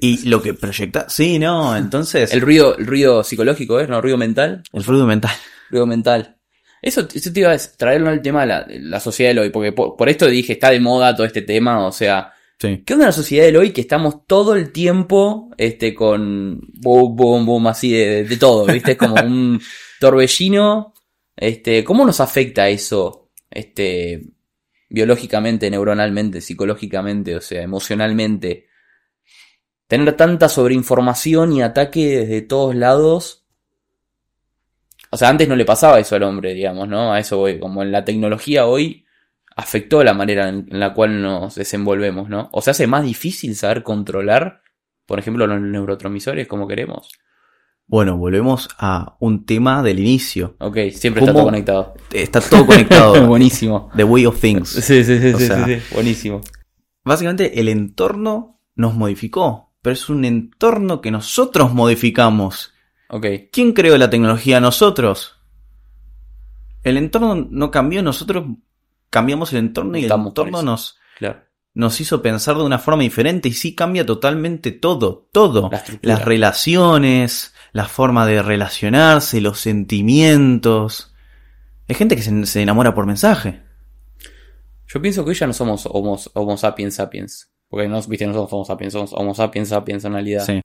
y 0.00 0.28
lo 0.28 0.42
que 0.42 0.54
proyecta. 0.54 1.08
Sí, 1.08 1.38
no, 1.38 1.76
entonces. 1.76 2.32
El 2.32 2.40
ruido, 2.40 2.76
el 2.76 2.86
ruido 2.86 3.24
psicológico, 3.24 3.80
¿es? 3.80 3.88
¿No? 3.88 4.00
¿Ruido 4.00 4.18
mental? 4.18 4.62
El 4.72 4.84
ruido 4.84 5.06
mental. 5.06 5.32
Ruido 5.70 5.86
mental. 5.86 6.36
Eso, 6.82 7.06
eso 7.14 7.32
te 7.32 7.40
iba 7.40 7.52
a 7.52 7.58
traerlo 7.76 8.10
al 8.10 8.20
tema 8.20 8.40
de 8.40 8.46
la, 8.48 8.66
la 8.68 9.00
sociedad 9.00 9.30
del 9.30 9.38
hoy, 9.38 9.50
porque 9.50 9.70
por, 9.70 9.96
por, 9.96 10.08
esto 10.08 10.26
dije, 10.26 10.54
está 10.54 10.70
de 10.70 10.80
moda 10.80 11.14
todo 11.14 11.24
este 11.24 11.42
tema, 11.42 11.86
o 11.86 11.92
sea, 11.92 12.32
sí. 12.58 12.82
¿qué 12.84 12.94
onda 12.94 13.06
la 13.06 13.12
sociedad 13.12 13.44
del 13.44 13.56
hoy 13.56 13.70
que 13.70 13.82
estamos 13.82 14.26
todo 14.26 14.56
el 14.56 14.72
tiempo 14.72 15.50
este, 15.56 15.94
con 15.94 16.60
boom, 16.74 17.14
boom, 17.14 17.46
boom, 17.46 17.68
así 17.68 17.92
de, 17.92 18.24
de 18.24 18.36
todo, 18.36 18.66
¿viste? 18.66 18.92
Es 18.92 18.98
como 18.98 19.14
un 19.14 19.60
torbellino. 20.00 20.92
Este, 21.36 21.84
¿Cómo 21.84 22.04
nos 22.04 22.20
afecta 22.20 22.68
eso 22.68 23.30
este, 23.48 24.22
biológicamente, 24.90 25.70
neuronalmente, 25.70 26.40
psicológicamente, 26.40 27.36
o 27.36 27.40
sea, 27.40 27.62
emocionalmente? 27.62 28.66
Tener 29.86 30.16
tanta 30.16 30.48
sobreinformación 30.48 31.52
y 31.52 31.62
ataque 31.62 32.18
desde 32.18 32.42
todos 32.42 32.74
lados 32.74 33.41
o 35.12 35.16
sea, 35.18 35.28
antes 35.28 35.46
no 35.46 35.56
le 35.56 35.66
pasaba 35.66 36.00
eso 36.00 36.16
al 36.16 36.22
hombre, 36.22 36.54
digamos, 36.54 36.88
¿no? 36.88 37.12
A 37.12 37.20
eso 37.20 37.36
voy. 37.36 37.60
Como 37.60 37.82
en 37.82 37.92
la 37.92 38.02
tecnología 38.02 38.64
hoy 38.64 39.04
afectó 39.54 40.02
la 40.02 40.14
manera 40.14 40.48
en 40.48 40.66
la 40.70 40.94
cual 40.94 41.20
nos 41.20 41.54
desenvolvemos, 41.54 42.30
¿no? 42.30 42.48
O 42.52 42.62
se 42.62 42.70
hace 42.70 42.86
más 42.86 43.04
difícil 43.04 43.54
saber 43.54 43.82
controlar, 43.82 44.62
por 45.04 45.18
ejemplo, 45.18 45.46
los 45.46 45.60
neurotransmisores 45.60 46.48
como 46.48 46.66
queremos. 46.66 47.10
Bueno, 47.86 48.16
volvemos 48.16 48.70
a 48.78 49.18
un 49.20 49.44
tema 49.44 49.82
del 49.82 50.00
inicio. 50.00 50.56
Ok, 50.60 50.78
siempre 50.92 51.20
está 51.20 51.34
todo 51.34 51.44
conectado. 51.44 51.94
Está 52.10 52.40
todo 52.40 52.64
conectado. 52.64 53.26
Buenísimo. 53.26 53.90
The 53.94 54.04
Way 54.04 54.24
of 54.24 54.40
Things. 54.40 54.70
Sí, 54.82 55.04
sí, 55.04 55.18
sí, 55.18 55.34
sí, 55.34 55.46
sí, 55.46 55.82
Buenísimo. 55.92 56.40
Básicamente 57.04 57.60
el 57.60 57.68
entorno 57.68 58.62
nos 58.74 58.94
modificó, 58.94 59.74
pero 59.82 59.92
es 59.92 60.08
un 60.08 60.24
entorno 60.24 61.02
que 61.02 61.10
nosotros 61.10 61.74
modificamos. 61.74 62.71
Okay. 63.12 63.50
¿Quién 63.52 63.74
creó 63.74 63.98
la 63.98 64.08
tecnología? 64.08 64.58
Nosotros. 64.58 65.38
El 66.82 66.96
entorno 66.96 67.46
no 67.50 67.70
cambió, 67.70 68.02
nosotros 68.02 68.46
cambiamos 69.10 69.52
el 69.52 69.58
entorno 69.58 69.98
y 69.98 70.04
Estamos 70.04 70.28
el 70.28 70.30
entorno 70.30 70.62
nos, 70.62 70.96
claro. 71.18 71.42
nos 71.74 72.00
hizo 72.00 72.22
pensar 72.22 72.56
de 72.56 72.62
una 72.62 72.78
forma 72.78 73.02
diferente 73.02 73.50
y 73.50 73.52
sí 73.52 73.74
cambia 73.74 74.06
totalmente 74.06 74.72
todo, 74.72 75.28
todo. 75.30 75.68
La. 75.70 75.84
Las 76.00 76.24
relaciones, 76.24 77.54
la 77.72 77.84
forma 77.84 78.24
de 78.24 78.40
relacionarse, 78.40 79.42
los 79.42 79.60
sentimientos. 79.60 81.14
Hay 81.90 81.94
gente 81.94 82.16
que 82.16 82.22
se, 82.22 82.46
se 82.46 82.62
enamora 82.62 82.94
por 82.94 83.04
mensaje. 83.04 83.60
Yo 84.88 85.02
pienso 85.02 85.22
que 85.22 85.34
ya 85.34 85.46
no 85.46 85.52
somos 85.52 85.84
homo, 85.84 86.18
homo 86.32 86.56
sapiens 86.56 86.94
sapiens. 86.94 87.52
Porque 87.68 87.88
no, 87.88 88.00
viste, 88.04 88.26
no 88.26 88.32
somos 88.32 88.52
homo 88.54 88.64
sapiens, 88.64 88.94
somos 88.94 89.12
homo 89.12 89.34
sapiens 89.34 89.68
sapiens 89.68 90.02
en 90.06 90.12
realidad. 90.14 90.46
Sí. 90.46 90.62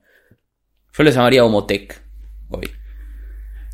Yo 0.94 1.04
les 1.04 1.14
llamaría 1.14 1.44
homotech 1.44 2.07
hoy. 2.48 2.70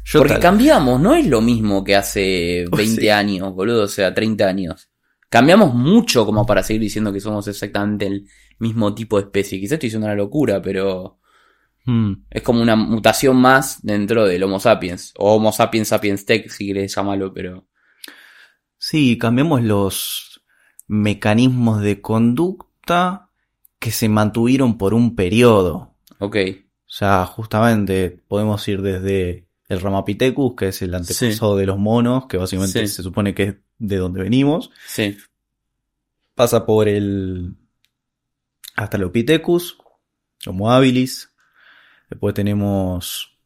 Yo 0.04 0.18
Porque 0.20 0.34
tal- 0.34 0.42
cambiamos, 0.42 1.00
no 1.00 1.14
es 1.14 1.26
lo 1.26 1.40
mismo 1.40 1.82
que 1.82 1.96
hace 1.96 2.66
Oh, 2.70 2.76
20 2.76 3.00
sí. 3.02 3.08
años, 3.08 3.54
boludo, 3.54 3.84
o 3.84 3.88
sea, 3.88 4.12
30 4.14 4.46
años. 4.46 4.90
Cambiamos 5.28 5.74
mucho 5.74 6.24
como 6.26 6.46
para 6.46 6.62
seguir 6.62 6.82
diciendo 6.82 7.12
que 7.12 7.20
somos 7.20 7.48
exactamente 7.48 8.06
el 8.06 8.28
mismo 8.58 8.94
tipo 8.94 9.16
de 9.18 9.24
especie. 9.24 9.58
Quizás 9.58 9.72
estoy 9.74 9.88
diciendo 9.88 10.06
una 10.06 10.14
locura, 10.14 10.60
pero 10.62 11.18
Mm, 11.86 12.12
es 12.30 12.40
como 12.42 12.62
una 12.62 12.76
mutación 12.76 13.36
más 13.36 13.82
dentro 13.82 14.24
del 14.26 14.42
Homo 14.42 14.58
sapiens. 14.58 15.12
O 15.18 15.34
Homo 15.34 15.52
sapiens 15.52 15.88
sapiens 15.88 16.24
tech, 16.24 16.48
si 16.48 16.68
querés 16.68 16.94
llamarlo, 16.94 17.30
pero... 17.34 17.66
Sí, 18.78 19.18
cambiamos 19.18 19.62
los 19.62 20.42
mecanismos 20.86 21.82
de 21.82 22.00
conducta 22.00 23.30
que 23.78 23.90
se 23.90 24.08
mantuvieron 24.08 24.78
por 24.78 24.94
un 24.94 25.14
periodo. 25.14 25.94
Ok, 26.20 26.36
sea, 26.96 27.26
justamente 27.26 28.20
podemos 28.28 28.66
ir 28.68 28.80
desde 28.82 29.46
el 29.68 29.80
Ramapithecus, 29.80 30.54
que 30.56 30.68
es 30.68 30.82
el 30.82 30.94
antepasado 30.94 31.56
de 31.56 31.66
los 31.66 31.78
monos, 31.78 32.26
que 32.26 32.36
básicamente 32.36 32.86
Sí. 32.86 32.94
se 32.94 33.02
supone 33.02 33.34
que 33.34 33.42
es 33.42 33.54
de 33.78 33.96
donde 33.96 34.22
venimos. 34.22 34.70
sí, 34.86 35.16
Pasa 36.34 36.66
por 36.66 36.88
el 36.88 37.54
Australopithecus, 38.76 39.78
Homo 40.46 40.70
habilis. 40.72 41.30
Después 42.10 42.34
tenemos 42.34 43.36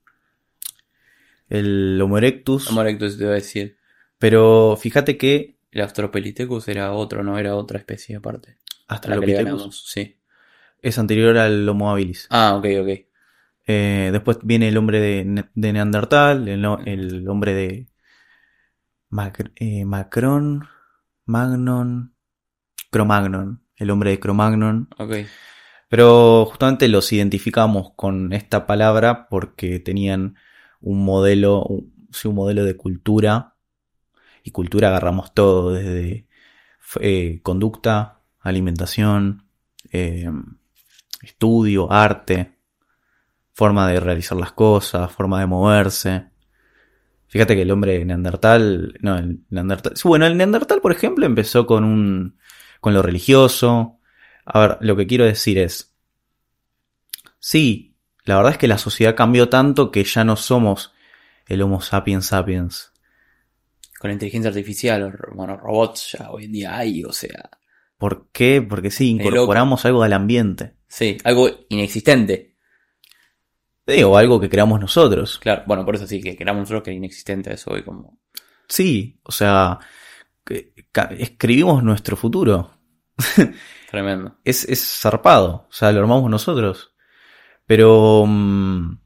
el 1.49 2.01
Homo 2.03 2.18
erectus. 2.18 2.68
Homo 2.70 2.80
erectus 2.82 3.16
te 3.18 3.24
iba 3.24 3.32
a 3.32 3.36
decir. 3.36 3.76
Pero 4.18 4.76
fíjate 4.80 5.16
que 5.16 5.57
El 5.70 5.82
Australopithecus 5.82 6.66
era 6.68 6.92
otro, 6.92 7.22
no 7.22 7.38
era 7.38 7.55
otra 7.57 7.78
especie 7.78 8.16
aparte. 8.16 8.57
Australopithecus 8.88 9.84
sí. 9.86 10.16
es 10.80 10.99
anterior 10.99 11.36
al 11.36 11.68
Homo 11.68 11.90
habilis. 11.90 12.26
Ah, 12.30 12.55
ok, 12.57 12.66
ok. 12.82 13.07
Eh, 13.70 14.08
después 14.12 14.38
viene 14.42 14.68
el 14.68 14.78
hombre 14.78 14.98
de, 14.98 15.24
Ne- 15.26 15.50
de 15.54 15.72
Neandertal, 15.74 16.48
el, 16.48 16.64
hombre 17.28 17.52
de 17.52 17.88
Mac- 19.10 19.52
eh, 19.56 19.84
Macron, 19.84 20.66
Magnon, 21.26 22.14
Cromagnon, 22.90 23.62
el 23.76 23.90
hombre 23.90 24.10
de 24.10 24.20
Cromagnon. 24.20 24.88
Ok. 24.98 25.16
Pero 25.90 26.46
justamente 26.46 26.88
los 26.88 27.12
identificamos 27.12 27.92
con 27.94 28.32
esta 28.32 28.66
palabra 28.66 29.28
porque 29.28 29.80
tenían 29.80 30.36
un 30.80 31.04
modelo, 31.04 31.62
un, 31.62 32.08
sí, 32.10 32.26
un 32.26 32.36
modelo 32.36 32.64
de 32.64 32.74
cultura. 32.74 33.54
Y 34.44 34.50
cultura 34.50 34.88
agarramos 34.88 35.34
todo, 35.34 35.72
desde 35.72 36.26
eh, 37.00 37.40
conducta, 37.42 38.22
alimentación, 38.40 39.44
estudio, 41.22 41.92
arte, 41.92 42.57
forma 43.59 43.88
de 43.88 43.98
realizar 43.98 44.38
las 44.38 44.52
cosas, 44.52 45.11
forma 45.11 45.40
de 45.40 45.46
moverse. 45.46 46.26
Fíjate 47.26 47.56
que 47.56 47.62
el 47.62 47.72
hombre 47.72 48.04
neandertal, 48.04 48.94
no, 49.00 49.18
el 49.18 49.40
neandertal, 49.50 49.94
bueno, 50.04 50.26
el 50.26 50.36
neandertal, 50.36 50.80
por 50.80 50.92
ejemplo, 50.92 51.26
empezó 51.26 51.66
con 51.66 51.82
un, 51.82 52.38
con 52.80 52.94
lo 52.94 53.02
religioso. 53.02 53.98
A 54.44 54.61
ver, 54.61 54.78
lo 54.80 54.94
que 54.94 55.09
quiero 55.09 55.24
decir 55.24 55.59
es, 55.59 55.92
sí, 57.40 57.96
la 58.22 58.36
verdad 58.36 58.52
es 58.52 58.59
que 58.59 58.68
la 58.68 58.78
sociedad 58.78 59.16
cambió 59.16 59.48
tanto 59.48 59.90
que 59.90 60.04
ya 60.04 60.22
no 60.22 60.36
somos 60.36 60.92
el 61.48 61.61
Homo 61.61 61.80
sapiens 61.80 62.26
sapiens. 62.26 62.92
Con 63.98 64.11
la 64.11 64.12
inteligencia 64.12 64.50
artificial, 64.50 65.18
bueno, 65.34 65.56
robots 65.56 66.16
ya 66.16 66.30
hoy 66.30 66.44
en 66.44 66.52
día 66.52 66.76
hay, 66.76 67.02
o 67.02 67.12
sea. 67.12 67.50
¿Por 67.96 68.28
qué? 68.30 68.62
Porque 68.62 68.92
sí, 68.92 69.11
incorporamos 69.11 69.84
algo 69.84 70.04
al 70.04 70.12
ambiente. 70.12 70.74
Sí, 70.86 71.18
algo 71.24 71.50
inexistente. 71.68 72.54
Sí, 73.89 74.03
o 74.03 74.16
algo 74.16 74.39
que 74.39 74.51
creamos 74.51 74.78
nosotros. 74.80 75.39
Claro, 75.39 75.62
bueno, 75.66 75.84
por 75.84 75.95
eso 75.95 76.07
sí, 76.07 76.20
que 76.20 76.36
creamos 76.36 76.61
nosotros 76.61 76.82
que 76.82 76.91
era 76.91 76.99
inexistente 76.99 77.53
eso 77.55 77.70
hoy 77.72 77.82
como. 77.82 78.18
Sí, 78.68 79.18
o 79.24 79.32
sea, 79.32 79.78
que- 80.45 80.74
escribimos 81.18 81.82
nuestro 81.82 82.16
futuro. 82.16 82.70
Tremendo. 83.91 84.36
Es, 84.45 84.64
es 84.68 85.01
zarpado, 85.01 85.66
o 85.68 85.72
sea, 85.72 85.91
lo 85.93 86.01
armamos 86.01 86.30
nosotros. 86.30 86.95
Pero... 87.66 88.24
mm, 88.26 88.99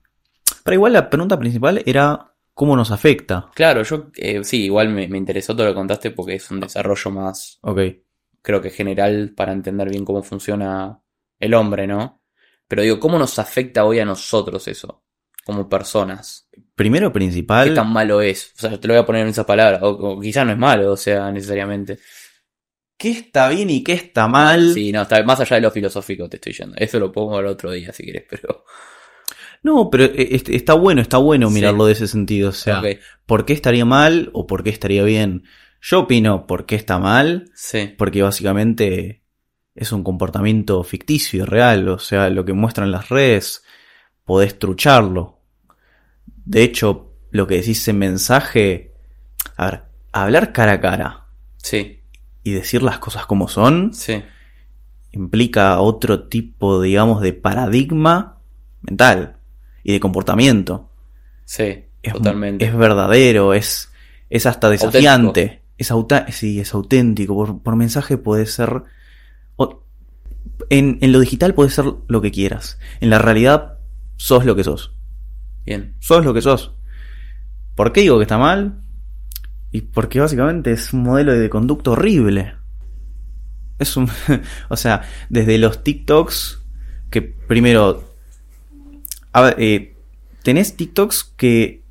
Pero 0.64 0.74
igual 0.74 0.92
la 0.94 1.08
pregunta 1.10 1.38
principal 1.38 1.82
era 1.86 2.34
cómo 2.54 2.76
nos 2.76 2.90
afecta. 2.90 3.50
Claro, 3.54 3.82
yo 3.82 4.10
eh, 4.16 4.42
sí, 4.44 4.64
igual 4.64 4.88
me, 4.90 5.08
me 5.08 5.18
interesó 5.18 5.54
todo 5.54 5.66
lo 5.66 5.72
que 5.72 5.76
contaste 5.78 6.10
porque 6.10 6.34
es 6.34 6.50
un 6.50 6.60
desarrollo 6.60 7.10
más, 7.10 7.58
Ok. 7.62 7.80
creo 8.42 8.60
que 8.60 8.70
general 8.70 9.32
para 9.36 9.52
entender 9.52 9.88
bien 9.88 10.04
cómo 10.04 10.22
funciona 10.22 11.00
el 11.38 11.54
hombre, 11.54 11.86
¿no? 11.86 12.21
Pero 12.72 12.80
digo, 12.84 12.98
¿cómo 12.98 13.18
nos 13.18 13.38
afecta 13.38 13.84
hoy 13.84 13.98
a 13.98 14.06
nosotros 14.06 14.66
eso? 14.66 15.04
Como 15.44 15.68
personas. 15.68 16.48
Primero 16.74 17.10
¿Qué 17.10 17.14
principal... 17.18 17.74
tan 17.74 17.92
malo 17.92 18.22
es? 18.22 18.54
O 18.56 18.60
sea, 18.60 18.80
te 18.80 18.88
lo 18.88 18.94
voy 18.94 19.02
a 19.02 19.04
poner 19.04 19.22
en 19.24 19.28
esas 19.28 19.44
palabras. 19.44 19.82
O, 19.82 19.88
o 19.90 20.18
quizás 20.22 20.46
no 20.46 20.52
es 20.52 20.58
malo, 20.58 20.92
o 20.92 20.96
sea, 20.96 21.30
necesariamente. 21.30 21.98
¿Qué 22.96 23.10
está 23.10 23.50
bien 23.50 23.68
y 23.68 23.84
qué 23.84 23.92
está 23.92 24.26
mal? 24.26 24.72
Sí, 24.72 24.90
no, 24.90 25.02
está 25.02 25.22
más 25.22 25.38
allá 25.40 25.56
de 25.56 25.60
lo 25.60 25.70
filosófico 25.70 26.30
te 26.30 26.36
estoy 26.38 26.54
yendo. 26.54 26.74
Eso 26.78 26.98
lo 26.98 27.12
pongo 27.12 27.38
el 27.40 27.46
otro 27.46 27.72
día 27.72 27.92
si 27.92 28.04
quieres, 28.04 28.24
pero. 28.30 28.64
No, 29.62 29.90
pero 29.90 30.04
eh, 30.04 30.28
est- 30.34 30.48
está 30.48 30.72
bueno, 30.74 31.02
está 31.02 31.18
bueno 31.18 31.48
Sí. 31.48 31.54
mirarlo 31.54 31.84
de 31.86 31.92
ese 31.92 32.08
sentido. 32.08 32.48
O 32.48 32.52
sea, 32.52 32.80
Ok, 32.80 32.86
¿por 33.26 33.44
qué 33.44 33.52
estaría 33.52 33.84
mal 33.84 34.30
o 34.32 34.46
por 34.46 34.64
qué 34.64 34.70
estaría 34.70 35.04
bien? 35.04 35.44
Yo 35.82 36.00
opino 36.00 36.46
por 36.46 36.64
qué 36.66 36.74
está 36.76 36.98
mal, 36.98 37.50
sí, 37.54 37.94
porque 37.98 38.22
básicamente 38.22 39.21
es 39.74 39.92
un 39.92 40.04
comportamiento 40.04 40.82
ficticio 40.84 41.42
y 41.42 41.46
real. 41.46 41.88
O 41.88 41.98
sea, 41.98 42.30
lo 42.30 42.44
que 42.44 42.52
muestran 42.52 42.90
las 42.90 43.08
redes, 43.08 43.64
podés 44.24 44.58
trucharlo. 44.58 45.38
De 46.44 46.62
hecho, 46.62 47.12
lo 47.30 47.46
que 47.46 47.56
decís 47.56 47.86
en 47.88 47.98
mensaje, 47.98 48.92
a 49.56 49.70
ver, 49.70 49.82
hablar 50.12 50.52
cara 50.52 50.72
a 50.72 50.80
cara 50.80 51.26
sí, 51.56 52.00
y 52.42 52.52
decir 52.52 52.82
las 52.82 52.98
cosas 52.98 53.26
como 53.26 53.48
son 53.48 53.94
sí. 53.94 54.22
implica 55.12 55.80
otro 55.80 56.28
tipo, 56.28 56.80
digamos, 56.80 57.22
de 57.22 57.32
paradigma 57.32 58.38
mental 58.82 59.36
y 59.82 59.92
de 59.92 60.00
comportamiento. 60.00 60.90
Sí, 61.44 61.84
Es, 62.02 62.12
totalmente. 62.12 62.64
es 62.64 62.76
verdadero, 62.76 63.54
es, 63.54 63.90
es 64.30 64.46
hasta 64.46 64.70
desafiante. 64.70 65.62
Es, 65.78 65.90
auta 65.90 66.30
sí, 66.30 66.60
es 66.60 66.74
auténtico. 66.74 67.34
Por, 67.34 67.62
por 67.62 67.76
mensaje 67.76 68.18
puede 68.18 68.46
ser. 68.46 68.82
En, 70.70 70.98
en 71.00 71.12
lo 71.12 71.20
digital 71.20 71.54
puede 71.54 71.70
ser 71.70 71.84
lo 72.06 72.20
que 72.20 72.30
quieras. 72.30 72.78
En 73.00 73.10
la 73.10 73.18
realidad, 73.18 73.78
sos 74.16 74.44
lo 74.44 74.56
que 74.56 74.64
sos. 74.64 74.92
Bien. 75.64 75.94
Sos 76.00 76.24
lo 76.24 76.34
que 76.34 76.42
sos. 76.42 76.72
¿Por 77.74 77.92
qué 77.92 78.02
digo 78.02 78.18
que 78.18 78.24
está 78.24 78.38
mal? 78.38 78.82
Y 79.70 79.82
porque 79.82 80.20
básicamente 80.20 80.72
es 80.72 80.92
un 80.92 81.02
modelo 81.02 81.32
de 81.32 81.48
conducta 81.48 81.92
horrible. 81.92 82.54
Es 83.78 83.96
un. 83.96 84.08
o 84.68 84.76
sea, 84.76 85.02
desde 85.28 85.58
los 85.58 85.82
TikToks. 85.82 86.60
Que 87.10 87.22
primero. 87.22 88.04
A 89.32 89.40
ver, 89.40 89.56
eh, 89.58 89.96
tenés 90.42 90.76
TikToks 90.76 91.24
que 91.36 91.82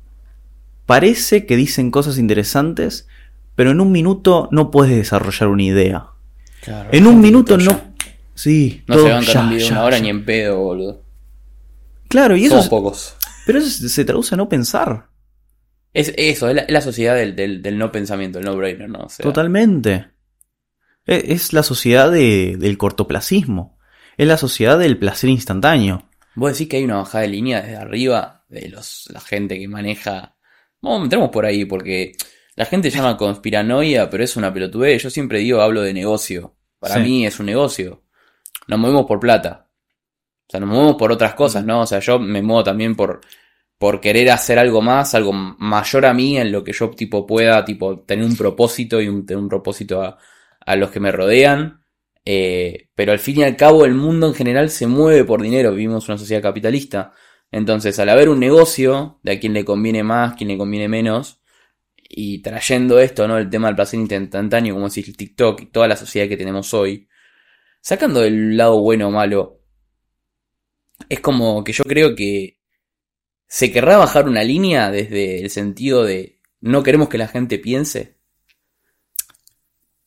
parece 0.86 1.46
que 1.46 1.56
dicen 1.56 1.90
cosas 1.90 2.18
interesantes, 2.18 3.08
pero 3.54 3.70
en 3.70 3.80
un 3.80 3.90
minuto 3.90 4.48
no 4.52 4.70
puedes 4.70 4.96
desarrollar 4.96 5.48
una 5.48 5.62
idea. 5.62 6.06
Claro, 6.62 6.90
En 6.92 7.06
un 7.08 7.20
minuto 7.20 7.58
no. 7.58 7.91
Sí, 8.34 8.82
No 8.86 8.94
todo 8.96 9.06
se 9.06 9.12
bancan 9.12 9.32
ya, 9.34 9.40
un 9.42 9.50
video 9.50 9.66
de 9.66 9.72
una 9.72 9.84
hora 9.84 9.96
ya. 9.98 10.02
ni 10.02 10.08
en 10.10 10.24
pedo, 10.24 10.58
boludo. 10.58 11.02
Claro, 12.08 12.36
y 12.36 12.42
eso. 12.44 12.50
Somos 12.50 12.64
es- 12.64 12.70
pocos. 12.70 13.16
pero 13.46 13.58
eso 13.58 13.88
se 13.88 14.04
traduce 14.04 14.34
a 14.34 14.38
no 14.38 14.48
pensar. 14.48 15.08
Es 15.94 16.12
eso, 16.16 16.48
es 16.48 16.54
la, 16.56 16.62
es 16.62 16.70
la 16.72 16.80
sociedad 16.80 17.14
del, 17.16 17.36
del, 17.36 17.60
del 17.62 17.76
no 17.78 17.92
pensamiento, 17.92 18.38
el 18.38 18.44
no 18.46 18.56
brainer, 18.56 18.88
¿no? 18.88 19.00
O 19.00 19.08
sea, 19.08 19.22
Totalmente. 19.22 20.06
E- 21.06 21.24
Es 21.32 21.52
la 21.52 21.62
sociedad 21.62 22.10
de- 22.10 22.56
del 22.58 22.78
cortoplacismo. 22.78 23.78
Es 24.16 24.26
la 24.26 24.36
sociedad 24.38 24.78
del 24.78 24.98
placer 24.98 25.28
instantáneo. 25.30 26.08
Vos 26.34 26.52
decís 26.52 26.68
que 26.68 26.78
hay 26.78 26.84
una 26.84 26.96
bajada 26.96 27.22
de 27.22 27.28
línea 27.28 27.60
desde 27.60 27.76
arriba 27.76 28.44
de 28.48 28.68
los, 28.70 29.08
la 29.12 29.20
gente 29.20 29.58
que 29.58 29.68
maneja. 29.68 30.36
Vamos, 30.80 31.02
entremos 31.04 31.30
por 31.30 31.44
ahí, 31.44 31.64
porque 31.66 32.12
la 32.56 32.64
gente 32.64 32.88
llama 32.90 33.16
conspiranoia, 33.18 34.08
pero 34.08 34.24
es 34.24 34.36
una 34.36 34.52
pelotudez. 34.52 35.02
Yo 35.02 35.10
siempre 35.10 35.40
digo, 35.40 35.60
hablo 35.60 35.82
de 35.82 35.92
negocio. 35.92 36.56
Para 36.78 36.94
Sí. 36.96 37.00
mí 37.02 37.26
es 37.26 37.38
un 37.38 37.46
negocio. 37.46 38.02
Nos 38.68 38.78
movemos 38.78 39.06
por 39.06 39.20
plata. 39.20 39.68
O 40.48 40.50
sea, 40.50 40.60
nos 40.60 40.68
movemos 40.68 40.96
por 40.96 41.12
otras 41.12 41.34
cosas, 41.34 41.64
¿no? 41.64 41.82
O 41.82 41.86
sea, 41.86 42.00
yo 42.00 42.18
me 42.18 42.42
muevo 42.42 42.64
también 42.64 42.94
por, 42.94 43.20
por 43.78 44.00
querer 44.00 44.30
hacer 44.30 44.58
algo 44.58 44.82
más, 44.82 45.14
algo 45.14 45.32
mayor 45.32 46.06
a 46.06 46.14
mí, 46.14 46.38
en 46.38 46.52
lo 46.52 46.62
que 46.64 46.72
yo 46.72 46.90
tipo 46.90 47.26
pueda, 47.26 47.64
tipo, 47.64 48.00
tener 48.00 48.24
un 48.24 48.36
propósito 48.36 49.00
y 49.00 49.08
un, 49.08 49.26
tener 49.26 49.42
un 49.42 49.48
propósito 49.48 50.02
a, 50.02 50.18
a 50.64 50.76
los 50.76 50.90
que 50.90 51.00
me 51.00 51.12
rodean. 51.12 51.82
Eh, 52.24 52.88
pero 52.94 53.12
al 53.12 53.18
fin 53.18 53.38
y 53.38 53.42
al 53.42 53.56
cabo 53.56 53.84
el 53.84 53.94
mundo 53.94 54.28
en 54.28 54.34
general 54.34 54.70
se 54.70 54.86
mueve 54.86 55.24
por 55.24 55.42
dinero, 55.42 55.72
vivimos 55.72 56.08
una 56.08 56.18
sociedad 56.18 56.42
capitalista. 56.42 57.12
Entonces 57.50 57.98
al 57.98 58.08
haber 58.08 58.28
un 58.28 58.40
negocio 58.40 59.20
de 59.22 59.32
a 59.32 59.40
quién 59.40 59.52
le 59.54 59.64
conviene 59.64 60.02
más, 60.02 60.34
quién 60.34 60.48
le 60.48 60.58
conviene 60.58 60.88
menos, 60.88 61.40
y 62.08 62.42
trayendo 62.42 62.98
esto, 63.00 63.26
¿no? 63.26 63.38
El 63.38 63.50
tema 63.50 63.68
del 63.68 63.76
placer 63.76 63.98
instantáneo, 63.98 64.74
como 64.74 64.88
decís, 64.88 65.08
el 65.08 65.16
TikTok 65.16 65.62
y 65.62 65.66
toda 65.66 65.88
la 65.88 65.96
sociedad 65.96 66.28
que 66.28 66.36
tenemos 66.36 66.72
hoy, 66.74 67.08
sacando 67.82 68.20
del 68.20 68.56
lado 68.56 68.80
bueno 68.80 69.08
o 69.08 69.10
malo, 69.10 69.60
es 71.10 71.20
como 71.20 71.62
que 71.62 71.74
yo 71.74 71.84
creo 71.84 72.14
que 72.14 72.58
se 73.46 73.70
querrá 73.70 73.98
bajar 73.98 74.26
una 74.26 74.42
línea 74.42 74.90
desde 74.90 75.42
el 75.42 75.50
sentido 75.50 76.04
de 76.04 76.40
no 76.60 76.82
queremos 76.82 77.10
que 77.10 77.18
la 77.18 77.28
gente 77.28 77.58
piense, 77.58 78.16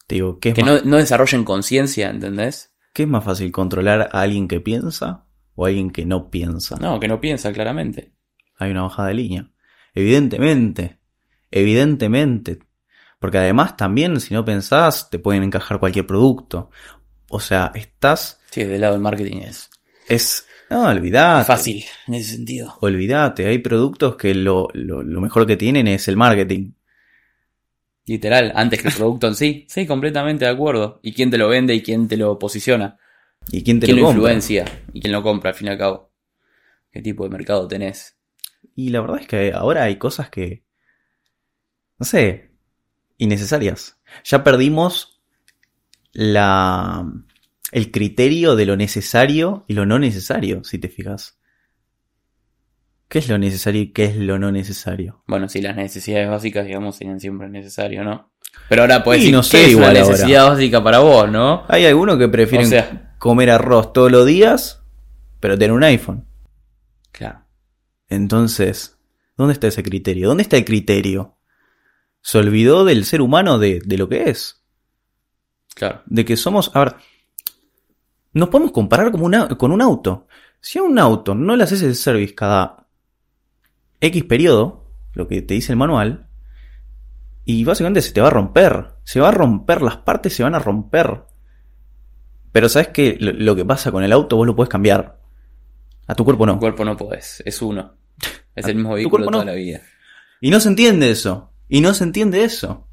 Te 0.07 0.15
digo, 0.15 0.39
¿qué 0.39 0.49
es, 0.49 0.55
que 0.55 0.63
más, 0.63 0.83
no, 0.83 0.91
no 0.91 0.97
desarrollen 0.97 1.43
conciencia, 1.43 2.09
¿entendés? 2.09 2.75
qué 2.95 3.03
es 3.03 3.09
más 3.09 3.25
fácil? 3.25 3.51
¿Controlar 3.51 4.09
a 4.13 4.21
alguien 4.21 4.47
que 4.47 4.61
piensa 4.61 5.25
o 5.53 5.65
a 5.65 5.67
alguien 5.67 5.91
que 5.91 6.05
no 6.05 6.31
piensa? 6.31 6.77
No, 6.77 6.99
que 6.99 7.09
no 7.09 7.19
piensa 7.19 7.51
claramente. 7.51 8.13
Hay 8.57 8.71
una 8.71 8.83
bajada 8.83 9.09
de 9.09 9.15
línea. 9.15 9.51
Evidentemente. 9.93 10.97
Evidentemente. 11.51 12.59
Porque 13.19 13.37
además 13.37 13.75
también, 13.75 14.19
si 14.21 14.33
no 14.33 14.45
pensás, 14.45 15.09
te 15.09 15.19
pueden 15.19 15.43
encajar 15.43 15.79
cualquier 15.79 16.07
producto. 16.07 16.69
O 17.35 17.39
sea, 17.41 17.73
estás. 17.75 18.39
Sí, 18.49 18.63
del 18.63 18.79
lado 18.79 18.93
del 18.93 19.01
marketing 19.01 19.39
es 19.39 19.69
Es. 20.07 20.47
No, 20.69 20.87
olvidate. 20.87 21.45
fácil 21.45 21.83
en 22.07 22.13
ese 22.13 22.35
sentido. 22.35 22.77
Olvídate, 22.79 23.45
hay 23.45 23.57
productos 23.57 24.15
que 24.15 24.33
lo, 24.33 24.69
lo, 24.73 25.03
lo 25.03 25.19
mejor 25.19 25.45
que 25.45 25.57
tienen 25.57 25.85
es 25.89 26.07
el 26.07 26.15
marketing. 26.15 26.71
Literal, 28.05 28.53
antes 28.55 28.81
que 28.81 28.87
el 28.87 28.93
producto 28.93 29.27
en 29.27 29.35
sí. 29.35 29.65
Sí, 29.69 29.85
completamente 29.85 30.45
de 30.45 30.51
acuerdo. 30.51 31.01
¿Y 31.03 31.11
quién 31.11 31.29
te 31.29 31.37
lo 31.37 31.49
vende 31.49 31.75
y 31.75 31.83
quién 31.83 32.07
te 32.07 32.15
lo 32.15 32.39
posiciona? 32.39 32.97
¿Y 33.51 33.65
quién 33.65 33.81
te 33.81 33.87
¿Quién 33.87 33.99
lo 33.99 34.09
influencia? 34.09 34.63
¿Y 34.93 35.01
quién 35.01 35.11
lo 35.11 35.21
compra 35.21 35.49
al 35.49 35.55
fin 35.57 35.67
y 35.67 35.71
al 35.71 35.77
cabo? 35.77 36.13
¿Qué 36.89 37.01
tipo 37.01 37.25
de 37.25 37.31
mercado 37.31 37.67
tenés? 37.67 38.15
Y 38.77 38.91
la 38.91 39.01
verdad 39.01 39.19
es 39.19 39.27
que 39.27 39.51
ahora 39.51 39.83
hay 39.83 39.97
cosas 39.97 40.29
que. 40.29 40.63
No 41.99 42.05
sé. 42.05 42.51
innecesarias. 43.17 43.97
Ya 44.23 44.41
perdimos 44.41 45.14
la, 46.15 47.05
el 47.73 47.91
criterio 47.91 48.55
de 48.55 48.65
lo 48.65 48.77
necesario 48.77 49.65
y 49.67 49.73
lo 49.73 49.85
no 49.85 49.99
necesario, 49.99 50.63
si 50.63 50.79
te 50.79 50.87
fijas. 50.87 51.37
¿Qué 53.09 53.19
es 53.19 53.27
lo 53.29 53.37
necesario 53.37 53.81
y 53.81 53.91
qué 53.91 54.05
es 54.05 54.15
lo 54.15 54.39
no 54.39 54.51
necesario? 54.51 55.23
Bueno, 55.27 55.47
sí, 55.49 55.61
las 55.61 55.75
necesidades 55.75 56.29
básicas, 56.29 56.65
digamos, 56.65 56.95
serían 56.95 57.19
siempre 57.19 57.49
necesarias, 57.49 58.03
¿no? 58.05 58.31
Pero 58.69 58.83
ahora 58.83 59.03
puedes 59.03 59.21
decir 59.21 59.35
no 59.35 59.43
sé 59.43 59.57
¿qué 59.57 59.65
es 59.71 59.75
una 59.75 59.87
ahora. 59.87 59.99
necesidad 59.99 60.49
básica 60.49 60.81
para 60.83 60.99
vos, 60.99 61.29
¿no? 61.29 61.65
Hay 61.67 61.85
algunos 61.85 62.17
que 62.17 62.29
prefieren 62.29 62.67
O 62.67 62.69
sea- 62.69 63.15
comer 63.19 63.49
arroz 63.51 63.91
todos 63.93 64.11
los 64.11 64.25
días, 64.25 64.81
pero 65.41 65.57
tener 65.57 65.73
un 65.73 65.83
iPhone. 65.83 66.25
Claro. 67.11 67.41
Entonces, 68.07 68.97
¿dónde 69.35 69.53
está 69.53 69.67
ese 69.67 69.83
criterio? 69.83 70.29
¿Dónde 70.29 70.43
está 70.43 70.55
el 70.57 70.65
criterio? 70.65 71.37
Se 72.21 72.37
olvidó 72.37 72.85
del 72.85 73.03
ser 73.05 73.21
humano 73.21 73.59
de, 73.59 73.81
de 73.85 73.97
lo 73.97 74.07
que 74.09 74.29
es. 74.29 74.64
Claro. 75.75 76.01
De 76.07 76.25
que 76.25 76.35
somos. 76.35 76.71
A 76.73 76.79
ver. 76.79 76.95
Nos 78.33 78.49
podemos 78.49 78.71
comparar 78.71 79.11
como 79.11 79.25
una, 79.25 79.47
con 79.49 79.71
un 79.71 79.81
auto. 79.81 80.27
Si 80.59 80.79
a 80.79 80.83
un 80.83 80.97
auto 80.97 81.35
no 81.35 81.55
le 81.55 81.63
haces 81.63 81.83
el 81.83 81.95
service 81.95 82.33
cada 82.33 82.87
X 84.01 84.23
periodo, 84.23 84.89
lo 85.13 85.27
que 85.27 85.41
te 85.43 85.53
dice 85.53 85.71
el 85.73 85.77
manual, 85.77 86.27
y 87.45 87.63
básicamente 87.63 88.01
se 88.01 88.11
te 88.11 88.21
va 88.21 88.27
a 88.27 88.31
romper. 88.31 88.95
Se 89.03 89.19
va 89.19 89.29
a 89.29 89.31
romper, 89.31 89.81
las 89.83 89.97
partes 89.97 90.33
se 90.33 90.43
van 90.43 90.55
a 90.55 90.59
romper. 90.59 91.23
Pero 92.51 92.67
sabes 92.69 92.87
que 92.89 93.17
lo, 93.19 93.55
que 93.55 93.63
pasa 93.65 93.91
con 93.91 94.03
el 94.03 94.11
auto 94.11 94.37
vos 94.37 94.47
lo 94.47 94.55
puedes 94.55 94.69
cambiar. 94.69 95.19
A 96.07 96.15
tu 96.15 96.25
cuerpo 96.25 96.45
Tu 96.45 96.53
no. 96.53 96.59
cuerpo 96.59 96.83
no 96.85 96.97
podés, 96.97 97.43
es 97.45 97.61
uno. 97.61 97.93
Es 98.55 98.65
el 98.65 98.75
mismo 98.75 98.91
Tu 98.91 98.95
vehículo 98.95 99.25
toda 99.27 99.43
no. 99.45 99.51
la 99.51 99.55
vida. 99.55 99.81
Y 100.41 100.49
no 100.49 100.59
se 100.59 100.69
entiende 100.69 101.09
eso. 101.11 101.51
Y 101.69 101.81
no 101.81 101.93
se 101.93 102.03
entiende 102.03 102.43
eso. 102.43 102.87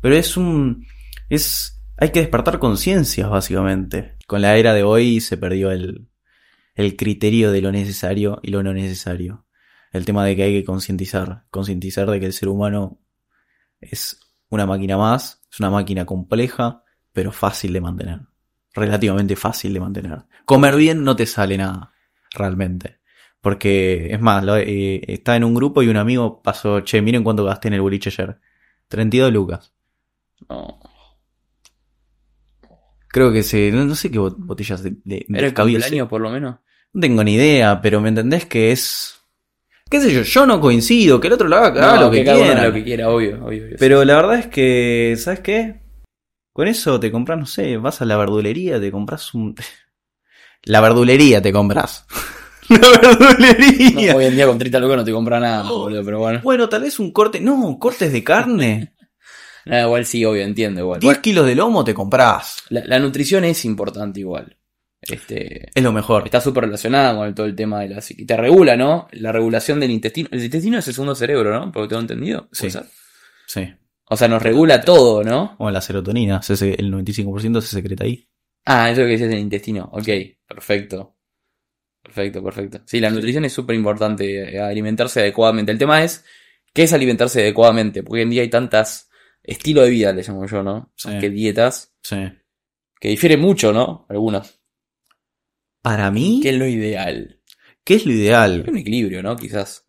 Pero 0.00 0.16
es 0.16 0.36
un. 0.36 0.86
Es. 1.28 1.80
Hay 1.96 2.10
que 2.10 2.20
despertar 2.20 2.58
conciencias, 2.58 3.28
básicamente. 3.30 4.16
Con 4.26 4.42
la 4.42 4.56
era 4.56 4.74
de 4.74 4.82
hoy 4.82 5.20
se 5.20 5.36
perdió 5.36 5.70
el, 5.70 6.08
el 6.74 6.96
criterio 6.96 7.52
de 7.52 7.62
lo 7.62 7.72
necesario 7.72 8.40
y 8.42 8.50
lo 8.50 8.62
no 8.62 8.72
necesario. 8.74 9.46
El 9.92 10.04
tema 10.04 10.24
de 10.24 10.36
que 10.36 10.42
hay 10.44 10.52
que 10.54 10.64
concientizar. 10.64 11.44
Concientizar 11.50 12.10
de 12.10 12.20
que 12.20 12.26
el 12.26 12.32
ser 12.32 12.48
humano 12.48 13.00
es 13.80 14.20
una 14.50 14.66
máquina 14.66 14.96
más, 14.98 15.42
es 15.52 15.60
una 15.60 15.70
máquina 15.70 16.06
compleja, 16.06 16.84
pero 17.12 17.32
fácil 17.32 17.72
de 17.72 17.80
mantener. 17.80 18.20
Relativamente 18.74 19.36
fácil 19.36 19.74
de 19.74 19.80
mantener. 19.80 20.24
Comer 20.44 20.76
bien 20.76 21.04
no 21.04 21.16
te 21.16 21.26
sale 21.26 21.56
nada, 21.58 21.92
realmente. 22.32 22.98
Porque, 23.40 24.12
es 24.12 24.20
más, 24.20 24.44
lo- 24.44 24.56
eh, 24.56 25.22
en 25.26 25.44
un 25.44 25.54
grupo 25.54 25.82
y 25.82 25.88
un 25.88 25.96
amigo 25.96 26.42
pasó, 26.42 26.80
che, 26.80 27.02
miren 27.02 27.24
cuánto 27.24 27.44
gasté 27.44 27.68
en 27.68 27.74
el 27.74 27.82
boliche 27.82 28.10
ayer. 28.10 28.40
32 28.88 29.32
lucas. 29.32 29.72
No. 30.48 30.80
Creo 33.14 33.32
que 33.32 33.44
se, 33.44 33.70
no, 33.70 33.84
no 33.84 33.94
sé 33.94 34.10
qué 34.10 34.18
bot- 34.18 34.34
botellas 34.36 34.82
de, 34.82 34.96
de, 35.04 35.24
¿Era 35.28 35.46
el 35.46 35.54
cumpleaños 35.54 36.08
por 36.08 36.20
lo 36.20 36.30
menos? 36.30 36.56
No 36.92 37.00
tengo 37.00 37.22
ni 37.22 37.34
idea, 37.34 37.80
pero 37.80 38.00
me 38.00 38.08
entendés 38.08 38.44
que 38.46 38.72
es... 38.72 39.14
qué 39.88 40.00
sé 40.00 40.12
yo, 40.12 40.22
yo 40.22 40.46
no 40.46 40.60
coincido, 40.60 41.20
que 41.20 41.28
el 41.28 41.34
otro 41.34 41.46
lo 41.46 41.56
haga, 41.56 41.72
que 41.72 41.78
haga 41.78 41.94
No, 41.96 42.00
lo 42.06 42.10
que, 42.10 42.22
uno 42.22 42.32
quiera. 42.34 42.66
lo 42.66 42.72
que 42.72 42.82
quiera, 42.84 43.08
obvio, 43.10 43.36
obvio. 43.44 43.64
obvio. 43.66 43.76
Pero 43.78 44.04
la 44.04 44.16
verdad 44.16 44.38
es 44.40 44.46
que, 44.48 45.14
¿sabes 45.16 45.38
qué? 45.40 45.80
Con 46.52 46.66
eso 46.66 46.98
te 46.98 47.12
compras, 47.12 47.38
no 47.38 47.46
sé, 47.46 47.76
vas 47.76 48.02
a 48.02 48.04
la 48.04 48.16
verdulería, 48.16 48.80
te 48.80 48.90
compras 48.90 49.32
un... 49.34 49.54
La 50.64 50.80
verdulería 50.80 51.42
te 51.42 51.52
compras. 51.52 52.06
la 52.70 52.78
No, 52.78 52.90
verdulería. 52.90 54.16
hoy 54.16 54.24
en 54.24 54.34
día 54.34 54.46
con 54.46 54.58
30 54.58 54.80
lucas 54.80 54.96
no 54.96 55.04
te 55.04 55.12
compra 55.12 55.38
nada, 55.38 55.68
boludo, 55.70 56.02
pero 56.04 56.18
bueno. 56.20 56.40
Bueno, 56.42 56.68
tal 56.68 56.82
vez 56.82 56.98
un 56.98 57.12
corte, 57.12 57.38
no, 57.40 57.78
cortes 57.78 58.10
de 58.12 58.24
carne. 58.24 58.93
Nada, 59.66 59.84
igual 59.84 60.04
sí, 60.06 60.24
obvio, 60.24 60.42
entiendo 60.42 60.80
igual. 60.80 61.00
10 61.00 61.18
kilos 61.18 61.46
de 61.46 61.54
lomo 61.54 61.84
te 61.84 61.94
compras. 61.94 62.58
La, 62.68 62.84
la 62.84 62.98
nutrición 62.98 63.44
es 63.44 63.64
importante 63.64 64.20
igual. 64.20 64.56
Este, 65.00 65.68
Es 65.74 65.82
lo 65.82 65.92
mejor. 65.92 66.24
está 66.24 66.40
súper 66.40 66.64
relacionada 66.64 67.14
con 67.14 67.34
todo 67.34 67.46
el 67.46 67.54
tema 67.54 67.80
de 67.80 67.88
la 67.90 68.00
psiqui. 68.00 68.24
Te 68.24 68.36
regula, 68.36 68.76
¿no? 68.76 69.08
La 69.12 69.32
regulación 69.32 69.78
del 69.80 69.90
intestino. 69.90 70.28
El 70.32 70.42
intestino 70.42 70.78
es 70.78 70.88
el 70.88 70.94
segundo 70.94 71.14
cerebro, 71.14 71.52
¿no? 71.52 71.70
Por 71.72 71.82
lo 71.82 71.88
que 71.88 71.90
tengo 71.90 72.00
entendido. 72.02 72.48
Sí. 72.52 72.68
Sí. 73.46 73.74
O 74.06 74.16
sea, 74.16 74.28
nos 74.28 74.42
regula 74.42 74.80
todo, 74.80 75.22
¿no? 75.24 75.56
O 75.58 75.70
la 75.70 75.80
serotonina, 75.80 76.42
se- 76.42 76.56
se- 76.56 76.74
el 76.74 76.90
95% 76.90 77.60
se 77.60 77.68
secreta 77.68 78.04
ahí. 78.04 78.26
Ah, 78.66 78.90
eso 78.90 79.02
que 79.02 79.08
decías 79.08 79.28
del 79.28 79.38
intestino. 79.40 79.88
Ok, 79.92 80.08
perfecto. 80.46 81.16
Perfecto, 82.02 82.42
perfecto. 82.44 82.80
Sí, 82.86 83.00
la 83.00 83.10
nutrición 83.10 83.44
es 83.44 83.52
súper 83.52 83.76
importante, 83.76 84.56
eh, 84.56 84.60
alimentarse 84.60 85.20
adecuadamente. 85.20 85.72
El 85.72 85.78
tema 85.78 86.02
es, 86.02 86.24
¿qué 86.72 86.82
es 86.84 86.92
alimentarse 86.92 87.40
adecuadamente? 87.40 88.02
Porque 88.02 88.18
hoy 88.20 88.22
en 88.24 88.30
día 88.30 88.42
hay 88.42 88.50
tantas 88.50 89.08
estilo 89.44 89.82
de 89.82 89.90
vida, 89.90 90.12
le 90.12 90.22
llamo 90.22 90.46
yo, 90.46 90.62
¿no? 90.62 90.92
Sí. 90.96 91.08
Más 91.08 91.20
que 91.20 91.30
dietas, 91.30 91.94
Sí. 92.02 92.16
que 93.00 93.08
difieren 93.08 93.40
mucho, 93.40 93.72
¿no? 93.72 94.06
Algunas. 94.08 94.60
Para 95.82 96.10
mí, 96.10 96.40
¿Qué 96.42 96.50
es 96.50 96.56
lo 96.58 96.66
ideal? 96.66 97.40
¿qué 97.84 97.94
es 97.96 98.06
lo 98.06 98.12
Hay 98.12 98.18
ideal? 98.18 98.64
un 98.68 98.76
equilibrio, 98.78 99.22
¿no? 99.22 99.36
Quizás. 99.36 99.86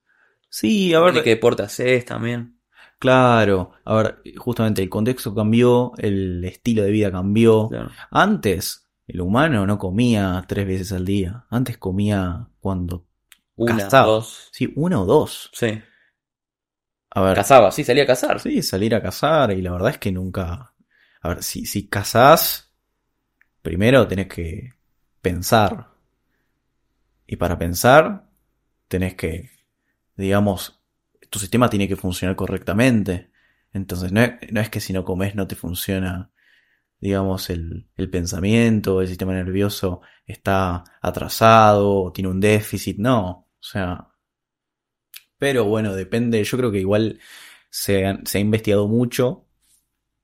Sí, 0.49 0.93
a 0.93 0.99
ver 0.99 1.13
ver, 1.13 1.23
qué 1.23 1.29
deporte 1.31 1.63
haces 1.63 2.03
también. 2.05 2.59
claro. 2.99 3.71
A 3.85 3.95
ver, 3.95 4.21
justamente 4.37 4.81
el 4.81 4.89
contexto 4.89 5.33
cambió, 5.33 5.93
el 5.97 6.43
estilo 6.45 6.83
de 6.83 6.91
vida 6.91 7.11
cambió. 7.11 7.69
Claro. 7.69 7.91
Antes, 8.11 8.87
el 9.07 9.21
humano 9.21 9.65
no 9.65 9.77
comía 9.77 10.43
tres 10.47 10.65
veces 10.67 10.91
al 10.91 11.05
día. 11.05 11.45
Antes 11.49 11.77
comía 11.77 12.47
cuando. 12.59 13.07
Una, 13.55 13.77
Cazaba. 13.77 14.07
dos. 14.07 14.49
Sí, 14.51 14.73
una 14.75 15.01
o 15.01 15.05
dos. 15.05 15.49
Sí. 15.53 15.81
A 17.15 17.21
ver, 17.21 17.35
Cazaba, 17.35 17.71
sí, 17.71 17.83
salía 17.83 18.03
a 18.03 18.07
cazar. 18.07 18.39
sí, 18.39 18.61
salir 18.61 18.93
a 18.93 19.01
cazar 19.01 19.51
y 19.51 19.61
la 19.61 19.71
verdad 19.71 19.91
es 19.91 19.97
que 19.97 20.11
nunca. 20.11 20.73
A 21.21 21.29
ver, 21.29 21.41
si, 21.43 21.65
si 21.65 21.87
cazás, 21.87 22.73
primero 23.61 24.07
tenés 24.07 24.27
que 24.27 24.73
pensar. 25.21 25.89
Y 27.27 27.37
para 27.37 27.57
pensar, 27.57 28.29
tenés 28.87 29.15
que, 29.15 29.49
digamos, 30.15 30.81
tu 31.29 31.39
sistema 31.39 31.69
tiene 31.69 31.87
que 31.87 31.95
funcionar 31.95 32.35
correctamente. 32.35 33.31
Entonces, 33.73 34.11
no 34.11 34.21
es, 34.21 34.33
no 34.51 34.61
es 34.61 34.69
que 34.69 34.79
si 34.81 34.93
no 34.93 35.03
comes 35.05 35.35
no 35.35 35.47
te 35.47 35.55
funciona, 35.55 36.31
digamos, 36.99 37.49
el, 37.49 37.89
el 37.97 38.09
pensamiento, 38.09 39.01
el 39.01 39.07
sistema 39.07 39.33
nervioso 39.33 40.01
está 40.27 40.83
atrasado, 41.01 42.03
o 42.03 42.11
tiene 42.13 42.29
un 42.29 42.41
déficit, 42.41 42.97
no. 42.99 43.29
O 43.29 43.63
sea, 43.63 44.09
pero 45.37 45.65
bueno, 45.65 45.93
depende, 45.95 46.43
yo 46.43 46.57
creo 46.57 46.71
que 46.71 46.79
igual 46.79 47.19
se, 47.69 48.05
han- 48.05 48.25
se 48.25 48.37
ha 48.37 48.41
investigado 48.41 48.87
mucho 48.87 49.45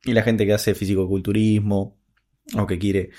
y 0.04 0.14
la 0.14 0.24
gente 0.24 0.46
que 0.46 0.54
hace 0.54 0.74
fisicoculturismo 0.76 1.98
o 2.58 2.68
que 2.68 2.80
quiere 2.80 3.12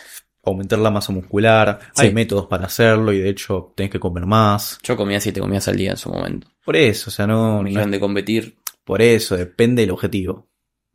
aumentar 0.45 0.78
la 0.80 0.90
masa 0.90 1.12
muscular, 1.12 1.78
Sí. 1.95 2.07
hay 2.07 2.12
métodos 2.14 2.47
para 2.47 2.66
hacerlo 2.66 3.12
y 3.12 3.20
de 3.20 3.28
hecho 3.28 3.72
tenés 3.76 3.93
que 3.93 4.01
comer 4.01 4.26
más. 4.26 4.78
Yo 4.82 4.97
comía 4.97 5.20
siete 5.20 5.40
comidas 5.40 5.68
al 5.68 5.76
día 5.76 5.93
en 5.93 5.97
su 5.97 6.11
momento. 6.11 6.49
Por 6.64 6.76
eso, 6.76 7.11
o 7.11 7.12
sea, 7.12 7.26
no, 7.26 7.62
no 7.62 7.86
de 7.86 8.01
competir, 8.01 8.57
por 8.84 9.01
eso, 9.03 9.36
depende 9.36 9.82
del 9.82 9.93
objetivo. 9.93 10.49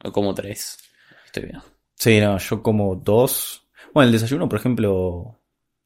o 0.03 0.11
como 0.11 0.33
tres. 0.35 0.77
Estoy 1.25 1.43
bien. 1.43 1.59
Sí, 1.95 2.19
no, 2.19 2.37
yo 2.37 2.61
como 2.61 2.95
dos. 2.95 3.67
Bueno, 3.93 4.07
el 4.07 4.11
desayuno, 4.13 4.47
por 4.49 4.59
ejemplo, 4.59 5.39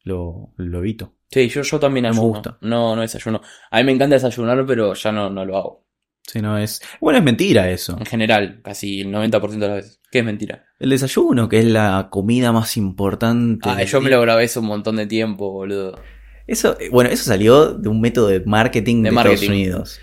lo, 0.03 0.53
lo 0.57 0.77
evito. 0.79 1.13
Sí, 1.31 1.47
yo, 1.47 1.61
yo 1.61 1.79
también 1.79 2.03
me 2.03 2.11
gusta. 2.11 2.57
No, 2.61 2.95
no 2.95 3.01
desayuno. 3.01 3.41
A 3.69 3.77
mí 3.77 3.83
me 3.85 3.93
encanta 3.93 4.15
desayunar, 4.15 4.65
pero 4.65 4.93
ya 4.93 5.11
no, 5.11 5.29
no 5.29 5.45
lo 5.45 5.57
hago. 5.57 5.85
Sí, 6.23 6.41
no 6.41 6.57
es. 6.57 6.81
Bueno, 6.99 7.19
es 7.19 7.25
mentira 7.25 7.69
eso. 7.71 7.97
En 7.97 8.05
general, 8.05 8.61
casi 8.63 9.01
el 9.01 9.07
90% 9.07 9.49
de 9.49 9.67
las 9.67 9.75
veces. 9.77 10.01
¿Qué 10.11 10.19
es 10.19 10.25
mentira? 10.25 10.65
El 10.77 10.89
desayuno, 10.89 11.47
que 11.47 11.59
es 11.59 11.65
la 11.65 12.09
comida 12.11 12.51
más 12.51 12.75
importante. 12.75 13.69
Ah, 13.69 13.83
yo 13.83 14.01
me 14.01 14.09
lo 14.09 14.19
grabé 14.21 14.43
hace 14.43 14.59
un 14.59 14.65
montón 14.65 14.97
de 14.97 15.07
tiempo, 15.07 15.51
boludo. 15.51 15.97
Eso, 16.47 16.77
eh, 16.79 16.89
bueno, 16.91 17.09
eso 17.09 17.23
salió 17.23 17.73
de 17.73 17.87
un 17.87 18.01
método 18.01 18.27
de 18.27 18.41
marketing 18.41 18.97
de, 18.97 19.03
De 19.03 19.09
Estados 19.09 19.31
marketing. 19.31 19.51
Unidos. 19.51 19.99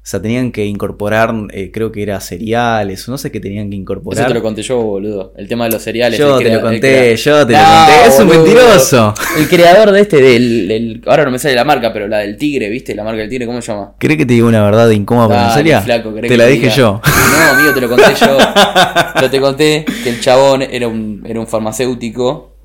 O 0.00 0.10
sea, 0.10 0.22
tenían 0.22 0.52
que 0.52 0.64
incorporar, 0.64 1.34
eh, 1.52 1.70
creo 1.70 1.92
que 1.92 2.02
era 2.02 2.18
cereales, 2.20 3.06
o 3.06 3.10
no 3.10 3.18
sé 3.18 3.30
qué 3.30 3.40
tenían 3.40 3.68
que 3.68 3.76
Eso 3.76 3.80
incorporar. 3.82 4.28
te 4.28 4.32
lo 4.32 4.40
conté 4.40 4.62
yo, 4.62 4.80
boludo. 4.80 5.34
El 5.36 5.46
tema 5.48 5.66
de 5.66 5.72
los 5.72 5.82
cereales. 5.82 6.18
yo 6.18 6.38
te 6.38 6.44
crea- 6.44 6.54
lo 6.56 6.62
conté, 6.62 7.14
yo 7.16 7.46
te 7.46 7.52
No, 7.52 7.58
lo 7.58 7.64
conté. 7.66 8.06
Es 8.08 8.18
un 8.20 8.26
boludo. 8.28 8.42
mentiroso. 8.44 9.14
El 9.36 9.48
creador 9.48 9.90
de 9.92 10.00
este, 10.00 10.16
del, 10.22 10.68
del- 10.68 11.02
Ahora 11.06 11.24
no 11.26 11.30
me 11.32 11.38
sale 11.38 11.54
la 11.54 11.64
marca, 11.66 11.92
pero 11.92 12.08
la 12.08 12.18
del 12.20 12.38
tigre, 12.38 12.70
¿viste? 12.70 12.94
La 12.94 13.04
marca 13.04 13.20
del 13.20 13.28
tigre, 13.28 13.44
¿cómo 13.44 13.60
se 13.60 13.70
llama? 13.70 13.96
¿Querés 13.98 14.16
que 14.16 14.24
te 14.24 14.32
diga 14.32 14.46
una 14.46 14.64
verdad 14.64 14.88
incómoda 14.90 15.52
serio? 15.52 15.78
flaco, 15.82 16.14
¿querés 16.14 16.30
Te 16.30 16.36
la 16.38 16.46
dije 16.46 16.62
diga? 16.62 16.74
yo. 16.74 17.02
No, 17.04 17.58
amigo, 17.58 17.74
te 17.74 17.80
lo 17.82 17.88
conté 17.90 18.14
yo. 18.18 18.38
Yo 19.20 19.30
te 19.30 19.40
conté 19.40 19.84
que 20.04 20.08
el 20.10 20.20
chabón 20.20 20.62
era 20.62 20.88
un, 20.88 21.22
era 21.26 21.38
un 21.40 21.46
farmacéutico 21.46 22.56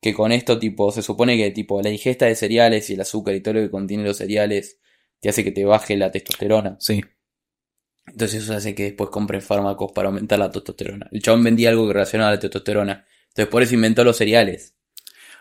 que 0.00 0.14
con 0.14 0.32
esto, 0.32 0.58
tipo, 0.58 0.90
se 0.90 1.02
supone 1.02 1.36
que 1.36 1.50
tipo 1.50 1.80
la 1.82 1.90
ingesta 1.90 2.26
de 2.26 2.34
cereales 2.34 2.88
y 2.90 2.94
el 2.94 3.00
azúcar 3.02 3.34
y 3.34 3.40
todo 3.40 3.54
lo 3.54 3.60
que 3.60 3.70
contiene 3.70 4.04
los 4.04 4.16
cereales 4.16 4.78
te 5.20 5.28
hace 5.28 5.44
que 5.44 5.52
te 5.52 5.64
baje 5.64 5.96
la 5.96 6.10
testosterona. 6.10 6.76
Sí. 6.80 7.04
Entonces 8.06 8.42
eso 8.42 8.54
hace 8.54 8.74
que 8.74 8.84
después 8.84 9.10
compren 9.10 9.42
fármacos 9.42 9.92
para 9.92 10.08
aumentar 10.08 10.38
la 10.38 10.50
testosterona. 10.50 11.08
El 11.12 11.22
chabón 11.22 11.44
vendía 11.44 11.70
algo 11.70 11.92
relacionado 11.92 12.30
a 12.30 12.34
la 12.34 12.40
testosterona. 12.40 13.06
Entonces 13.28 13.50
por 13.50 13.62
eso 13.62 13.74
inventó 13.74 14.04
los 14.04 14.16
cereales. 14.16 14.74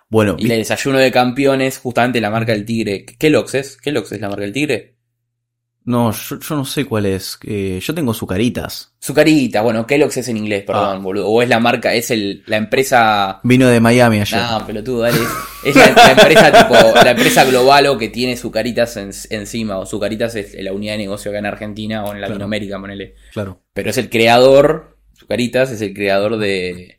Bueno, 0.09 0.38
Y 0.39 0.49
el 0.49 0.59
desayuno 0.59 0.99
de 0.99 1.11
campeones, 1.11 1.80
justamente 1.80 2.21
la 2.21 2.30
marca 2.30 2.53
del 2.53 2.65
tigre. 2.65 3.05
¿Qué 3.05 3.30
Lox 3.30 3.55
es? 3.55 3.78
¿Qué 3.78 3.91
Lox 3.91 4.11
es 4.13 4.21
la 4.21 4.30
marca 4.30 4.43
del 4.43 4.53
tigre? 4.53 4.96
No, 5.88 6.11
yo, 6.11 6.38
yo 6.38 6.55
no 6.57 6.65
sé 6.65 6.83
cuál 6.83 7.05
es. 7.05 7.39
Eh, 7.45 7.79
yo 7.81 7.95
tengo 7.95 8.13
Zucaritas. 8.13 8.91
Zucarita, 9.01 9.61
bueno, 9.61 9.88
Kellogg's 9.88 10.17
es 10.17 10.27
en 10.27 10.35
inglés, 10.35 10.63
perdón, 10.65 10.97
Ah. 10.97 10.99
boludo. 10.99 11.27
O 11.29 11.41
es 11.41 11.47
la 11.47 11.61
marca, 11.61 11.93
es 11.93 12.11
el, 12.11 12.43
la 12.45 12.57
empresa. 12.57 13.39
Vino 13.43 13.69
de 13.69 13.79
Miami 13.79 14.19
ayer. 14.19 14.38
No, 14.41 14.67
pelotudo, 14.67 15.03
dale. 15.03 15.17
Es 15.63 15.73
la, 15.77 15.89
la 15.91 16.11
empresa 16.11 16.51
tipo, 16.51 16.75
la 16.93 17.11
empresa 17.11 17.45
global 17.45 17.88
o 17.88 17.97
que 17.97 18.09
tiene 18.09 18.35
Zucaritas 18.35 18.97
en- 18.97 19.11
encima. 19.29 19.77
O 19.79 19.85
Zucaritas 19.85 20.35
es 20.35 20.53
la 20.61 20.73
unidad 20.73 20.93
de 20.93 20.97
negocio 20.99 21.31
acá 21.31 21.39
en 21.39 21.45
Argentina 21.45 22.03
o 22.03 22.13
en 22.13 22.19
Latinoamérica, 22.19 22.77
ponele. 22.79 23.15
Claro. 23.31 23.61
Pero 23.73 23.89
es 23.89 23.97
el 23.97 24.09
creador, 24.09 24.97
Zucaritas 25.17 25.71
es 25.71 25.79
el 25.81 25.93
creador 25.93 26.38
de. 26.38 26.97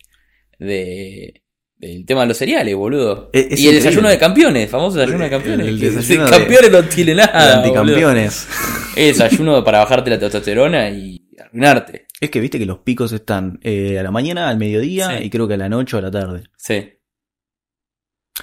de. 0.59 1.43
Del 1.79 2.05
tema 2.05 2.23
de 2.23 2.27
los 2.29 2.37
cereales, 2.37 2.75
boludo. 2.75 3.31
Es- 3.33 3.47
es 3.47 3.47
y 3.47 3.53
el 3.53 3.59
increíble. 3.59 3.75
desayuno 3.81 4.09
de 4.09 4.19
campeones, 4.19 4.71
famoso 4.71 4.99
desayuno 4.99 5.25
de 5.25 5.31
campeones. 5.31 5.67
El 5.69 5.79
que- 5.81 5.91
desayuno 5.91 6.25
de 6.25 6.31
campeones 6.31 6.71
no 6.73 6.83
tiene 6.85 7.15
nada. 7.15 7.57
anticampeones. 7.59 8.49
Es 8.97 9.19
desayuno 9.19 9.63
para 9.65 9.79
bajarte 9.79 10.11
la 10.11 10.19
testosterona 10.19 10.91
y 10.91 11.29
arruinarte. 11.39 12.07
Es 12.21 12.31
que 12.31 12.41
viste 12.41 12.59
que 12.59 12.67
los 12.67 12.79
picos 12.81 13.13
están 13.13 13.61
eh, 13.63 13.97
a 13.99 14.03
la 14.03 14.11
mañana, 14.11 14.49
al 14.49 14.59
mediodía 14.59 15.17
Sí. 15.19 15.25
y 15.25 15.31
creo 15.31 15.47
que 15.47 15.55
a 15.55 15.59
la 15.59 15.69
noche 15.69 15.95
o 15.95 16.01
a 16.01 16.03
la 16.03 16.11
tarde. 16.11 16.43
Sí. 16.57 16.95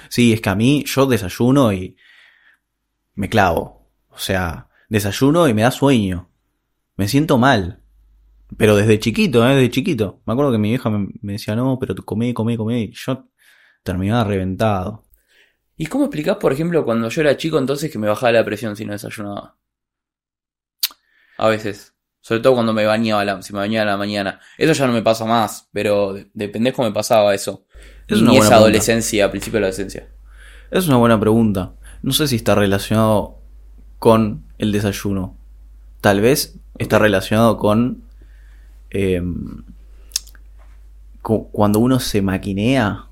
Sí, 0.08 0.32
es 0.32 0.40
que 0.40 0.48
a 0.50 0.54
mí 0.54 0.84
yo 0.86 1.06
desayuno 1.06 1.72
y 1.72 1.96
me 3.14 3.28
clavo. 3.28 3.90
O 4.08 4.18
sea, 4.18 4.68
desayuno 4.88 5.46
y 5.48 5.54
me 5.54 5.62
da 5.62 5.70
sueño. 5.70 6.30
Me 6.96 7.08
siento 7.08 7.36
mal. 7.38 7.82
Pero 8.56 8.76
desde 8.76 8.98
chiquito, 8.98 9.46
¿eh? 9.48 9.54
Desde 9.54 9.70
chiquito. 9.70 10.20
Me 10.24 10.32
acuerdo 10.32 10.52
que 10.52 10.58
mi 10.58 10.70
vieja 10.70 10.88
me, 10.90 11.08
me 11.20 11.32
decía, 11.34 11.56
no, 11.56 11.78
pero 11.78 11.94
tú 11.94 12.04
comé, 12.04 12.32
comé, 12.32 12.56
comé. 12.56 12.82
Y 12.82 12.92
yo 12.92 13.28
terminaba 13.82 14.24
reventado. 14.24 15.04
¿Y 15.76 15.86
cómo 15.86 16.04
explicás, 16.04 16.36
por 16.36 16.52
ejemplo, 16.52 16.84
cuando 16.84 17.08
yo 17.08 17.20
era 17.20 17.36
chico 17.36 17.58
entonces 17.58 17.90
que 17.90 17.98
me 17.98 18.08
bajaba 18.08 18.32
la 18.32 18.44
presión 18.44 18.76
si 18.76 18.84
no 18.84 18.92
desayunaba? 18.92 19.56
A 21.38 21.48
veces. 21.48 21.94
Sobre 22.20 22.40
todo 22.40 22.54
cuando 22.54 22.72
me 22.72 22.84
bañaba, 22.86 23.24
la, 23.24 23.42
si 23.42 23.52
me 23.52 23.60
bañaba 23.60 23.82
a 23.82 23.92
la 23.92 23.96
mañana. 23.96 24.40
Eso 24.58 24.72
ya 24.72 24.86
no 24.86 24.92
me 24.92 25.02
pasa 25.02 25.24
más, 25.26 25.68
pero 25.72 26.14
de, 26.14 26.30
de 26.32 26.48
pendejo 26.48 26.82
me 26.82 26.92
pasaba 26.92 27.34
eso. 27.34 27.66
Es 28.08 28.18
Y 28.18 28.22
una 28.22 28.30
buena 28.30 28.46
esa 28.46 28.56
adolescencia, 28.56 29.30
principio 29.30 29.58
de 29.58 29.60
la 29.62 29.66
adolescencia. 29.66 30.08
Es 30.70 30.88
una 30.88 30.96
buena 30.96 31.20
pregunta. 31.20 31.74
No 32.02 32.12
sé 32.12 32.26
si 32.26 32.36
está 32.36 32.54
relacionado 32.54 33.38
con 33.98 34.44
el 34.58 34.72
desayuno. 34.72 35.38
Tal 36.00 36.20
vez 36.20 36.58
está 36.78 36.98
relacionado 36.98 37.58
con, 37.58 38.05
eh, 38.96 39.22
cu- 41.22 41.48
cuando 41.52 41.78
uno 41.78 41.98
se 42.00 42.22
maquinea. 42.22 43.02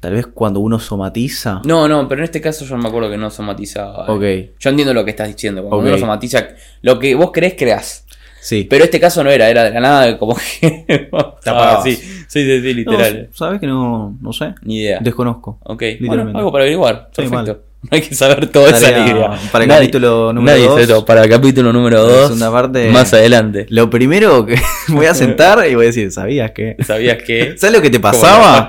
Tal 0.00 0.12
vez 0.14 0.26
cuando 0.28 0.60
uno 0.60 0.78
somatiza. 0.78 1.60
No, 1.66 1.86
no, 1.86 2.08
pero 2.08 2.20
en 2.22 2.24
este 2.24 2.40
caso 2.40 2.64
yo 2.64 2.76
me 2.78 2.88
acuerdo 2.88 3.10
que 3.10 3.18
no 3.18 3.30
somatizaba. 3.30 4.06
Ok, 4.10 4.22
Yo 4.58 4.70
entiendo 4.70 4.94
lo 4.94 5.04
que 5.04 5.10
estás 5.10 5.28
diciendo. 5.28 5.62
Cuando 5.62 5.88
uno 5.88 5.98
somatiza, 5.98 6.46
lo 6.80 6.98
que 6.98 7.14
vos 7.14 7.30
crees, 7.32 7.54
creas. 7.58 8.06
sí. 8.40 8.66
Pero 8.68 8.84
este 8.84 8.98
caso 8.98 9.22
no 9.22 9.28
era, 9.30 9.50
era 9.50 9.64
de 9.64 9.72
la 9.72 9.80
nada 9.80 10.18
como 10.18 10.34
que. 10.36 10.86
Te 11.44 11.50
apagabas. 11.50 11.84
sí, 11.84 11.96
sí, 11.96 12.26
sí, 12.28 12.60
No, 12.62 12.92
literal. 12.92 13.28
¿Sabes 13.34 13.60
que 13.60 13.66
no, 13.66 14.16
no 14.22 14.32
sé? 14.32 14.54
Ni 14.62 14.78
idea. 14.78 15.00
Desconozco. 15.02 15.58
Ok, 15.64 15.82
Literalmente. 15.82 16.06
bueno, 16.32 16.38
algo 16.38 16.50
para 16.52 16.64
averiguar. 16.64 17.10
Sí, 17.12 17.22
Perfecto. 17.22 17.62
hay 17.90 18.02
que 18.02 18.14
saber 18.14 18.46
toda 18.48 18.70
esa 18.76 18.88
alegría. 18.88 19.38
para 19.50 19.64
el 19.64 19.70
Nadie- 19.70 19.80
capítulo 19.86 20.32
número 20.32 20.56
nadie 20.56 20.66
sabe 20.68 20.80
2. 20.86 20.88
todo. 20.88 21.04
Para 21.06 21.24
el 21.24 21.30
capítulo 21.30 21.72
número 21.72 21.96
La 22.06 22.12
2. 22.12 22.22
segunda 22.24 22.52
parte. 22.52 22.90
Más 22.90 23.12
adelante. 23.14 23.66
Lo 23.70 23.88
primero 23.88 24.44
que 24.44 24.56
voy 24.88 25.06
a 25.06 25.14
sentar 25.14 25.66
y 25.68 25.74
voy 25.74 25.84
a 25.84 25.86
decir, 25.88 26.10
¿sabías 26.12 26.50
que? 26.52 26.76
¿Sabías 26.86 27.22
que? 27.22 27.54
¿Sabes 27.58 27.74
lo 27.76 27.82
que 27.82 27.90
te 27.90 28.00
pasaba? 28.00 28.68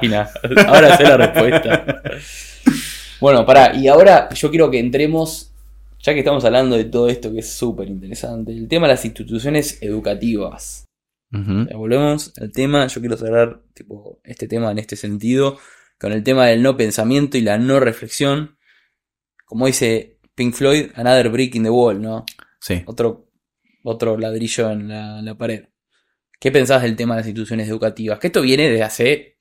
Ahora 0.67 0.97
sé 0.97 1.03
la 1.03 1.17
respuesta. 1.17 2.01
bueno, 3.19 3.45
pará. 3.45 3.75
Y 3.75 3.87
ahora 3.87 4.29
yo 4.33 4.49
quiero 4.49 4.71
que 4.71 4.79
entremos. 4.79 5.47
Ya 6.03 6.13
que 6.13 6.19
estamos 6.19 6.43
hablando 6.45 6.75
de 6.77 6.85
todo 6.85 7.09
esto 7.09 7.31
que 7.31 7.39
es 7.41 7.51
súper 7.53 7.87
interesante. 7.87 8.51
El 8.51 8.67
tema 8.67 8.87
de 8.87 8.93
las 8.93 9.05
instituciones 9.05 9.77
educativas. 9.81 10.85
Volvemos 11.29 12.33
al 12.41 12.51
tema. 12.51 12.87
Yo 12.87 13.01
quiero 13.01 13.17
cerrar 13.17 13.59
tipo, 13.75 14.19
este 14.23 14.47
tema 14.47 14.71
en 14.71 14.79
este 14.79 14.95
sentido. 14.95 15.57
Con 15.99 16.11
el 16.11 16.23
tema 16.23 16.47
del 16.47 16.63
no 16.63 16.75
pensamiento 16.75 17.37
y 17.37 17.41
la 17.41 17.59
no 17.59 17.79
reflexión. 17.79 18.57
Como 19.51 19.65
dice 19.65 20.17
Pink 20.33 20.53
Floyd, 20.53 20.91
another 20.95 21.27
brick 21.27 21.55
in 21.55 21.63
the 21.63 21.69
wall, 21.69 22.01
¿no? 22.01 22.23
Sí. 22.57 22.83
Otro, 22.85 23.27
otro 23.83 24.17
ladrillo 24.17 24.71
en 24.71 24.87
la, 24.87 25.19
en 25.19 25.25
la 25.25 25.37
pared. 25.37 25.65
¿Qué 26.39 26.53
pensás 26.53 26.83
del 26.83 26.95
tema 26.95 27.15
de 27.15 27.19
las 27.19 27.27
instituciones 27.27 27.67
educativas? 27.67 28.17
Que 28.17 28.27
esto 28.27 28.41
viene 28.41 28.69
de 28.69 28.81
hace. 28.81 29.37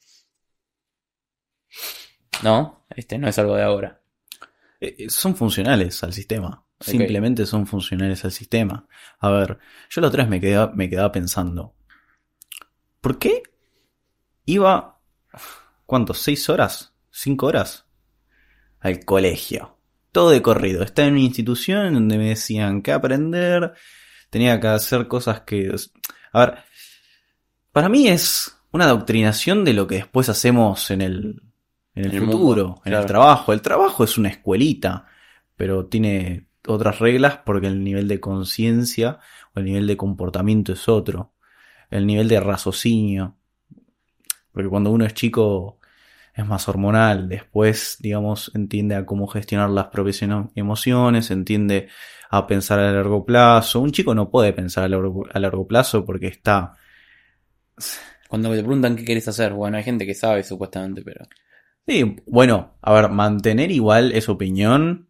No, 2.42 2.86
este 2.90 3.18
no 3.18 3.28
es 3.28 3.38
algo 3.38 3.54
de 3.54 3.62
ahora. 3.62 4.02
Eh, 4.80 4.96
eh, 4.98 5.10
Son 5.10 5.36
funcionales 5.36 6.02
al 6.02 6.12
sistema. 6.12 6.66
Simplemente 6.80 7.46
son 7.46 7.68
funcionales 7.68 8.24
al 8.24 8.32
sistema. 8.32 8.88
A 9.20 9.30
ver, 9.30 9.58
yo 9.90 10.00
la 10.00 10.08
otra 10.08 10.24
vez 10.24 10.30
me 10.30 10.40
quedaba, 10.40 10.72
me 10.74 10.90
quedaba 10.90 11.12
pensando. 11.12 11.76
¿Por 13.00 13.20
qué 13.20 13.44
iba. 14.44 15.00
¿Cuántos? 15.86 16.18
¿Seis 16.18 16.48
horas? 16.48 16.96
¿Cinco 17.12 17.46
horas? 17.46 17.86
Al 18.80 19.04
colegio. 19.04 19.76
Todo 20.12 20.30
de 20.30 20.42
corrido. 20.42 20.82
Estaba 20.82 21.08
en 21.08 21.14
una 21.14 21.22
institución 21.22 21.94
donde 21.94 22.18
me 22.18 22.30
decían 22.30 22.82
que 22.82 22.92
aprender. 22.92 23.72
Tenía 24.28 24.60
que 24.60 24.68
hacer 24.68 25.08
cosas 25.08 25.42
que. 25.42 25.74
A 26.32 26.40
ver. 26.40 26.58
Para 27.72 27.88
mí 27.88 28.08
es 28.08 28.56
una 28.72 28.84
adoctrinación 28.84 29.64
de 29.64 29.74
lo 29.74 29.86
que 29.86 29.96
después 29.96 30.28
hacemos 30.28 30.90
en 30.90 31.02
el, 31.02 31.42
en 31.94 32.04
el 32.04 32.18
futuro, 32.18 32.66
mundo, 32.66 32.82
en 32.84 32.90
claro. 32.90 33.00
el 33.02 33.06
trabajo. 33.06 33.52
El 33.52 33.62
trabajo 33.62 34.04
es 34.04 34.18
una 34.18 34.28
escuelita, 34.28 35.06
pero 35.56 35.86
tiene 35.86 36.48
otras 36.66 36.98
reglas 36.98 37.38
porque 37.44 37.66
el 37.66 37.82
nivel 37.82 38.08
de 38.08 38.20
conciencia 38.20 39.18
o 39.54 39.60
el 39.60 39.66
nivel 39.66 39.86
de 39.86 39.96
comportamiento 39.96 40.72
es 40.72 40.88
otro. 40.88 41.32
El 41.90 42.06
nivel 42.06 42.28
de 42.28 42.40
raciocinio. 42.40 43.36
Porque 44.52 44.68
cuando 44.68 44.90
uno 44.90 45.04
es 45.04 45.14
chico 45.14 45.79
es 46.40 46.46
más 46.46 46.68
hormonal, 46.68 47.28
después, 47.28 47.96
digamos, 48.00 48.50
entiende 48.54 48.94
a 48.94 49.06
cómo 49.06 49.26
gestionar 49.26 49.70
las 49.70 49.86
propias 49.86 50.22
emociones, 50.54 51.30
entiende 51.30 51.88
a 52.30 52.46
pensar 52.46 52.78
a 52.78 52.92
largo 52.92 53.24
plazo. 53.24 53.80
Un 53.80 53.92
chico 53.92 54.14
no 54.14 54.30
puede 54.30 54.52
pensar 54.52 54.84
a 54.84 54.88
largo, 54.88 55.26
a 55.32 55.38
largo 55.38 55.66
plazo 55.66 56.04
porque 56.04 56.28
está 56.28 56.74
Cuando 58.28 58.50
te 58.50 58.58
preguntan 58.58 58.96
qué 58.96 59.04
quieres 59.04 59.26
hacer, 59.28 59.52
bueno, 59.52 59.76
hay 59.76 59.82
gente 59.82 60.06
que 60.06 60.14
sabe 60.14 60.42
supuestamente, 60.44 61.02
pero. 61.02 61.26
Sí, 61.86 62.16
bueno, 62.26 62.76
a 62.82 62.92
ver, 62.92 63.10
mantener 63.10 63.70
igual 63.72 64.12
esa 64.12 64.32
opinión, 64.32 65.08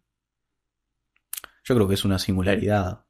yo 1.63 1.75
creo 1.75 1.87
que 1.87 1.93
es 1.93 2.05
una 2.05 2.17
singularidad. 2.17 3.05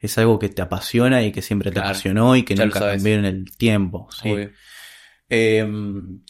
Es 0.00 0.16
algo 0.16 0.38
que 0.38 0.48
te 0.48 0.62
apasiona 0.62 1.22
y 1.22 1.32
que 1.32 1.42
siempre 1.42 1.70
te 1.70 1.74
Claro, 1.74 1.88
apasionó 1.90 2.36
y 2.36 2.44
que 2.44 2.54
nunca 2.54 2.80
cambió 2.80 3.14
en 3.14 3.24
el 3.24 3.56
tiempo. 3.56 4.08
¿sí? 4.12 4.30
obvio. 4.30 4.50
Eh, 5.30 5.66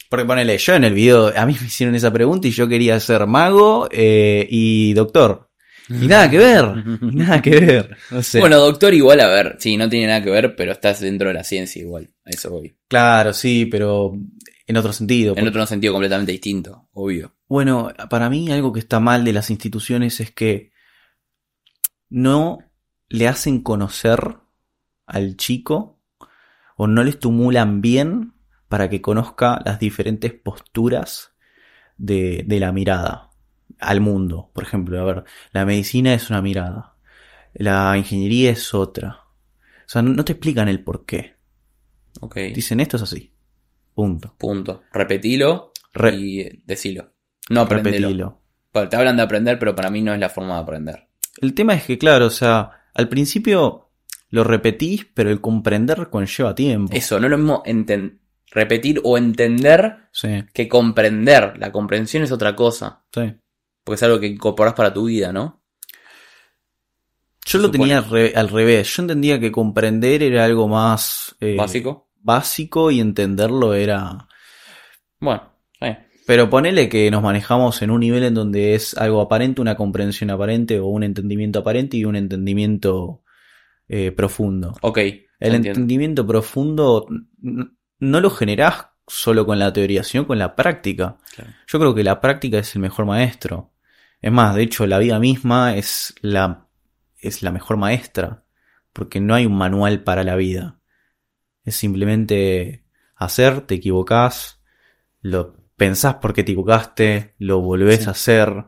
porque 0.09 0.25
ponele, 0.25 0.57
yo 0.57 0.73
en 0.75 0.83
el 0.83 0.93
video, 0.93 1.31
a 1.35 1.45
mí 1.45 1.55
me 1.59 1.67
hicieron 1.67 1.95
esa 1.95 2.11
pregunta 2.11 2.47
y 2.47 2.51
yo 2.51 2.67
quería 2.67 2.99
ser 2.99 3.25
mago 3.27 3.87
eh, 3.91 4.47
y 4.49 4.93
doctor. 4.93 5.49
Y 5.89 6.07
nada 6.07 6.29
que 6.29 6.37
ver, 6.37 6.65
y 7.01 7.15
nada 7.15 7.41
que 7.41 7.49
ver. 7.49 7.97
No 8.11 8.21
sé. 8.21 8.39
Bueno, 8.39 8.57
doctor, 8.57 8.93
igual, 8.93 9.19
a 9.21 9.27
ver, 9.27 9.55
sí, 9.59 9.75
no 9.75 9.89
tiene 9.89 10.07
nada 10.07 10.23
que 10.23 10.29
ver, 10.29 10.55
pero 10.55 10.71
estás 10.71 10.99
dentro 10.99 11.29
de 11.29 11.33
la 11.33 11.43
ciencia 11.43 11.81
igual. 11.81 12.11
A 12.25 12.29
eso 12.29 12.51
voy. 12.51 12.75
claro, 12.87 13.33
sí, 13.33 13.65
pero 13.65 14.13
en 14.67 14.77
otro 14.77 14.93
sentido. 14.93 15.33
En 15.35 15.47
otro 15.47 15.65
sentido 15.65 15.93
completamente 15.93 16.31
distinto, 16.31 16.89
obvio. 16.93 17.35
Bueno, 17.47 17.91
para 18.09 18.29
mí 18.29 18.51
algo 18.51 18.71
que 18.71 18.79
está 18.79 18.99
mal 18.99 19.25
de 19.25 19.33
las 19.33 19.49
instituciones 19.49 20.19
es 20.19 20.31
que 20.31 20.71
no 22.09 22.59
le 23.07 23.27
hacen 23.27 23.61
conocer 23.61 24.37
al 25.07 25.37
chico 25.37 25.99
o 26.77 26.85
no 26.85 27.03
le 27.03 27.09
estimulan 27.09 27.81
bien 27.81 28.33
para 28.69 28.89
que 28.89 29.01
conozca 29.01 29.61
las 29.65 29.79
diferentes 29.79 30.31
posturas 30.33 31.33
de, 31.97 32.43
de 32.47 32.59
la 32.59 32.71
mirada 32.71 33.31
al 33.79 33.99
mundo. 33.99 34.51
Por 34.53 34.63
ejemplo, 34.63 34.99
a 34.99 35.03
ver, 35.03 35.23
la 35.51 35.65
medicina 35.65 36.13
es 36.13 36.29
una 36.29 36.41
mirada, 36.41 36.95
la 37.53 37.97
ingeniería 37.97 38.51
es 38.51 38.73
otra. 38.73 39.23
O 39.25 39.91
sea, 39.91 40.01
no, 40.01 40.23
te 40.23 40.33
explican 40.33 40.69
el 40.69 40.83
por 40.83 41.05
qué. 41.05 41.35
Ok. 42.21 42.35
Dicen 42.53 42.79
esto 42.79 42.97
es 42.97 43.03
así. 43.03 43.33
Punto. 43.93 44.35
Punto. 44.37 44.83
Repetilo 44.93 45.71
Re- 45.93 46.15
y 46.15 46.63
decilo. 46.65 47.11
No 47.49 47.61
aprendelo. 47.61 48.41
Te 48.71 48.95
hablan 48.95 49.17
de 49.17 49.23
aprender, 49.23 49.57
pero 49.57 49.75
para 49.75 49.89
mí 49.89 50.01
no 50.01 50.13
es 50.13 50.19
la 50.19 50.29
forma 50.29 50.55
de 50.55 50.61
aprender. 50.61 51.07
El 51.41 51.53
tema 51.53 51.73
es 51.73 51.85
que, 51.85 51.97
claro, 51.97 52.27
o 52.27 52.29
sea, 52.29 52.83
al 52.93 53.09
principio 53.09 53.89
lo 54.29 54.43
repetís, 54.43 55.05
pero 55.05 55.31
el 55.31 55.41
comprender 55.41 56.09
conlleva 56.09 56.53
tiempo. 56.53 56.95
Eso, 56.95 57.19
no 57.19 57.25
es 57.25 57.31
lo 57.31 57.37
mismo 57.37 57.63
enten- 57.65 58.19
repetir 58.51 58.99
o 59.03 59.17
entender 59.17 60.09
Sí, 60.11 60.43
que 60.53 60.67
comprender. 60.67 61.57
La 61.57 61.71
comprensión 61.71 62.23
es 62.23 62.31
otra 62.31 62.55
cosa. 62.55 63.03
sí. 63.13 63.33
Porque 63.83 63.95
es 63.95 64.03
algo 64.03 64.19
que 64.19 64.27
incorporas 64.27 64.73
para 64.73 64.93
tu 64.93 65.05
vida, 65.05 65.31
¿no? 65.33 65.63
Yo 67.45 67.57
lo 67.59 67.71
tenía 67.71 67.97
al, 67.99 68.09
re- 68.09 68.33
al 68.35 68.49
revés. 68.49 68.95
Yo 68.95 69.01
entendía 69.01 69.39
que 69.39 69.51
comprender 69.51 70.21
era 70.21 70.45
algo 70.45 70.67
más 70.67 71.35
eh, 71.39 71.55
Básico. 71.57 72.09
básico 72.19 72.91
y 72.91 72.99
entenderlo 72.99 73.73
era. 73.73 74.27
Bueno. 75.19 75.43
Pero 76.27 76.47
ponele 76.47 76.89
que 76.89 77.09
nos 77.09 77.23
manejamos 77.23 77.81
en 77.81 77.89
un 77.89 78.01
nivel 78.01 78.23
en 78.23 78.35
donde 78.35 78.75
es 78.75 78.95
algo 78.95 79.19
aparente, 79.19 79.61
una 79.61 79.75
comprensión 79.75 80.29
aparente 80.29 80.79
o 80.79 80.85
un 80.85 81.01
entendimiento 81.01 81.57
aparente 81.57 81.97
y 81.97 82.05
un 82.05 82.15
entendimiento 82.15 83.23
eh, 83.87 84.11
profundo. 84.11 84.75
Ok. 84.83 84.97
El 84.99 85.17
entiendo. 85.39 85.69
entendimiento 85.69 86.27
profundo 86.27 87.07
no 87.99 88.21
lo 88.21 88.29
generás 88.29 88.87
solo 89.07 89.45
con 89.45 89.59
la 89.59 89.73
teoría, 89.73 90.03
sino 90.03 90.27
con 90.27 90.37
la 90.39 90.55
práctica. 90.55 91.17
Claro. 91.35 91.51
Yo 91.67 91.79
creo 91.79 91.95
que 91.95 92.03
la 92.03 92.21
práctica 92.21 92.59
es 92.59 92.75
el 92.75 92.81
mejor 92.81 93.05
maestro. 93.05 93.71
Es 94.21 94.31
más, 94.31 94.55
de 94.55 94.63
hecho, 94.63 94.85
la 94.85 94.99
vida 94.99 95.19
misma 95.19 95.75
es 95.75 96.13
la, 96.21 96.67
es 97.17 97.41
la 97.41 97.51
mejor 97.51 97.77
maestra. 97.77 98.43
Porque 98.93 99.19
no 99.19 99.33
hay 99.35 99.45
un 99.45 99.57
manual 99.57 100.03
para 100.03 100.23
la 100.23 100.35
vida. 100.35 100.79
Es 101.63 101.75
simplemente 101.75 102.85
hacer, 103.15 103.61
te 103.61 103.75
equivocás, 103.75 104.61
lo 105.21 105.55
pensás 105.75 106.15
porque 106.15 106.43
te 106.43 106.51
equivocaste, 106.51 107.35
lo 107.37 107.61
volvés 107.61 108.01
Sí. 108.03 108.07
a 108.07 108.11
hacer. 108.11 108.65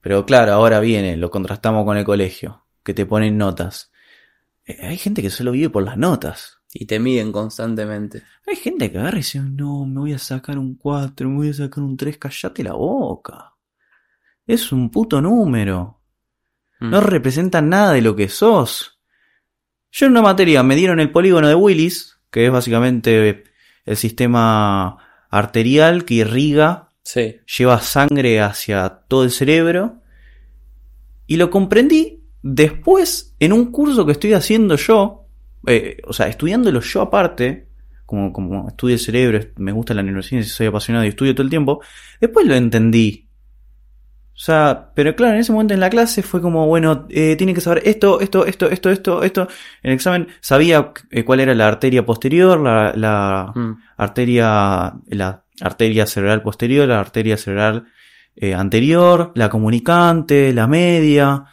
Pero 0.00 0.24
claro, 0.24 0.52
ahora 0.52 0.80
viene, 0.80 1.16
lo 1.16 1.30
contrastamos 1.30 1.84
con 1.84 1.96
el 1.96 2.04
colegio, 2.04 2.66
que 2.84 2.94
te 2.94 3.06
ponen 3.06 3.36
notas. 3.38 3.90
Eh, 4.64 4.78
Hay 4.86 4.98
gente 4.98 5.22
que 5.22 5.30
solo 5.30 5.50
vive 5.52 5.70
por 5.70 5.82
las 5.82 5.96
notas. 5.96 6.58
Y 6.72 6.86
te 6.86 6.98
miden 6.98 7.32
constantemente. 7.32 8.22
Hay 8.46 8.56
gente 8.56 8.90
que 8.90 8.98
agarra 8.98 9.16
y 9.16 9.20
dice, 9.20 9.40
no, 9.40 9.86
me 9.86 10.00
voy 10.00 10.12
a 10.12 10.18
sacar 10.18 10.58
un 10.58 10.74
4, 10.74 11.28
me 11.28 11.36
voy 11.36 11.48
a 11.50 11.54
sacar 11.54 11.82
un 11.82 11.96
3, 11.96 12.18
callate 12.18 12.62
la 12.64 12.74
boca. 12.74 13.54
Es 14.46 14.72
un 14.72 14.90
puto 14.90 15.20
número. 15.20 16.00
Mm. 16.80 16.90
No 16.90 17.00
representa 17.00 17.62
nada 17.62 17.92
de 17.92 18.02
lo 18.02 18.14
que 18.14 18.28
sos. 18.28 19.00
Yo 19.90 20.06
en 20.06 20.12
una 20.12 20.22
materia 20.22 20.62
me 20.62 20.76
dieron 20.76 21.00
el 21.00 21.10
polígono 21.10 21.48
de 21.48 21.54
Willis, 21.54 22.18
que 22.30 22.46
es 22.46 22.52
básicamente 22.52 23.44
el 23.84 23.96
sistema 23.96 24.98
arterial 25.30 26.04
que 26.04 26.14
irriga, 26.14 26.90
Sí. 27.02 27.36
lleva 27.56 27.80
sangre 27.80 28.40
hacia 28.40 28.88
todo 29.08 29.24
el 29.24 29.30
cerebro. 29.30 30.02
Y 31.26 31.36
lo 31.36 31.50
comprendí 31.50 32.24
después 32.42 33.34
en 33.38 33.52
un 33.52 33.72
curso 33.72 34.04
que 34.04 34.12
estoy 34.12 34.32
haciendo 34.34 34.76
yo, 34.76 35.25
eh, 35.66 35.98
o 36.04 36.12
sea, 36.12 36.28
estudiándolo 36.28 36.80
yo 36.80 37.02
aparte, 37.02 37.66
como, 38.04 38.32
como 38.32 38.68
estudio 38.68 38.94
el 38.94 39.00
cerebro, 39.00 39.40
me 39.56 39.72
gusta 39.72 39.94
la 39.94 40.02
neurociencia, 40.02 40.52
soy 40.52 40.66
apasionado 40.66 41.04
y 41.04 41.08
estudio 41.08 41.34
todo 41.34 41.42
el 41.44 41.50
tiempo, 41.50 41.80
después 42.20 42.46
lo 42.46 42.54
entendí. 42.54 43.24
O 44.32 44.38
sea, 44.38 44.92
pero 44.94 45.16
claro, 45.16 45.32
en 45.32 45.40
ese 45.40 45.50
momento 45.50 45.72
en 45.72 45.80
la 45.80 45.88
clase 45.88 46.22
fue 46.22 46.42
como, 46.42 46.66
bueno, 46.66 47.06
eh, 47.08 47.36
tiene 47.36 47.54
que 47.54 47.62
saber 47.62 47.80
esto, 47.86 48.20
esto, 48.20 48.44
esto, 48.44 48.68
esto, 48.70 48.90
esto, 48.90 49.22
esto. 49.22 49.42
En 49.82 49.90
el 49.90 49.94
examen 49.94 50.28
sabía 50.40 50.92
eh, 51.10 51.24
cuál 51.24 51.40
era 51.40 51.54
la 51.54 51.66
arteria 51.66 52.04
posterior, 52.04 52.60
la, 52.60 52.92
la 52.94 53.50
Mm. 53.54 53.72
arteria, 53.96 54.92
la 55.08 55.42
arteria 55.62 56.04
cerebral 56.06 56.42
posterior, 56.42 56.86
la 56.86 57.00
arteria 57.00 57.38
cerebral 57.38 57.86
eh, 58.36 58.52
anterior, 58.52 59.32
la 59.34 59.48
comunicante, 59.48 60.52
la 60.52 60.66
media. 60.66 61.44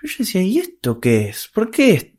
Pero 0.00 0.12
yo 0.12 0.16
decía, 0.20 0.40
¿y 0.40 0.58
esto 0.58 1.00
qué 1.00 1.30
es? 1.30 1.50
¿Por 1.52 1.72
qué? 1.72 2.14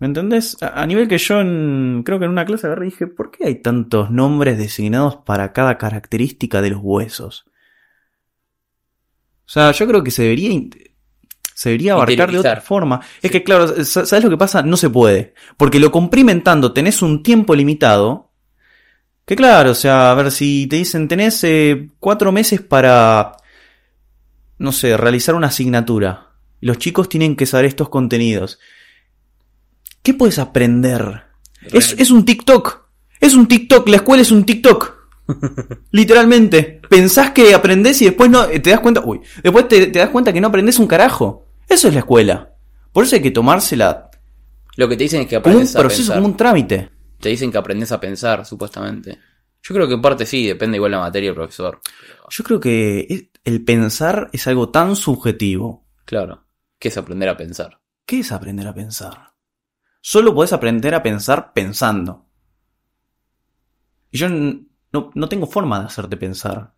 ¿Me 0.00 0.06
entendés? 0.06 0.56
A, 0.62 0.82
a 0.82 0.86
nivel 0.86 1.08
que 1.08 1.18
yo 1.18 1.40
en- 1.40 2.02
creo 2.04 2.18
que 2.18 2.24
en 2.26 2.30
una 2.30 2.44
clase 2.46 2.66
agarré 2.66 2.86
dije, 2.86 3.06
¿por 3.06 3.30
qué 3.30 3.46
hay 3.46 3.56
tantos 3.62 4.10
nombres 4.10 4.56
designados 4.58 5.16
para 5.16 5.52
cada 5.52 5.76
característica 5.78 6.62
de 6.62 6.70
los 6.70 6.80
huesos? 6.82 7.44
O 9.46 9.50
sea, 9.50 9.72
yo 9.72 9.86
creo 9.86 10.04
que 10.04 10.10
se 10.10 10.22
debería, 10.22 10.50
se 11.54 11.70
debería 11.70 11.94
abarcar 11.94 12.30
de 12.30 12.38
otra 12.38 12.60
forma. 12.60 13.00
Es 13.22 13.30
que, 13.30 13.42
claro, 13.42 13.66
sa- 13.84 14.04
¿sabes 14.06 14.24
lo 14.24 14.30
que 14.30 14.36
pasa? 14.36 14.62
No 14.62 14.76
se 14.76 14.90
puede. 14.90 15.34
Porque 15.56 15.80
lo 15.80 15.90
comprimen 15.90 16.42
tanto, 16.44 16.72
tenés 16.72 17.02
un 17.02 17.22
tiempo 17.22 17.54
limitado. 17.54 18.30
Que 19.24 19.36
claro, 19.36 19.72
o 19.72 19.74
sea, 19.74 20.10
a 20.10 20.14
ver 20.14 20.30
si 20.30 20.66
te 20.68 20.76
dicen, 20.76 21.08
tenés 21.08 21.42
eh, 21.44 21.90
cuatro 21.98 22.30
meses 22.32 22.60
para, 22.62 23.32
no 24.58 24.72
sé, 24.72 24.96
realizar 24.96 25.34
una 25.34 25.48
asignatura. 25.48 26.28
Los 26.60 26.78
chicos 26.78 27.08
tienen 27.08 27.36
que 27.36 27.46
saber 27.46 27.66
estos 27.66 27.88
contenidos. 27.88 28.58
¿Qué 30.08 30.14
puedes 30.14 30.38
aprender? 30.38 31.24
Es, 31.70 31.94
es 31.98 32.10
un 32.10 32.24
TikTok. 32.24 32.88
Es 33.20 33.34
un 33.34 33.46
TikTok. 33.46 33.86
La 33.90 33.96
escuela 33.96 34.22
es 34.22 34.30
un 34.30 34.42
TikTok. 34.42 34.94
Literalmente. 35.90 36.80
Pensás 36.88 37.32
que 37.32 37.52
aprendés 37.52 38.00
y 38.00 38.06
después 38.06 38.30
no 38.30 38.46
te 38.46 38.70
das 38.70 38.80
cuenta. 38.80 39.02
Uy. 39.04 39.20
Después 39.42 39.68
te, 39.68 39.88
te 39.88 39.98
das 39.98 40.08
cuenta 40.08 40.32
que 40.32 40.40
no 40.40 40.48
aprendés 40.48 40.78
un 40.78 40.86
carajo. 40.86 41.44
Eso 41.68 41.88
es 41.88 41.92
la 41.92 42.00
escuela. 42.00 42.54
Por 42.90 43.04
eso 43.04 43.16
hay 43.16 43.20
que 43.20 43.32
tomársela 43.32 44.08
Lo 44.76 44.88
que 44.88 44.96
te 44.96 45.02
dicen 45.02 45.20
es 45.20 45.26
que 45.26 45.42
como 45.42 45.56
un 45.56 45.56
aprendes 45.56 45.76
a 45.76 45.80
proceso, 45.80 46.00
pensar. 46.04 46.16
como 46.16 46.28
un 46.28 46.36
trámite. 46.38 46.90
Te 47.20 47.28
dicen 47.28 47.52
que 47.52 47.58
aprendes 47.58 47.92
a 47.92 48.00
pensar, 48.00 48.46
supuestamente. 48.46 49.18
Yo 49.62 49.74
creo 49.74 49.86
que 49.86 49.92
en 49.92 50.00
parte 50.00 50.24
sí, 50.24 50.46
depende 50.46 50.78
igual 50.78 50.92
la 50.92 51.00
materia 51.00 51.34
profesor. 51.34 51.82
Yo 52.30 52.44
creo 52.44 52.58
que 52.58 53.28
el 53.44 53.62
pensar 53.62 54.30
es 54.32 54.46
algo 54.46 54.70
tan 54.70 54.96
subjetivo. 54.96 55.84
Claro. 56.06 56.46
¿Qué 56.78 56.88
es 56.88 56.96
aprender 56.96 57.28
a 57.28 57.36
pensar? 57.36 57.78
¿Qué 58.06 58.20
es 58.20 58.32
aprender 58.32 58.66
a 58.66 58.72
pensar? 58.72 59.27
Solo 60.00 60.34
podés 60.34 60.52
aprender 60.52 60.94
a 60.94 61.02
pensar 61.02 61.52
pensando. 61.52 62.26
Y 64.10 64.18
yo 64.18 64.28
no, 64.28 65.10
no 65.14 65.28
tengo 65.28 65.46
forma 65.46 65.80
de 65.80 65.86
hacerte 65.86 66.16
pensar. 66.16 66.72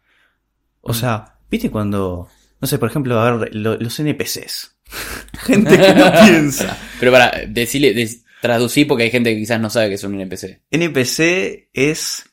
O 0.81 0.93
Mm. 0.93 0.95
sea, 0.95 1.39
¿viste 1.51 1.71
cuando, 1.71 2.29
no 2.61 2.67
sé, 2.69 2.79
por 2.79 2.89
ejemplo, 2.91 3.19
a 3.21 3.31
ver, 3.39 3.55
lo- 3.55 3.77
los 3.77 4.01
NPCs? 4.01 4.77
Gente 5.45 5.79
que 5.79 5.95
no 5.95 6.11
piensa. 6.27 6.77
Pero 6.99 7.13
para 7.13 7.31
decirle, 7.47 7.95
des- 7.95 8.25
traducir 8.41 8.89
porque 8.89 9.05
hay 9.05 9.11
gente 9.11 9.33
que 9.35 9.41
quizás 9.41 9.61
no 9.61 9.69
sabe 9.71 9.89
que 9.91 9.95
es 9.97 10.05
un 10.05 10.15
NPC. 10.19 10.63
NPC 10.71 11.69
es 11.75 12.25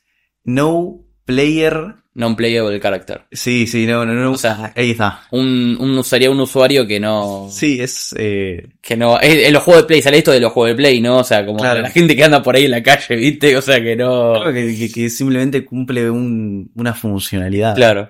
No 0.46 1.02
Player. 1.28 1.94
Non-playable 2.16 2.80
character. 2.80 3.28
Sí, 3.32 3.68
sí, 3.68 3.86
no, 3.86 4.04
no, 4.04 4.12
no. 4.16 4.32
O 4.32 4.38
sea, 4.38 4.74
ahí 4.76 4.90
está. 4.90 5.22
un, 5.30 5.78
un 5.80 6.04
sería 6.04 6.32
un 6.32 6.40
usuario 6.40 6.88
que 6.88 7.00
no. 7.00 7.48
Sí, 7.52 7.80
es. 7.80 8.16
eh, 8.18 8.70
Que 8.82 8.98
no. 8.98 9.22
En 9.22 9.54
los 9.54 9.62
juegos 9.62 9.84
de 9.84 9.88
Play, 9.88 10.02
sale 10.02 10.18
esto 10.18 10.32
de 10.32 10.40
los 10.40 10.52
juegos 10.52 10.72
de 10.72 10.76
Play, 10.78 11.00
¿no? 11.00 11.18
O 11.20 11.24
sea, 11.24 11.46
como 11.46 11.60
Claro. 11.60 11.82
la 11.82 11.92
gente 11.92 12.16
que 12.16 12.24
anda 12.24 12.42
por 12.42 12.56
ahí 12.56 12.66
en 12.66 12.72
la 12.72 12.82
calle, 12.82 13.16
¿viste? 13.16 13.56
O 13.56 13.62
sea, 13.62 13.80
que 13.84 13.96
no. 13.96 14.34
Creo 14.42 14.52
que, 14.52 14.76
que- 14.76 14.92
que 14.92 15.10
simplemente 15.12 15.64
cumple 15.64 16.10
un- 16.10 16.72
una 16.74 16.96
funcionalidad. 16.96 17.76
Claro. 17.76 18.10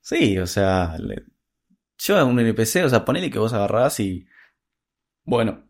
Sí, 0.00 0.36
o 0.38 0.46
sea, 0.48 0.96
le- 0.98 1.22
yo 1.98 2.18
a 2.18 2.24
un 2.24 2.40
NPC, 2.40 2.82
o 2.84 2.88
sea, 2.88 3.04
ponele 3.04 3.30
que 3.30 3.38
vos 3.38 3.52
agarrás 3.52 4.00
y. 4.00 4.26
Bueno, 5.24 5.68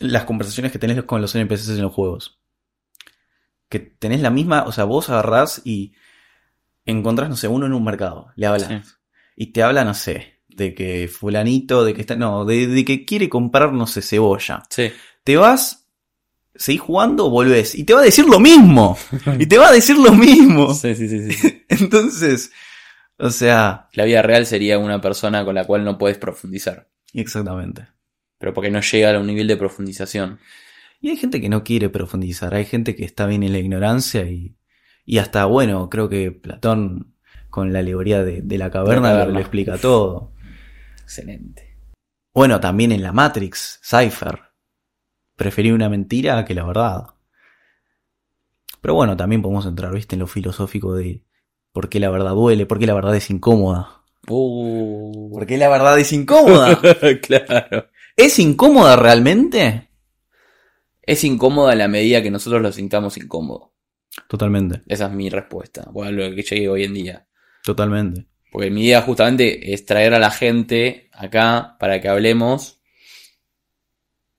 las 0.00 0.24
conversaciones 0.24 0.72
que 0.72 0.80
tenés 0.80 1.00
con 1.04 1.20
los 1.20 1.32
NPCs 1.36 1.68
en 1.76 1.82
los 1.82 1.92
juegos. 1.92 2.40
Que 3.74 3.80
tenés 3.80 4.20
la 4.20 4.30
misma, 4.30 4.62
o 4.68 4.70
sea, 4.70 4.84
vos 4.84 5.10
agarrás 5.10 5.60
y 5.64 5.94
encontrás, 6.84 7.28
no 7.28 7.34
sé, 7.34 7.48
uno 7.48 7.66
en 7.66 7.72
un 7.72 7.82
mercado, 7.82 8.28
le 8.36 8.46
hablas. 8.46 8.68
Sí. 8.68 8.92
Y 9.34 9.46
te 9.46 9.64
habla, 9.64 9.84
no 9.84 9.94
sé, 9.94 10.38
de 10.46 10.76
que 10.76 11.08
fulanito, 11.08 11.84
de 11.84 11.92
que 11.92 12.02
está, 12.02 12.14
no, 12.14 12.44
de, 12.44 12.68
de 12.68 12.84
que 12.84 13.04
quiere 13.04 13.28
comprar, 13.28 13.72
no 13.72 13.88
sé, 13.88 14.00
cebolla. 14.00 14.62
Sí. 14.70 14.92
Te 15.24 15.36
vas, 15.36 15.88
seguís 16.54 16.82
jugando, 16.82 17.30
volvés. 17.30 17.74
Y 17.74 17.82
te 17.82 17.94
va 17.94 18.00
a 18.02 18.04
decir 18.04 18.26
lo 18.26 18.38
mismo. 18.38 18.96
y 19.40 19.46
te 19.46 19.58
va 19.58 19.70
a 19.70 19.72
decir 19.72 19.98
lo 19.98 20.12
mismo. 20.12 20.72
Sí, 20.72 20.94
sí, 20.94 21.08
sí, 21.08 21.32
sí. 21.32 21.64
Entonces, 21.68 22.52
o 23.18 23.30
sea, 23.30 23.88
La 23.94 24.04
vida 24.04 24.22
real 24.22 24.46
sería 24.46 24.78
una 24.78 25.00
persona 25.00 25.44
con 25.44 25.56
la 25.56 25.64
cual 25.64 25.82
no 25.82 25.98
puedes 25.98 26.16
profundizar. 26.18 26.88
exactamente. 27.12 27.88
Pero 28.38 28.54
porque 28.54 28.70
no 28.70 28.80
llega 28.80 29.16
a 29.16 29.18
un 29.18 29.26
nivel 29.26 29.48
de 29.48 29.56
profundización. 29.56 30.38
Y 31.04 31.10
hay 31.10 31.16
gente 31.18 31.38
que 31.38 31.50
no 31.50 31.64
quiere 31.64 31.90
profundizar, 31.90 32.54
hay 32.54 32.64
gente 32.64 32.96
que 32.96 33.04
está 33.04 33.26
bien 33.26 33.42
en 33.42 33.52
la 33.52 33.58
ignorancia 33.58 34.22
y, 34.22 34.56
y 35.04 35.18
hasta, 35.18 35.44
bueno, 35.44 35.90
creo 35.90 36.08
que 36.08 36.32
Platón 36.32 37.14
con 37.50 37.74
la 37.74 37.80
alegoría 37.80 38.24
de, 38.24 38.40
de 38.40 38.56
la 38.56 38.70
caverna, 38.70 39.08
La 39.08 39.10
lo- 39.10 39.14
caverna. 39.18 39.34
lo 39.34 39.40
explica 39.40 39.76
todo. 39.76 40.32
Excelente. 41.02 41.76
Bueno, 42.32 42.58
también 42.58 42.90
en 42.90 43.02
la 43.02 43.12
Matrix, 43.12 43.80
Cypher. 43.84 44.40
Preferí 45.36 45.72
una 45.72 45.90
mentira 45.90 46.42
que 46.46 46.54
la 46.54 46.64
verdad. 46.64 47.06
Pero 48.80 48.94
bueno, 48.94 49.14
también 49.14 49.42
podemos 49.42 49.66
entrar, 49.66 49.92
viste, 49.92 50.14
en 50.16 50.20
lo 50.20 50.26
filosófico 50.26 50.94
de 50.94 51.22
por 51.72 51.90
qué 51.90 52.00
la 52.00 52.08
verdad 52.08 52.30
duele, 52.32 52.64
por 52.64 52.78
qué 52.78 52.86
la 52.86 52.94
verdad 52.94 53.14
es 53.14 53.28
incómoda. 53.30 54.04
Uh. 54.26 55.30
¿Por 55.34 55.44
qué 55.44 55.58
la 55.58 55.68
verdad 55.68 55.98
es 55.98 56.12
incómoda? 56.14 56.80
claro. 57.22 57.88
¿Es 58.16 58.38
incómoda 58.38 58.96
realmente? 58.96 59.90
Es 61.06 61.24
incómoda 61.24 61.72
a 61.72 61.76
la 61.76 61.88
medida 61.88 62.22
que 62.22 62.30
nosotros 62.30 62.62
lo 62.62 62.72
sintamos 62.72 63.16
incómodo. 63.16 63.74
Totalmente, 64.28 64.82
Esa 64.86 65.06
es 65.06 65.12
mi 65.12 65.28
respuesta. 65.28 65.90
O 65.92 66.04
a 66.04 66.10
lo 66.10 66.34
que 66.34 66.42
llegue 66.42 66.68
hoy 66.68 66.84
en 66.84 66.94
día. 66.94 67.28
totalmente. 67.62 68.26
Porque 68.50 68.70
mi 68.70 68.84
idea 68.84 69.02
justamente 69.02 69.74
es 69.74 69.84
traer 69.84 70.14
a 70.14 70.20
la 70.20 70.30
gente 70.30 71.10
acá 71.12 71.76
para 71.80 72.00
que 72.00 72.08
hablemos 72.08 72.80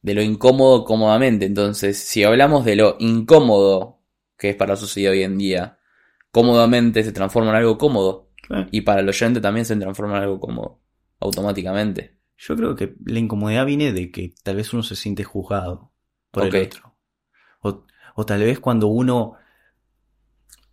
de 0.01 0.13
lo 0.13 0.21
incómodo 0.21 0.85
cómodamente. 0.85 1.45
Entonces, 1.45 1.97
si 1.97 2.23
hablamos 2.23 2.63
de 2.63 2.77
lo 2.77 2.95
incómodo 2.99 3.99
que 4.37 4.51
es 4.51 4.55
para 4.55 4.73
la 4.73 4.77
sociedad 4.77 5.11
hoy 5.11 5.23
en 5.23 5.37
día, 5.37 5.79
cómodamente 6.31 7.03
se 7.03 7.11
transforma 7.11 7.49
en 7.49 7.57
algo 7.57 7.77
cómodo. 7.77 8.31
Y 8.71 8.81
para 8.81 9.01
el 9.01 9.09
oyente 9.09 9.41
también 9.41 9.65
se 9.65 9.75
transforma 9.75 10.17
en 10.17 10.23
algo 10.23 10.39
cómodo. 10.39 10.79
Automáticamente. 11.19 12.19
Yo 12.37 12.55
creo 12.55 12.75
que 12.75 12.95
la 13.03 13.19
incomodidad 13.19 13.65
viene 13.65 13.91
de 13.91 14.11
que 14.11 14.33
tal 14.43 14.55
vez 14.55 14.71
uno 14.71 14.83
se 14.83 14.95
siente 14.95 15.25
juzgado 15.25 15.91
por 16.35 16.55
el 16.55 16.67
otro. 16.67 16.95
O, 17.61 17.85
o 18.15 18.25
tal 18.25 18.39
vez 18.41 18.59
cuando 18.59 18.87
uno 18.87 19.35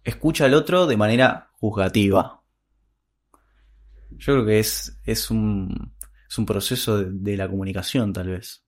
escucha 0.04 0.44
al 0.46 0.54
otro 0.54 0.86
de 0.86 0.96
manera 0.96 1.50
juzgativa. 1.60 2.42
Yo 4.10 4.34
creo 4.34 4.46
que 4.46 4.58
es, 4.58 4.98
es, 5.04 5.30
un, 5.30 5.94
es 6.28 6.38
un 6.38 6.46
proceso 6.46 6.98
de, 6.98 7.06
de 7.10 7.36
la 7.36 7.48
comunicación, 7.48 8.12
tal 8.12 8.28
vez. 8.28 8.64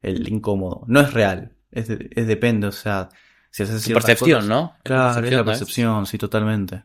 El 0.00 0.28
incómodo. 0.28 0.84
No 0.86 1.00
es 1.00 1.12
real. 1.12 1.56
Es, 1.70 1.88
de- 1.88 2.08
es 2.12 2.26
depende, 2.26 2.66
o 2.68 2.72
sea, 2.72 3.08
si 3.50 3.62
haces 3.64 3.82
Tu 3.84 3.92
percepción, 3.92 4.40
cosas- 4.40 4.48
¿no? 4.48 4.76
Claro, 4.84 5.26
es 5.26 5.32
la 5.32 5.42
¿no 5.42 5.50
es? 5.52 5.58
percepción, 5.58 6.06
sí, 6.06 6.16
totalmente. 6.18 6.84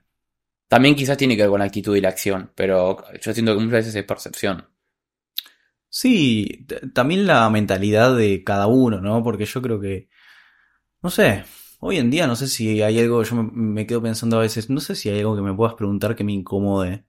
También 0.68 0.96
quizás 0.96 1.18
tiene 1.18 1.36
que 1.36 1.44
ver 1.44 1.52
con 1.52 1.60
la 1.60 1.66
actitud 1.66 1.96
y 1.96 2.02
la 2.02 2.10
acción, 2.10 2.52
pero 2.56 2.98
yo 3.22 3.34
siento 3.34 3.54
que 3.54 3.60
muchas 3.64 3.72
veces 3.86 3.96
es 3.96 4.04
percepción. 4.04 4.68
Sí, 5.96 6.66
también 6.96 7.28
la 7.28 7.48
mentalidad 7.52 8.18
de 8.18 8.44
cada 8.44 8.66
uno, 8.66 9.00
¿no? 9.00 9.22
Porque 9.24 9.46
yo 9.46 9.62
creo 9.62 9.80
que, 9.80 10.10
no 11.04 11.12
sé, 11.12 11.46
hoy 11.80 11.98
en 11.98 12.10
día 12.10 12.26
no 12.26 12.36
sé 12.36 12.48
si 12.48 12.82
hay 12.82 13.00
algo, 13.00 13.22
yo 13.22 13.36
me, 13.36 13.44
me 13.54 13.86
quedo 13.86 14.02
pensando 14.02 14.38
a 14.38 14.42
veces, 14.42 14.72
no 14.72 14.80
sé 14.80 14.96
si 14.96 15.10
hay 15.10 15.20
algo 15.20 15.36
que 15.36 15.44
me 15.44 15.54
puedas 15.54 15.76
preguntar 15.76 16.16
que 16.16 16.24
me 16.24 16.34
incomode. 16.34 17.06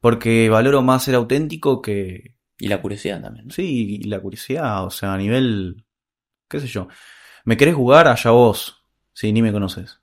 Porque 0.00 0.48
valoro 0.48 0.80
más 0.80 1.04
ser 1.04 1.14
auténtico 1.14 1.82
que, 1.82 2.36
Y 2.58 2.68
la 2.68 2.80
curiosidad 2.80 3.20
también. 3.20 3.48
¿no? 3.48 3.52
sí, 3.52 3.98
la 4.04 4.18
curiosidad, 4.18 4.86
o 4.86 4.90
sea, 4.90 5.12
a 5.12 5.18
nivel, 5.18 5.84
qué 6.48 6.60
sé 6.60 6.68
yo. 6.68 6.88
¿Me 7.44 7.58
querés 7.58 7.74
jugar? 7.74 8.08
Allá 8.08 8.30
vos. 8.30 8.82
Sí, 9.12 9.30
ni 9.30 9.42
me 9.42 9.52
conoces. 9.52 10.00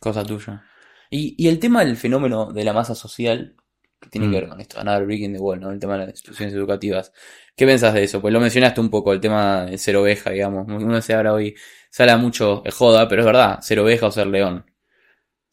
Cosa 0.00 0.22
tuya. 0.22 0.66
Y, 1.10 1.34
y 1.42 1.48
el 1.48 1.58
tema 1.58 1.82
del 1.82 1.96
fenómeno 1.96 2.52
de 2.52 2.64
la 2.64 2.74
masa 2.74 2.94
social, 2.94 3.56
que 4.02 4.10
tiene 4.10 4.26
Mm. 4.26 4.30
que 4.30 4.40
ver 4.40 4.48
con 4.48 4.60
esto, 4.60 4.80
Another 4.80 5.06
Brick 5.06 5.20
in 5.22 5.32
the 5.34 5.38
Wall, 5.38 5.60
¿no? 5.60 5.70
El 5.70 5.78
tema 5.78 5.94
de 5.94 6.00
las 6.00 6.08
instituciones 6.10 6.54
educativas. 6.54 7.12
¿Qué 7.56 7.64
pensás 7.66 7.94
de 7.94 8.02
eso? 8.04 8.20
Pues 8.20 8.32
lo 8.34 8.40
mencionaste 8.40 8.80
un 8.80 8.90
poco, 8.90 9.12
el 9.12 9.20
tema 9.20 9.64
de 9.66 9.78
ser 9.78 9.96
oveja, 9.96 10.30
digamos. 10.30 10.66
Uno 10.68 11.00
se 11.00 11.14
habla 11.14 11.32
hoy, 11.32 11.54
se 11.90 12.02
habla 12.02 12.16
mucho 12.18 12.62
de 12.64 12.70
joda, 12.70 13.08
pero 13.08 13.22
es 13.22 13.26
verdad, 13.26 13.60
ser 13.60 13.78
oveja 13.78 14.06
o 14.06 14.10
ser 14.10 14.26
león. 14.26 14.66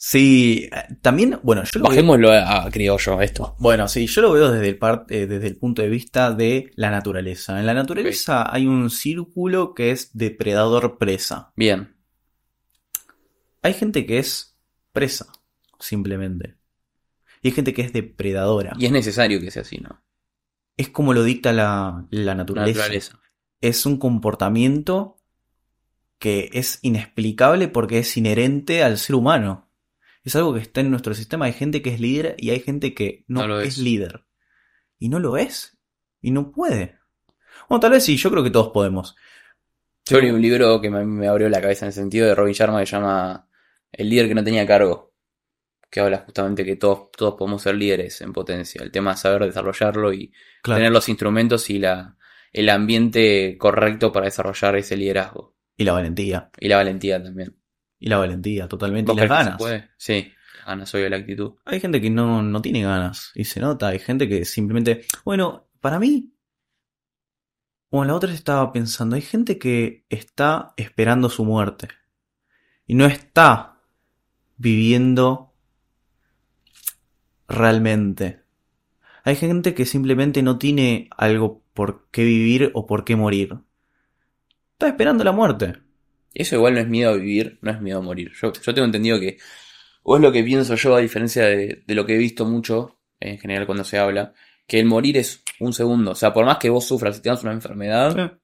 Sí, 0.02 0.70
eh, 0.74 0.96
también, 1.02 1.40
bueno, 1.44 1.62
yo 1.66 1.72
lo 1.80 1.84
veo- 1.84 1.90
Bajémoslo 1.90 2.32
a, 2.32 2.66
a 2.66 2.72
criollo, 2.72 3.22
esto. 3.22 3.56
Bueno, 3.60 3.88
sí, 3.90 4.08
yo 4.08 4.22
lo 4.22 4.32
veo 4.32 4.50
desde 4.52 4.70
el, 4.70 4.78
par- 4.78 5.06
eh, 5.10 5.26
desde 5.28 5.48
el 5.48 5.58
punto 5.58 5.82
de 5.82 5.90
vista 5.90 6.32
de 6.34 6.72
la 6.76 6.90
naturaleza. 6.90 7.60
En 7.60 7.66
la 7.66 7.74
naturaleza 7.74 8.52
hay 8.54 8.66
un 8.66 8.90
círculo 8.90 9.74
que 9.74 9.92
es 9.92 10.12
depredador-presa. 10.18 11.52
Bien. 11.58 11.96
Hay 13.62 13.74
gente 13.74 14.06
que 14.06 14.20
es 14.20 14.58
presa, 14.94 15.28
simplemente. 15.80 16.56
Y 17.42 17.50
hay 17.50 17.54
gente 17.54 17.74
que 17.74 17.82
es 17.82 17.94
depredadora. 17.94 18.76
Y 18.78 18.86
es 18.86 18.92
necesario 18.92 19.40
que 19.40 19.52
sea 19.52 19.62
así, 19.62 19.78
¿no? 19.78 20.04
Es 20.78 20.90
como 20.90 21.14
lo 21.14 21.24
dicta 21.24 21.52
la, 21.54 22.06
la 22.10 22.24
La 22.24 22.36
naturaleza. 22.36 23.20
Es 23.62 23.86
un 23.86 23.98
comportamiento 23.98 25.18
que 26.20 26.50
es 26.54 26.80
inexplicable 26.82 27.68
porque 27.68 28.00
es 28.00 28.16
inherente 28.18 28.84
al 28.84 28.98
ser 28.98 29.16
humano. 29.16 29.70
Es 30.24 30.36
algo 30.36 30.54
que 30.54 30.60
está 30.60 30.82
en 30.82 30.92
nuestro 30.92 31.14
sistema. 31.14 31.46
Hay 31.46 31.54
gente 31.54 31.82
que 31.82 31.94
es 31.94 32.00
líder 32.00 32.36
y 32.38 32.50
hay 32.52 32.60
gente 32.60 32.94
que 32.94 33.24
no, 33.28 33.42
No 33.42 33.48
lo 33.48 33.62
es 33.62 33.70
es. 33.70 33.78
líder. 33.80 34.26
Y 34.98 35.10
no 35.10 35.20
lo 35.20 35.38
es. 35.38 35.78
Y 36.22 36.32
no 36.32 36.52
puede. 36.52 36.98
Bueno, 37.70 37.80
tal 37.80 37.92
vez 37.92 38.04
sí, 38.04 38.18
yo 38.18 38.30
creo 38.32 38.44
que 38.44 38.52
todos 38.52 38.70
podemos. 38.70 39.16
Yo 40.06 40.20
leí 40.20 40.32
un 40.32 40.42
libro 40.42 40.82
que 40.82 40.90
me, 40.90 41.06
me 41.06 41.28
abrió 41.28 41.48
la 41.50 41.62
cabeza 41.62 41.86
en 41.86 41.88
el 41.88 41.94
sentido 41.94 42.28
de 42.28 42.36
Robin 42.36 42.54
Sharma 42.54 42.80
que 42.80 42.86
se 42.86 42.92
llama 42.94 43.48
El 43.92 44.10
líder 44.10 44.28
que 44.28 44.36
no 44.36 44.44
tenía 44.44 44.66
cargo. 44.66 45.09
Que 45.90 46.00
habla 46.02 46.20
justamente 46.20 46.64
que 46.64 46.76
todos, 46.76 47.12
todos 47.18 47.36
podemos 47.36 47.62
ser 47.64 47.76
líderes 47.76 48.22
en 48.22 48.32
potencia. 48.34 48.82
El 48.84 48.92
tema 48.92 49.14
es 49.14 49.20
saber 49.22 49.46
desarrollarlo 49.46 50.14
y 50.14 50.32
Claro. 50.62 50.78
tener 50.80 50.92
los 50.92 51.10
instrumentos 51.10 51.70
y 51.70 51.80
la, 51.80 52.16
el 52.54 52.70
ambiente 52.70 53.58
correcto 53.58 54.12
para 54.12 54.26
desarrollar 54.26 54.76
ese 54.76 54.96
liderazgo. 54.98 55.56
Y 55.78 55.86
la 55.86 55.94
valentía. 55.94 56.52
Y 56.60 56.68
la 56.68 56.76
valentía 56.78 57.22
también. 57.24 57.56
Y 57.98 58.08
la 58.10 58.18
valentía, 58.18 58.68
totalmente. 58.68 59.12
Y 59.12 59.16
¿Vos 59.16 59.22
las 59.22 59.30
ganas. 59.30 59.58
puede? 59.58 59.90
Sí, 59.98 60.32
ganas 60.66 60.90
soy 60.90 61.02
de 61.02 61.10
la 61.10 61.18
actitud. 61.18 61.54
Hay 61.66 61.80
gente 61.80 62.00
que 62.02 62.10
no, 62.10 62.42
no 62.44 62.62
tiene 62.62 62.84
ganas. 62.84 63.32
Y 63.34 63.46
se 63.46 63.60
nota. 63.60 63.88
Hay 63.88 64.00
gente 64.00 64.28
que 64.30 64.46
simplemente. 64.46 65.06
Bueno, 65.26 65.70
para 65.80 65.98
mí. 66.00 66.34
Bueno, 67.90 68.12
la 68.12 68.16
otra 68.18 68.32
estaba 68.32 68.72
pensando. 68.72 69.16
Hay 69.16 69.22
gente 69.24 69.58
que 69.58 70.06
está 70.10 70.74
esperando 70.78 71.30
su 71.30 71.44
muerte. 71.46 71.88
Y 72.86 72.94
no 72.96 73.06
está 73.06 73.82
viviendo 74.58 75.49
realmente. 77.50 78.42
Hay 79.24 79.36
gente 79.36 79.74
que 79.74 79.86
simplemente 79.86 80.42
no 80.42 80.58
tiene 80.58 81.10
algo 81.18 81.62
por 81.74 82.08
qué 82.12 82.24
vivir 82.24 82.72
o 82.74 82.86
por 82.86 83.04
qué 83.04 83.16
morir. 83.16 83.58
Está 84.74 84.88
esperando 84.88 85.24
la 85.24 85.34
muerte. 85.34 85.74
Eso 86.34 86.56
igual 86.56 86.76
no 86.76 86.80
es 86.80 86.88
miedo 86.88 87.12
a 87.12 87.16
vivir, 87.16 87.58
no 87.62 87.72
es 87.72 87.82
miedo 87.82 88.00
a 88.00 88.02
morir. 88.02 88.32
Yo, 88.40 88.54
yo 88.54 88.74
tengo 88.74 88.86
entendido 88.86 89.20
que, 89.20 89.38
o 90.04 90.16
es 90.16 90.22
lo 90.22 90.32
que 90.32 90.44
pienso 90.44 90.76
yo, 90.76 90.96
a 90.96 91.00
diferencia 91.00 91.44
de, 91.44 91.84
de 91.86 91.96
lo 91.96 92.06
que 92.06 92.16
he 92.16 92.18
visto 92.18 92.46
mucho, 92.46 92.98
en 93.20 93.40
general 93.40 93.66
cuando 93.66 93.84
se 93.84 93.98
habla, 93.98 94.34
que 94.66 94.80
el 94.80 94.86
morir 94.86 95.18
es 95.18 95.44
un 95.60 95.74
segundo. 95.74 96.12
O 96.12 96.16
sea, 96.16 96.32
por 96.32 96.46
más 96.46 96.58
que 96.58 96.70
vos 96.70 96.86
sufras 96.86 97.18
y 97.18 97.22
tengas 97.22 97.44
una 97.44 97.52
enfermedad, 97.52 98.38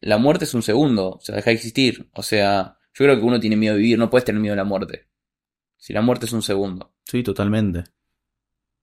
la 0.00 0.18
muerte 0.18 0.44
es 0.44 0.54
un 0.54 0.62
segundo. 0.62 1.10
O 1.10 1.20
sea, 1.20 1.36
deja 1.36 1.50
de 1.50 1.56
existir. 1.56 2.08
O 2.14 2.22
sea, 2.22 2.78
yo 2.94 3.04
creo 3.04 3.16
que 3.16 3.24
uno 3.24 3.38
tiene 3.38 3.56
miedo 3.56 3.74
a 3.74 3.78
vivir, 3.78 3.98
no 3.98 4.10
puedes 4.10 4.24
tener 4.24 4.40
miedo 4.40 4.54
a 4.54 4.56
la 4.56 4.64
muerte. 4.64 5.06
Si 5.76 5.92
la 5.92 6.02
muerte 6.02 6.26
es 6.26 6.32
un 6.32 6.42
segundo. 6.42 6.92
Sí, 7.04 7.22
totalmente. 7.22 7.84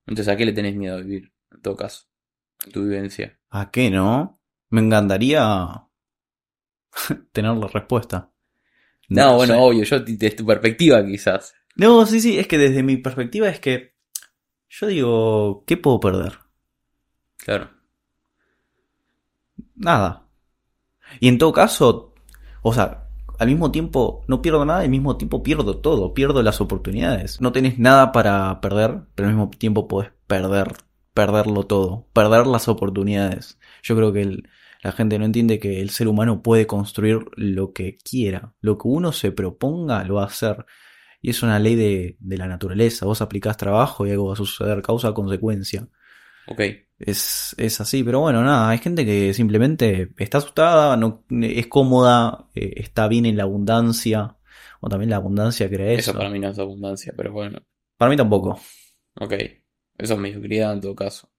Entonces, 0.07 0.33
¿a 0.33 0.37
qué 0.37 0.45
le 0.45 0.53
tenés 0.53 0.75
miedo 0.75 0.95
a 0.95 1.01
vivir? 1.01 1.31
En 1.51 1.61
todo 1.61 1.75
caso, 1.75 2.05
en 2.65 2.71
tu 2.71 2.83
vivencia. 2.83 3.39
¿A 3.49 3.69
qué 3.71 3.89
no? 3.89 4.39
Me 4.69 4.81
encantaría 4.81 5.87
tener 7.31 7.55
la 7.55 7.67
respuesta. 7.67 8.31
No, 9.09 9.35
bueno, 9.35 9.53
sé. 9.53 9.59
obvio, 9.59 9.83
yo 9.83 9.99
desde 9.99 10.31
tu 10.31 10.45
perspectiva 10.45 11.05
quizás. 11.05 11.53
No, 11.75 12.05
sí, 12.05 12.19
sí, 12.19 12.37
es 12.39 12.47
que 12.47 12.57
desde 12.57 12.83
mi 12.83 12.97
perspectiva 12.97 13.47
es 13.47 13.59
que 13.59 13.95
yo 14.69 14.87
digo, 14.87 15.63
¿qué 15.65 15.77
puedo 15.77 15.99
perder? 15.99 16.39
Claro. 17.37 17.69
Nada. 19.75 20.27
Y 21.19 21.29
en 21.29 21.37
todo 21.37 21.53
caso, 21.53 22.13
o 22.61 22.73
sea, 22.73 23.06
al 23.39 23.47
mismo 23.47 23.71
tiempo 23.71 24.23
no 24.27 24.41
pierdo 24.41 24.65
nada 24.65 24.81
y 24.81 24.85
al 24.85 24.91
mismo 24.91 25.17
tiempo 25.17 25.43
pierdo 25.43 25.77
todo, 25.77 26.13
pierdo 26.13 26.41
las 26.43 26.61
oportunidades. 26.61 27.39
No 27.41 27.51
tenés 27.51 27.79
nada 27.79 28.11
para 28.11 28.59
perder, 28.61 29.01
pero 29.15 29.29
al 29.29 29.35
mismo 29.35 29.49
tiempo 29.49 29.87
podés 29.87 30.11
perder, 30.27 30.73
perderlo 31.13 31.63
todo, 31.63 32.07
perder 32.13 32.47
las 32.47 32.67
oportunidades. 32.67 33.59
Yo 33.83 33.95
creo 33.95 34.11
que 34.13 34.43
la 34.81 34.91
gente 34.91 35.19
no 35.19 35.25
entiende 35.25 35.59
que 35.59 35.81
el 35.81 35.89
ser 35.89 36.07
humano 36.07 36.41
puede 36.41 36.67
construir 36.67 37.25
lo 37.35 37.73
que 37.73 37.97
quiera, 37.97 38.53
lo 38.61 38.77
que 38.77 38.87
uno 38.87 39.11
se 39.11 39.31
proponga 39.31 40.03
lo 40.03 40.15
va 40.15 40.23
a 40.23 40.27
hacer. 40.27 40.65
Y 41.21 41.31
es 41.31 41.41
una 41.43 41.59
ley 41.59 41.75
de, 41.75 42.15
de 42.19 42.37
la 42.37 42.47
naturaleza. 42.47 43.05
Vos 43.05 43.21
aplicás 43.21 43.57
trabajo 43.57 44.05
y 44.05 44.11
algo 44.11 44.27
va 44.27 44.33
a 44.33 44.37
suceder 44.37 44.81
causa-consecuencia. 44.81 45.87
Ok. 46.47 46.61
Es, 46.99 47.53
es 47.59 47.79
así, 47.79 48.03
pero 48.03 48.21
bueno, 48.21 48.41
nada, 48.43 48.69
hay 48.69 48.79
gente 48.79 49.05
que 49.05 49.33
simplemente 49.33 50.09
está 50.17 50.39
asustada, 50.39 50.97
no, 50.97 51.23
es 51.29 51.67
cómoda, 51.67 52.47
eh, 52.55 52.73
está 52.77 53.07
bien 53.07 53.25
en 53.27 53.37
la 53.37 53.43
abundancia, 53.43 54.37
o 54.81 54.89
también 54.89 55.11
la 55.11 55.17
abundancia 55.17 55.69
crea 55.69 55.91
eso. 55.91 56.11
Eso 56.11 56.17
para 56.17 56.29
mí 56.31 56.39
no 56.39 56.49
es 56.49 56.57
abundancia, 56.57 57.13
pero 57.15 57.31
bueno. 57.31 57.59
Para 57.97 58.09
mí 58.09 58.17
tampoco, 58.17 58.59
Ok. 59.19 59.33
Eso 59.97 60.13
es 60.13 60.19
mediocridad 60.19 60.73
en 60.73 60.81
todo 60.81 60.95
caso. 60.95 61.29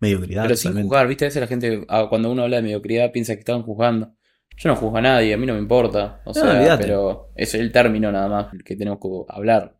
mediocridad. 0.00 0.44
Pero 0.44 0.56
sin 0.56 0.82
juzgar, 0.82 1.06
¿viste? 1.08 1.24
A 1.24 1.28
veces 1.28 1.40
la 1.40 1.46
gente, 1.46 1.84
ah, 1.88 2.06
cuando 2.08 2.30
uno 2.30 2.42
habla 2.42 2.56
de 2.56 2.62
mediocridad, 2.62 3.12
piensa 3.12 3.34
que 3.34 3.40
están 3.40 3.62
juzgando. 3.62 4.12
Yo 4.56 4.68
no 4.70 4.76
juzgo 4.76 4.96
a 4.96 5.02
nadie, 5.02 5.34
a 5.34 5.36
mí 5.36 5.46
no 5.46 5.54
me 5.54 5.60
importa. 5.60 6.22
O 6.24 6.30
No, 6.30 6.34
sea, 6.34 6.78
pero 6.78 7.30
es 7.36 7.54
el 7.54 7.70
término 7.72 8.10
nada 8.10 8.28
más 8.28 8.46
que 8.64 8.76
tenemos 8.76 8.98
que 9.00 9.08
hablar. 9.28 9.78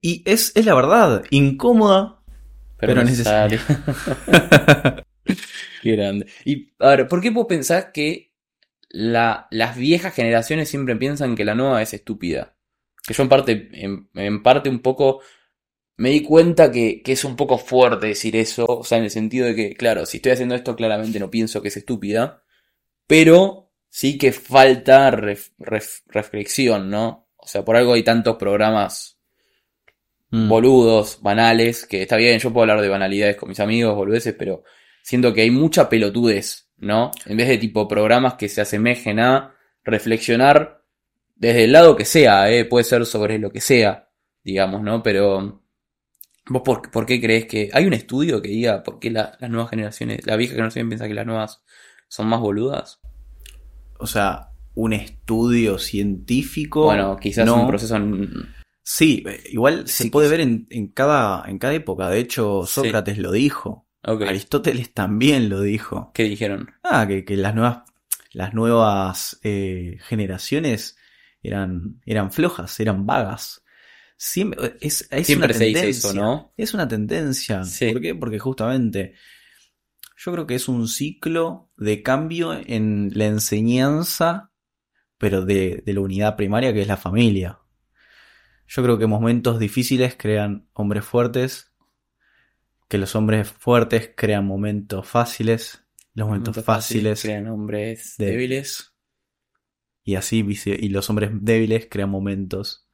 Y 0.00 0.22
es, 0.24 0.52
es 0.54 0.64
la 0.66 0.74
verdad, 0.74 1.24
incómoda, 1.30 2.22
Pero, 2.86 3.00
Pero 3.00 3.04
necesario. 3.04 3.58
Qué 5.82 5.92
grande. 5.96 6.26
Y, 6.44 6.72
a 6.78 6.90
ver, 6.90 7.08
¿por 7.08 7.20
qué 7.20 7.30
vos 7.30 7.46
pensás 7.48 7.86
que 7.92 8.32
la, 8.90 9.48
las 9.50 9.76
viejas 9.76 10.14
generaciones 10.14 10.68
siempre 10.68 10.96
piensan 10.96 11.34
que 11.36 11.44
la 11.44 11.54
nueva 11.54 11.82
es 11.82 11.94
estúpida? 11.94 12.56
Que 13.06 13.14
yo 13.14 13.22
en 13.24 13.28
parte, 13.28 13.68
en, 13.72 14.08
en 14.14 14.42
parte 14.42 14.68
un 14.70 14.80
poco 14.80 15.20
me 15.96 16.10
di 16.10 16.22
cuenta 16.22 16.70
que, 16.72 17.02
que 17.02 17.12
es 17.12 17.24
un 17.24 17.36
poco 17.36 17.58
fuerte 17.58 18.08
decir 18.08 18.36
eso, 18.36 18.66
o 18.66 18.84
sea, 18.84 18.98
en 18.98 19.04
el 19.04 19.10
sentido 19.10 19.46
de 19.46 19.54
que, 19.56 19.74
claro, 19.76 20.06
si 20.06 20.18
estoy 20.18 20.32
haciendo 20.32 20.54
esto, 20.54 20.76
claramente 20.76 21.18
no 21.20 21.30
pienso 21.30 21.62
que 21.62 21.68
es 21.68 21.76
estúpida, 21.78 22.42
pero 23.06 23.70
sí 23.90 24.18
que 24.18 24.32
falta 24.32 25.10
ref- 25.12 25.52
ref- 25.58 26.02
reflexión, 26.08 26.90
¿no? 26.90 27.28
O 27.36 27.46
sea, 27.46 27.64
por 27.64 27.76
algo 27.76 27.94
hay 27.94 28.02
tantos 28.04 28.36
programas 28.36 29.13
Mm. 30.30 30.48
boludos, 30.48 31.20
banales, 31.22 31.86
que 31.86 32.02
está 32.02 32.16
bien, 32.16 32.38
yo 32.40 32.52
puedo 32.52 32.62
hablar 32.62 32.80
de 32.80 32.88
banalidades 32.88 33.36
con 33.36 33.48
mis 33.48 33.60
amigos, 33.60 33.94
boludeces, 33.94 34.34
pero 34.36 34.64
siento 35.02 35.32
que 35.32 35.42
hay 35.42 35.50
mucha 35.50 35.88
pelotudez, 35.88 36.70
¿no? 36.78 37.10
En 37.26 37.36
vez 37.36 37.48
de 37.48 37.58
tipo 37.58 37.86
programas 37.86 38.34
que 38.34 38.48
se 38.48 38.60
asemejen 38.60 39.20
a 39.20 39.54
reflexionar 39.84 40.82
desde 41.36 41.64
el 41.64 41.72
lado 41.72 41.94
que 41.96 42.04
sea, 42.04 42.50
¿eh? 42.50 42.64
Puede 42.64 42.84
ser 42.84 43.04
sobre 43.06 43.38
lo 43.38 43.50
que 43.50 43.60
sea, 43.60 44.08
digamos, 44.42 44.82
¿no? 44.82 45.02
Pero 45.02 45.62
vos 46.46 46.62
por, 46.64 46.90
por 46.90 47.06
qué 47.06 47.20
crees 47.20 47.46
que 47.46 47.70
hay 47.72 47.86
un 47.86 47.92
estudio 47.92 48.42
que 48.42 48.48
diga 48.48 48.82
por 48.82 48.98
qué 48.98 49.10
la- 49.10 49.36
las 49.40 49.50
nuevas 49.50 49.70
generaciones, 49.70 50.26
la 50.26 50.36
vieja 50.36 50.54
generación 50.54 50.88
piensa 50.88 51.06
que 51.08 51.14
las 51.14 51.26
nuevas 51.26 51.62
son 52.08 52.26
más 52.28 52.40
boludas? 52.40 53.00
O 53.98 54.06
sea, 54.06 54.50
un 54.74 54.92
estudio 54.92 55.78
científico. 55.78 56.84
Bueno, 56.84 57.16
quizás 57.16 57.46
no, 57.46 57.60
un 57.62 57.68
proceso 57.68 57.96
Sí, 58.84 59.24
eh, 59.26 59.42
igual 59.50 59.88
se 59.88 60.06
puede 60.06 60.28
sí. 60.28 60.30
ver 60.30 60.40
en, 60.40 60.66
en 60.70 60.88
cada, 60.88 61.48
en 61.48 61.58
cada 61.58 61.74
época. 61.74 62.08
De 62.10 62.18
hecho, 62.20 62.66
Sí. 62.66 62.74
Sócrates 62.74 63.18
lo 63.18 63.32
dijo. 63.32 63.88
Aristóteles 64.02 64.92
también 64.92 65.48
lo 65.48 65.60
dijo. 65.62 66.12
¿Qué 66.14 66.24
dijeron? 66.24 66.70
Ah, 66.82 67.06
que, 67.08 67.24
que 67.24 67.36
las 67.36 67.54
nuevas, 67.54 67.78
las 68.32 68.52
nuevas 68.54 69.38
eh, 69.42 69.98
generaciones 70.02 70.96
eran, 71.42 72.00
eran 72.04 72.30
flojas, 72.32 72.78
eran 72.80 73.06
vagas. 73.06 73.62
Siempre, 74.16 74.76
es, 74.80 75.08
es 75.10 75.26
Siempre 75.26 75.46
una 75.46 75.54
se 75.54 75.64
dice 75.64 75.80
tendencia. 75.80 76.10
eso, 76.10 76.12
¿no? 76.14 76.52
Es 76.56 76.74
una 76.74 76.86
tendencia. 76.86 77.76
¿Por 77.86 78.00
qué? 78.02 78.14
Porque 78.14 78.38
justamente 78.38 79.14
yo 80.16 80.32
creo 80.32 80.46
que 80.46 80.54
es 80.56 80.68
un 80.68 80.88
ciclo 80.88 81.70
de 81.76 82.02
cambio 82.02 82.52
en 82.54 83.10
la 83.14 83.26
enseñanza, 83.26 84.52
pero 85.18 85.44
de, 85.44 85.82
de 85.84 85.92
la 85.94 86.00
unidad 86.00 86.36
primaria 86.36 86.72
que 86.72 86.82
es 86.82 86.88
la 86.88 86.96
familia. 86.96 87.58
Yo 88.74 88.82
creo 88.82 88.98
que 88.98 89.06
momentos 89.06 89.60
difíciles 89.60 90.16
crean 90.18 90.68
hombres 90.72 91.04
fuertes, 91.04 91.72
que 92.88 92.98
los 92.98 93.14
hombres 93.14 93.48
fuertes 93.48 94.10
crean 94.16 94.44
momentos 94.46 95.06
fáciles, 95.06 95.84
los 96.14 96.26
momentos, 96.26 96.64
fáciles, 96.64 97.22
crean 97.22 97.46
hombres 97.46 98.16
de- 98.18 98.26
débiles. 98.26 98.92
y 100.02 100.16
así 100.16 100.44
y 100.66 100.88
los 100.88 101.08
hombres 101.08 101.30
débiles 101.34 101.86
crean 101.88 102.10
momentos 102.10 102.88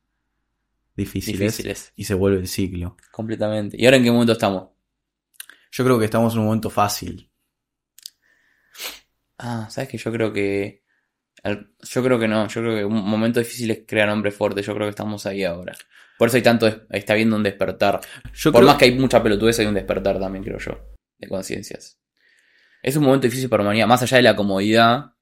difíciles, 0.95 1.57
Difíciles. 1.57 1.93
y 1.97 2.05
se 2.05 2.13
vuelve 2.13 2.41
el 2.41 2.49
ciclo. 2.49 2.99
Completamente. 3.11 3.81
¿Y 3.81 3.87
ahora 3.87 3.97
en 3.97 4.05
qué 4.05 4.11
momento 4.11 4.33
estamos? 4.33 4.69
Yo 5.73 5.83
creo 5.85 5.99
que 5.99 6.05
estamos 6.05 6.35
en 6.35 6.41
un 6.41 6.45
momento 6.45 6.69
fácil. 6.69 7.31
Ah, 9.39 9.67
¿sabes 9.71 9.89
que 9.89 9.97
Yo 9.97 10.13
creo 10.13 10.31
que. 10.31 10.85
Yo 11.45 12.03
creo 12.03 12.19
que 12.19 12.29
no. 12.29 12.47
Yo 12.49 12.61
creo 12.61 12.77
que 12.77 12.85
un 12.85 13.05
momento 13.09 13.41
difícil 13.41 13.71
es 13.71 13.81
crear 13.87 14.09
hombres 14.11 14.35
fuertes. 14.35 14.67
Yo 14.67 14.75
creo 14.75 14.87
que 14.87 14.91
estamos 14.91 15.25
ahí 15.27 15.45
ahora. 15.45 15.75
Por 16.19 16.29
eso 16.29 16.37
hay 16.37 16.43
tanto. 16.43 16.87
Está 16.91 17.15
viendo 17.15 17.37
un 17.37 17.43
despertar. 17.43 18.01
Yo 18.35 18.53
Por 18.53 18.61
creo 18.61 18.67
más 18.71 18.77
que 18.77 18.85
hay 18.87 18.99
mucha 18.99 19.23
pelotudez, 19.23 19.59
hay 19.61 19.67
un 19.67 19.75
despertar 19.75 20.19
también, 20.19 20.45
creo 20.45 20.59
yo. 20.59 20.79
De 21.19 21.29
conciencias. 21.29 21.99
Es 22.83 22.97
un 22.97 23.05
momento 23.05 23.27
difícil 23.27 23.49
para 23.49 23.63
humanidad. 23.63 23.87
Más 23.87 24.03
allá 24.03 24.19
de 24.19 24.23
la 24.23 24.37
comodidad. 24.37 25.13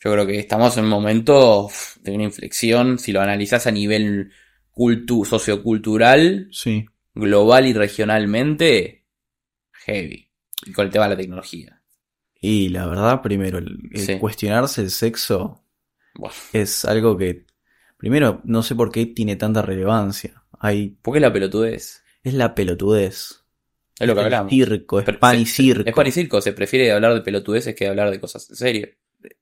Yo 0.00 0.12
creo 0.12 0.26
que 0.26 0.38
estamos 0.38 0.76
en 0.76 0.84
un 0.84 0.90
momento 0.90 1.68
de 2.02 2.12
una 2.12 2.24
inflexión. 2.24 2.98
Si 2.98 3.12
lo 3.12 3.20
analizás 3.20 3.66
a 3.66 3.70
nivel 3.70 4.30
cultu 4.70 5.24
sociocultural, 5.24 6.48
Sí. 6.50 6.86
global 7.14 7.66
y 7.66 7.72
regionalmente, 7.72 9.04
heavy. 9.72 10.30
Y 10.66 10.72
con 10.72 10.86
el 10.86 10.92
tema 10.92 11.04
de 11.04 11.10
la 11.14 11.16
tecnología. 11.20 11.73
Y 12.46 12.68
la 12.68 12.86
verdad, 12.86 13.22
primero, 13.22 13.58
el, 13.58 13.78
el 13.92 14.00
Sí. 14.00 14.18
cuestionarse 14.18 14.82
el 14.82 14.90
sexo 14.90 15.64
es 16.52 16.84
algo 16.84 17.16
que, 17.16 17.46
primero, 17.96 18.40
no 18.44 18.62
sé 18.62 18.74
por 18.74 18.90
qué 18.92 19.06
tiene 19.06 19.36
tanta 19.36 19.62
relevancia. 19.62 20.44
Hay, 20.58 20.90
¿Por 21.02 21.14
qué 21.14 21.20
la 21.20 21.32
pelotudez? 21.32 22.02
es 22.22 22.34
la 22.34 22.54
pelotudez. 22.54 23.44
Es 23.98 24.06
lo 24.08 24.14
que 24.14 24.20
hablamos. 24.20 24.50
circo, 24.50 24.98
es 24.98 25.04
Pero 25.06 25.18
pan 25.20 25.36
se- 25.36 25.42
y 25.42 25.46
circo. 25.46 25.88
Es 25.88 25.94
pan 25.94 26.06
y 26.06 26.12
circo, 26.12 26.40
se 26.40 26.52
prefiere 26.52 26.92
hablar 26.92 27.14
de 27.14 27.20
pelotudeces 27.22 27.74
que 27.74 27.86
hablar 27.86 28.10
de 28.10 28.20
cosas 28.20 28.50
en 28.50 28.56
serio. 28.56 28.88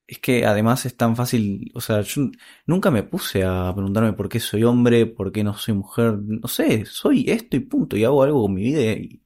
Es 0.06 0.18
que 0.20 0.44
además 0.46 0.84
es 0.86 0.96
tan 0.96 1.16
fácil, 1.16 1.70
o 1.74 1.80
sea, 1.80 2.02
yo 2.02 2.30
nunca 2.66 2.90
me 2.90 3.02
puse 3.02 3.42
a 3.44 3.72
preguntarme 3.74 4.12
por 4.12 4.28
qué 4.28 4.38
soy 4.40 4.62
hombre, 4.64 5.06
por 5.06 5.32
qué 5.32 5.42
no 5.42 5.54
soy 5.54 5.74
mujer, 5.74 6.18
no 6.22 6.46
sé, 6.48 6.84
soy 6.84 7.24
esto 7.30 7.56
y 7.56 7.60
punto, 7.60 7.96
y 7.96 8.04
hago 8.04 8.22
algo 8.22 8.42
con 8.42 8.54
mi 8.54 8.62
vida 8.62 8.92
y, 8.92 9.22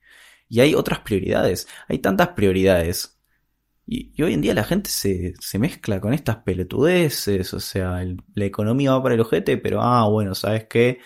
y 0.49 0.61
hay 0.61 0.74
otras 0.74 1.01
prioridades, 1.01 1.68
hay 1.89 1.99
tantas 1.99 2.29
prioridades. 2.29 3.16
Y, 3.87 4.12
y 4.16 4.22
hoy 4.22 4.34
en 4.34 4.41
día 4.43 4.55
la 4.55 4.64
gente 4.64 4.91
se, 4.91 5.34
se 5.41 5.59
mezcla 5.59 6.01
con 6.01 6.12
estas 6.12 6.39
pelotudeces, 6.39 7.55
o 7.55 7.61
sea, 7.61 8.03
el- 8.03 8.20
la 8.34 8.45
economía 8.45 8.93
va 8.93 9.03
para 9.03 9.14
el 9.14 9.20
ojete, 9.20 9.59
pero 9.59 9.80
ah, 9.82 10.09
bueno, 10.09 10.34
¿sabes 10.34 10.66
qué? 10.68 10.99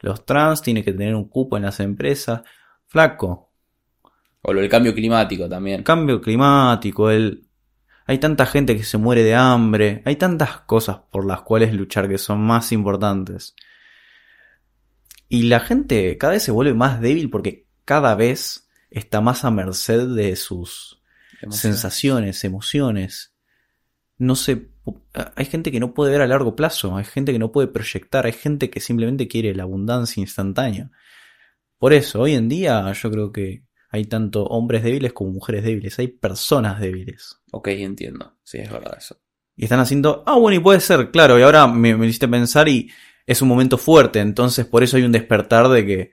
Los 0.00 0.24
trans 0.24 0.62
tienen 0.62 0.84
que 0.84 0.92
tener 0.92 1.14
un 1.14 1.28
cupo 1.28 1.56
en 1.56 1.64
las 1.64 1.80
empresas. 1.80 2.42
Flaco, 2.86 3.52
O 4.42 4.52
lo 4.52 4.60
del 4.60 4.70
cambio 4.70 4.94
climático 4.94 5.48
también. 5.48 5.82
cambio 5.82 6.20
climático, 6.20 7.10
el... 7.10 7.48
hay 8.06 8.18
tanta 8.18 8.46
gente 8.46 8.76
que 8.76 8.84
se 8.84 8.98
muere 8.98 9.22
de 9.24 9.34
hambre, 9.34 10.02
hay 10.04 10.16
tantas 10.16 10.60
cosas 10.62 10.98
por 11.10 11.26
las 11.26 11.42
cuales 11.42 11.72
luchar 11.74 12.08
que 12.08 12.18
son 12.18 12.40
más 12.40 12.72
importantes. 12.72 13.54
Y 15.28 15.44
la 15.44 15.60
gente 15.60 16.16
cada 16.18 16.34
vez 16.34 16.42
se 16.42 16.50
vuelve 16.52 16.74
más 16.74 17.00
débil 17.00 17.30
porque 17.30 17.66
cada 17.84 18.14
vez 18.14 18.68
está 18.90 19.20
más 19.20 19.44
a 19.44 19.50
merced 19.50 20.08
de 20.14 20.36
sus 20.36 20.97
Sensaciones, 21.50 22.44
emociones. 22.44 23.34
No 24.16 24.36
se... 24.36 24.70
Hay 25.36 25.44
gente 25.44 25.70
que 25.70 25.80
no 25.80 25.94
puede 25.94 26.12
ver 26.12 26.22
a 26.22 26.26
largo 26.26 26.56
plazo, 26.56 26.96
hay 26.96 27.04
gente 27.04 27.32
que 27.32 27.38
no 27.38 27.52
puede 27.52 27.68
proyectar, 27.68 28.26
hay 28.26 28.32
gente 28.32 28.70
que 28.70 28.80
simplemente 28.80 29.28
quiere 29.28 29.54
la 29.54 29.64
abundancia 29.64 30.20
instantánea. 30.20 30.90
Por 31.78 31.92
eso, 31.92 32.22
hoy 32.22 32.34
en 32.34 32.48
día 32.48 32.90
yo 32.92 33.10
creo 33.10 33.32
que 33.32 33.64
hay 33.90 34.04
tanto 34.06 34.44
hombres 34.44 34.82
débiles 34.82 35.12
como 35.12 35.30
mujeres 35.30 35.64
débiles, 35.64 35.98
hay 35.98 36.08
personas 36.08 36.80
débiles. 36.80 37.40
Ok, 37.52 37.68
entiendo. 37.68 38.38
Sí, 38.42 38.58
es 38.58 38.70
verdad 38.70 38.96
eso. 38.98 39.20
Y 39.56 39.64
están 39.64 39.80
haciendo, 39.80 40.22
ah, 40.26 40.36
bueno, 40.36 40.56
y 40.56 40.60
puede 40.60 40.80
ser, 40.80 41.10
claro, 41.10 41.38
y 41.38 41.42
ahora 41.42 41.66
me, 41.66 41.96
me 41.96 42.06
hiciste 42.06 42.28
pensar 42.28 42.68
y 42.68 42.90
es 43.26 43.42
un 43.42 43.48
momento 43.48 43.76
fuerte, 43.76 44.20
entonces 44.20 44.66
por 44.66 44.82
eso 44.82 44.96
hay 44.96 45.02
un 45.02 45.12
despertar 45.12 45.68
de 45.68 45.86
que... 45.86 46.12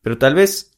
Pero 0.00 0.18
tal 0.18 0.34
vez, 0.34 0.71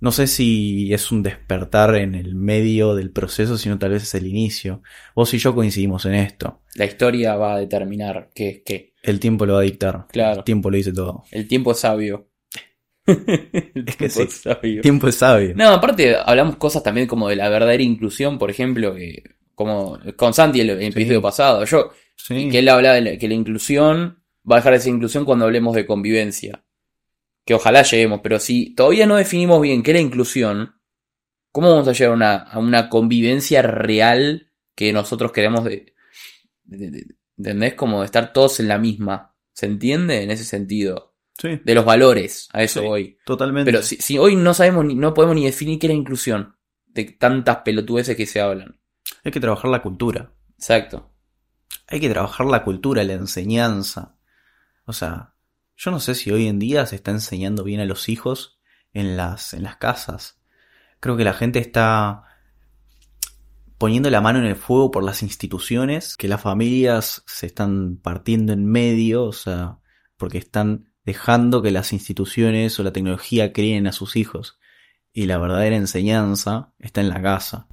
no 0.00 0.12
sé 0.12 0.26
si 0.26 0.92
es 0.92 1.10
un 1.12 1.22
despertar 1.22 1.94
en 1.96 2.14
el 2.14 2.34
medio 2.34 2.94
del 2.94 3.10
proceso, 3.10 3.56
sino 3.56 3.78
tal 3.78 3.90
vez 3.92 4.02
es 4.02 4.14
el 4.14 4.26
inicio. 4.26 4.82
Vos 5.14 5.32
y 5.34 5.38
yo 5.38 5.54
coincidimos 5.54 6.04
en 6.06 6.14
esto. 6.14 6.60
La 6.74 6.84
historia 6.84 7.36
va 7.36 7.54
a 7.54 7.58
determinar 7.58 8.30
qué 8.34 8.48
es 8.48 8.62
qué. 8.64 8.92
El 9.02 9.20
tiempo 9.20 9.46
lo 9.46 9.54
va 9.54 9.60
a 9.60 9.62
dictar. 9.62 10.06
Claro. 10.10 10.38
El 10.38 10.44
tiempo 10.44 10.70
lo 10.70 10.76
dice 10.76 10.92
todo. 10.92 11.24
El 11.30 11.46
tiempo 11.48 11.72
es 11.72 11.78
sabio. 11.78 12.28
el 13.06 13.84
Es 13.86 13.96
que 13.96 14.08
tiempo 14.08 14.30
sí. 14.30 14.38
sabio. 14.42 14.76
El 14.76 14.80
tiempo 14.80 15.08
es 15.08 15.14
sabio. 15.16 15.52
No, 15.56 15.68
aparte 15.70 16.16
hablamos 16.16 16.56
cosas 16.56 16.82
también 16.82 17.06
como 17.06 17.28
de 17.28 17.36
la 17.36 17.48
verdadera 17.48 17.82
inclusión, 17.82 18.38
por 18.38 18.50
ejemplo, 18.50 18.94
que 18.94 19.22
como 19.54 19.98
con 20.16 20.34
Santi 20.34 20.60
el, 20.60 20.70
el 20.70 20.82
episodio 20.82 21.22
pasado. 21.22 21.64
Yo, 21.64 21.90
Sí. 22.16 22.48
que 22.48 22.60
él 22.60 22.68
habla 22.68 22.94
de 22.94 23.00
la- 23.00 23.18
que 23.18 23.28
la 23.28 23.34
inclusión 23.34 24.22
va 24.50 24.56
a 24.56 24.58
dejar 24.60 24.72
de 24.74 24.80
ser 24.80 24.94
inclusión 24.94 25.24
cuando 25.24 25.44
hablemos 25.44 25.74
de 25.74 25.84
convivencia. 25.86 26.63
Que 27.44 27.54
ojalá 27.54 27.82
lleguemos, 27.82 28.20
pero 28.22 28.38
si 28.40 28.74
todavía 28.74 29.06
no 29.06 29.16
definimos 29.16 29.60
bien 29.60 29.82
qué 29.82 29.90
es 29.90 29.96
la 29.96 30.00
inclusión, 30.00 30.74
¿cómo 31.52 31.70
vamos 31.70 31.88
a 31.88 31.92
llegar 31.92 32.12
a 32.12 32.14
una, 32.16 32.34
a 32.36 32.58
una 32.58 32.88
convivencia 32.88 33.62
real 33.62 34.50
que 34.74 34.92
nosotros 34.92 35.30
queremos 35.32 35.64
de, 35.64 35.94
de, 36.64 36.90
de- 36.90 37.06
¿entendés? 37.36 37.74
Como 37.74 38.00
de 38.00 38.06
estar 38.06 38.32
todos 38.32 38.60
en 38.60 38.68
la 38.68 38.78
misma. 38.78 39.34
¿Se 39.52 39.66
entiende? 39.66 40.22
En 40.22 40.30
ese 40.30 40.44
sentido. 40.44 41.14
Sí, 41.38 41.60
De 41.64 41.74
los 41.74 41.84
valores, 41.84 42.48
a 42.52 42.62
eso 42.62 42.80
Sí. 42.80 42.86
voy. 42.86 43.18
totalmente. 43.26 43.70
Pero 43.70 43.82
si, 43.82 43.96
si 43.96 44.18
hoy 44.18 44.36
no 44.36 44.54
sabemos 44.54 44.84
ni, 44.84 44.94
no 44.94 45.12
podemos 45.14 45.34
ni 45.36 45.44
definir 45.44 45.78
qué 45.78 45.86
es 45.86 45.92
la 45.92 45.98
inclusión 45.98 46.56
de 46.86 47.04
tantas 47.04 47.58
pelotudeces 47.58 48.16
que 48.16 48.24
se 48.26 48.40
hablan. 48.40 48.80
Hay 49.24 49.32
que 49.32 49.40
trabajar 49.40 49.70
la 49.70 49.82
cultura. 49.82 50.32
Exacto. 50.56 51.10
Hay 51.88 52.00
que 52.00 52.08
trabajar 52.08 52.46
la 52.46 52.62
cultura, 52.64 53.02
la 53.04 53.14
enseñanza. 53.14 54.16
O 54.86 54.92
sea, 54.92 55.33
yo 55.76 55.90
no 55.90 56.00
sé 56.00 56.14
si 56.14 56.30
hoy 56.30 56.46
en 56.46 56.58
día 56.58 56.86
se 56.86 56.96
está 56.96 57.10
enseñando 57.10 57.64
bien 57.64 57.80
a 57.80 57.84
los 57.84 58.08
hijos 58.08 58.58
en 58.92 59.16
las, 59.16 59.54
en 59.54 59.62
las 59.62 59.76
casas. 59.76 60.40
Creo 61.00 61.16
que 61.16 61.24
la 61.24 61.34
gente 61.34 61.58
está 61.58 62.24
poniendo 63.78 64.08
la 64.08 64.20
mano 64.20 64.38
en 64.38 64.46
el 64.46 64.56
fuego 64.56 64.90
por 64.90 65.02
las 65.02 65.22
instituciones, 65.22 66.16
que 66.16 66.28
las 66.28 66.40
familias 66.40 67.22
se 67.26 67.46
están 67.46 67.96
partiendo 67.96 68.52
en 68.52 68.64
medio, 68.64 69.24
o 69.24 69.32
sea, 69.32 69.78
porque 70.16 70.38
están 70.38 70.92
dejando 71.04 71.60
que 71.60 71.70
las 71.70 71.92
instituciones 71.92 72.78
o 72.78 72.82
la 72.82 72.92
tecnología 72.92 73.52
críen 73.52 73.86
a 73.86 73.92
sus 73.92 74.16
hijos. 74.16 74.58
Y 75.12 75.26
la 75.26 75.38
verdadera 75.38 75.76
enseñanza 75.76 76.72
está 76.78 77.00
en 77.00 77.08
la 77.08 77.20
casa. 77.20 77.66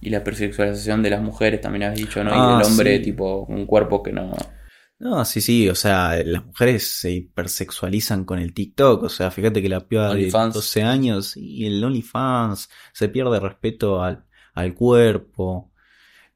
Y 0.00 0.10
la 0.10 0.22
persexualización 0.22 1.02
de 1.02 1.10
las 1.10 1.22
mujeres 1.22 1.60
también 1.60 1.84
has 1.84 1.96
dicho, 1.96 2.22
¿no? 2.22 2.30
Ah, 2.32 2.36
y 2.36 2.58
del 2.58 2.66
hombre, 2.70 2.96
sí. 2.98 3.04
tipo, 3.04 3.44
un 3.44 3.66
cuerpo 3.66 4.02
que 4.02 4.12
no. 4.12 4.32
No, 5.00 5.24
sí, 5.24 5.40
sí, 5.40 5.68
o 5.68 5.76
sea, 5.76 6.20
las 6.24 6.44
mujeres 6.44 6.90
se 6.98 7.12
hipersexualizan 7.12 8.24
con 8.24 8.40
el 8.40 8.52
TikTok, 8.52 9.04
o 9.04 9.08
sea, 9.08 9.30
fíjate 9.30 9.62
que 9.62 9.68
la 9.68 9.86
piba 9.86 10.06
de 10.06 10.10
OnlyFans. 10.10 10.54
12 10.54 10.82
años 10.82 11.36
y 11.36 11.66
el 11.66 11.82
OnlyFans 11.84 12.68
se 12.92 13.08
pierde 13.08 13.38
respeto 13.38 14.02
al, 14.02 14.24
al 14.54 14.74
cuerpo. 14.74 15.72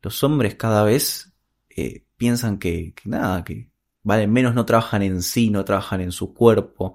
Los 0.00 0.22
hombres 0.22 0.54
cada 0.54 0.84
vez 0.84 1.32
eh, 1.70 2.04
piensan 2.16 2.58
que, 2.58 2.94
que 2.94 3.08
nada, 3.08 3.42
que 3.42 3.72
vale 4.04 4.28
menos 4.28 4.54
no 4.54 4.64
trabajan 4.64 5.02
en 5.02 5.22
sí, 5.22 5.50
no 5.50 5.64
trabajan 5.64 6.00
en 6.00 6.12
su 6.12 6.32
cuerpo. 6.32 6.94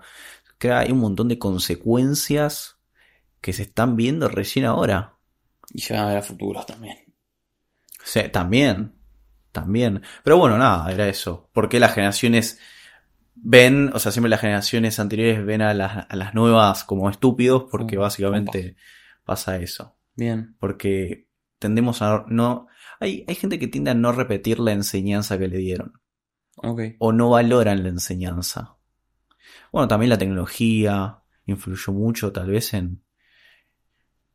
Que 0.57 0.71
hay 0.71 0.91
un 0.91 0.99
montón 0.99 1.27
de 1.27 1.37
consecuencias 1.37 2.79
que 3.41 3.53
se 3.53 3.63
están 3.63 3.95
viendo 3.95 4.29
recién 4.29 4.65
ahora. 4.65 5.17
Y 5.73 5.81
se 5.81 5.93
van 5.93 6.03
a 6.03 6.07
ver 6.07 6.17
a 6.17 6.21
futuros 6.21 6.65
también. 6.65 6.97
O 7.99 8.09
sea, 8.09 8.31
también, 8.31 8.96
también. 9.61 10.01
Pero 10.23 10.37
bueno, 10.37 10.57
nada, 10.57 10.91
era 10.91 11.07
eso. 11.07 11.49
Porque 11.51 11.79
las 11.79 11.93
generaciones 11.93 12.59
ven, 13.33 13.89
o 13.93 13.99
sea, 13.99 14.11
siempre 14.11 14.29
las 14.29 14.41
generaciones 14.41 14.99
anteriores 14.99 15.43
ven 15.43 15.61
a 15.61 15.73
las, 15.73 16.05
a 16.09 16.15
las 16.15 16.33
nuevas 16.35 16.83
como 16.83 17.09
estúpidos 17.09 17.65
porque 17.71 17.97
básicamente 17.97 18.75
pasa 19.25 19.57
eso. 19.57 19.97
Bien. 20.15 20.55
Porque 20.59 21.27
tendemos 21.59 22.01
a 22.01 22.25
no... 22.27 22.67
Hay, 22.99 23.25
hay 23.27 23.35
gente 23.35 23.57
que 23.57 23.67
tiende 23.67 23.91
a 23.91 23.95
no 23.95 24.11
repetir 24.11 24.59
la 24.59 24.73
enseñanza 24.73 25.37
que 25.37 25.47
le 25.47 25.57
dieron. 25.57 25.93
Ok. 26.57 26.81
O 26.99 27.11
no 27.11 27.29
valoran 27.29 27.81
la 27.81 27.89
enseñanza. 27.89 28.77
Bueno, 29.71 29.87
también 29.87 30.09
la 30.09 30.17
tecnología 30.17 31.23
influyó 31.45 31.93
mucho 31.93 32.31
tal 32.31 32.49
vez 32.49 32.73
en, 32.73 33.03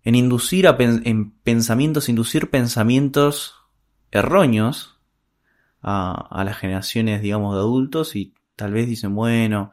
en 0.04 0.14
inducir 0.14 0.66
a 0.66 0.76
pen- 0.76 1.02
en 1.04 1.32
pensamientos, 1.42 2.08
inducir 2.08 2.50
pensamientos 2.50 3.56
erróneos 4.10 4.91
a, 5.83 6.12
a 6.30 6.45
las 6.45 6.57
generaciones, 6.59 7.22
digamos, 7.22 7.55
de 7.55 7.61
adultos 7.61 8.16
y 8.16 8.35
tal 8.57 8.72
vez 8.72 8.87
dicen, 8.87 9.14
bueno, 9.14 9.72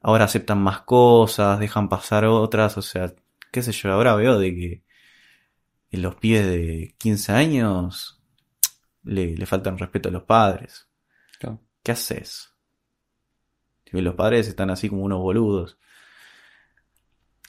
ahora 0.00 0.24
aceptan 0.24 0.60
más 0.60 0.82
cosas, 0.82 1.58
dejan 1.58 1.88
pasar 1.88 2.24
otras, 2.26 2.76
o 2.78 2.82
sea, 2.82 3.14
qué 3.52 3.62
sé 3.62 3.72
yo, 3.72 3.92
ahora 3.92 4.14
veo 4.14 4.38
de 4.38 4.54
que 4.54 4.82
en 5.90 6.02
los 6.02 6.16
pibes 6.16 6.46
de 6.46 6.94
15 6.98 7.32
años 7.32 8.20
le, 9.04 9.36
le 9.36 9.46
faltan 9.46 9.78
respeto 9.78 10.08
a 10.08 10.12
los 10.12 10.24
padres. 10.24 10.88
Claro. 11.38 11.60
¿Qué 11.82 11.92
haces? 11.92 12.52
Los 13.92 14.14
padres 14.14 14.48
están 14.48 14.70
así 14.70 14.88
como 14.88 15.02
unos 15.02 15.20
boludos. 15.20 15.78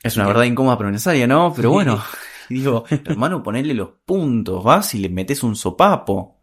Es 0.03 0.15
una 0.15 0.27
verdad 0.27 0.43
incómoda 0.43 0.77
pero 0.77 0.91
necesaria, 0.91 1.27
¿no? 1.27 1.53
Pero 1.55 1.71
bueno, 1.71 2.01
digo, 2.49 2.85
hermano, 2.89 3.43
ponele 3.43 3.73
los 3.73 3.89
puntos, 4.05 4.63
vas 4.63 4.93
y 4.95 4.99
le 4.99 5.09
metes 5.09 5.43
un 5.43 5.55
sopapo. 5.55 6.39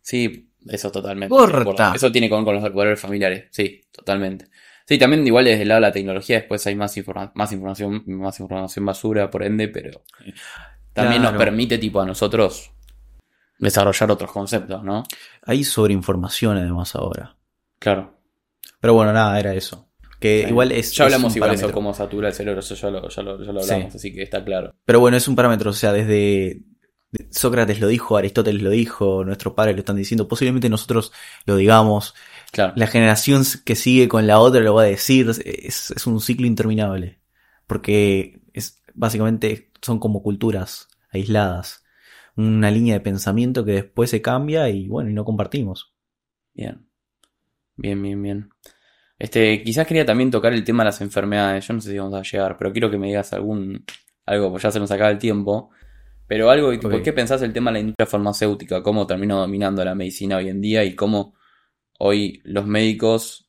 Sí, 0.00 0.45
eso 0.68 0.90
totalmente. 0.90 1.28
Corta. 1.34 1.92
Eso 1.94 2.10
tiene 2.12 2.28
que 2.28 2.34
ver 2.34 2.44
con 2.44 2.54
los 2.54 2.62
valores 2.74 3.00
familiares, 3.00 3.46
sí, 3.50 3.82
totalmente. 3.92 4.46
Sí, 4.88 4.98
también 4.98 5.26
igual 5.26 5.44
desde 5.46 5.62
el 5.62 5.68
lado 5.68 5.80
de 5.80 5.86
la 5.88 5.92
tecnología 5.92 6.36
después 6.38 6.64
hay 6.66 6.76
más, 6.76 6.96
informa- 6.96 7.32
más 7.34 7.50
información, 7.52 8.02
más 8.06 8.38
información 8.38 8.86
basura, 8.86 9.30
por 9.30 9.42
ende, 9.42 9.68
pero 9.68 10.02
también 10.92 11.22
Claro. 11.22 11.36
nos 11.36 11.44
permite 11.44 11.78
tipo 11.78 12.00
a 12.00 12.06
nosotros 12.06 12.70
desarrollar 13.58 14.10
otros 14.10 14.30
conceptos, 14.30 14.82
¿no? 14.84 15.02
Hay 15.42 15.64
sobreinformación 15.64 16.56
además 16.58 16.94
ahora. 16.94 17.36
Claro. 17.78 18.14
Pero 18.80 18.94
bueno, 18.94 19.12
nada, 19.12 19.38
era 19.40 19.54
eso. 19.54 19.88
Que 20.20 20.42
Sí. 20.44 20.50
igual 20.50 20.72
es. 20.72 20.92
Ya 20.92 21.04
hablamos 21.04 21.32
es 21.32 21.36
igual 21.36 21.50
de 21.50 21.54
eso, 21.56 21.62
parámetro. 21.62 21.74
cómo 21.74 21.92
satura 21.94 22.28
el 22.28 22.34
cerebro, 22.34 22.60
eso 22.60 22.74
ya 22.74 22.90
lo, 22.90 23.08
ya 23.08 23.22
lo, 23.22 23.42
ya 23.44 23.52
lo 23.52 23.60
Sí. 23.62 23.72
hablamos, 23.72 23.94
así 23.96 24.14
que 24.14 24.22
está 24.22 24.44
claro. 24.44 24.72
Pero 24.84 25.00
bueno, 25.00 25.16
es 25.16 25.26
un 25.28 25.36
parámetro, 25.36 25.70
o 25.70 25.74
sea, 25.74 25.92
desde 25.92 26.62
Sócrates 27.30 27.80
lo 27.80 27.88
dijo, 27.88 28.16
Aristóteles 28.16 28.62
lo 28.62 28.70
dijo, 28.70 29.24
nuestros 29.24 29.54
padres 29.54 29.76
lo 29.76 29.80
están 29.80 29.96
diciendo, 29.96 30.28
posiblemente 30.28 30.68
nosotros 30.68 31.12
lo 31.44 31.56
digamos, 31.56 32.14
Claro. 32.52 32.72
la 32.76 32.86
generación 32.86 33.42
que 33.64 33.74
sigue 33.74 34.08
con 34.08 34.26
la 34.26 34.38
otra 34.38 34.60
lo 34.60 34.74
va 34.74 34.82
a 34.82 34.86
decir, 34.86 35.28
es, 35.44 35.90
es 35.90 36.06
un 36.06 36.20
ciclo 36.20 36.46
interminable, 36.46 37.20
porque 37.66 38.40
es 38.52 38.82
básicamente 38.94 39.70
son 39.82 39.98
como 39.98 40.22
culturas 40.22 40.88
aisladas, 41.10 41.84
una 42.36 42.70
línea 42.70 42.94
de 42.94 43.00
pensamiento 43.00 43.64
que 43.64 43.72
después 43.72 44.10
se 44.10 44.22
cambia 44.22 44.68
y 44.68 44.88
bueno, 44.88 45.10
y 45.10 45.14
no 45.14 45.24
compartimos. 45.24 45.94
Bien. 46.54 46.86
Bien, 47.76 48.00
bien, 48.02 48.22
bien. 48.22 48.50
Este, 49.18 49.62
quizás 49.62 49.86
quería 49.86 50.04
también 50.04 50.30
tocar 50.30 50.52
el 50.52 50.64
tema 50.64 50.82
de 50.82 50.86
las 50.86 51.00
enfermedades. 51.00 51.66
Yo 51.66 51.74
no 51.74 51.80
sé 51.80 51.90
si 51.90 51.98
vamos 51.98 52.14
a 52.14 52.22
llegar, 52.22 52.56
pero 52.58 52.72
quiero 52.72 52.90
que 52.90 52.98
me 52.98 53.06
digas 53.06 53.32
algún 53.32 53.84
algo, 54.26 54.50
pues 54.50 54.62
ya 54.62 54.70
se 54.70 54.80
nos 54.80 54.90
acaba 54.90 55.10
el 55.10 55.18
tiempo. 55.18 55.70
Pero 56.28 56.50
algo, 56.50 56.68
Ok. 56.68 57.02
¿qué 57.04 57.12
pensás 57.12 57.40
del 57.40 57.52
tema 57.52 57.70
de 57.70 57.74
la 57.74 57.80
industria 57.80 58.06
farmacéutica? 58.06 58.82
¿Cómo 58.82 59.06
terminó 59.06 59.38
dominando 59.38 59.84
la 59.84 59.94
medicina 59.94 60.38
hoy 60.38 60.48
en 60.48 60.60
día? 60.60 60.84
Y 60.84 60.94
cómo 60.94 61.34
hoy 61.98 62.40
los 62.44 62.66
médicos, 62.66 63.48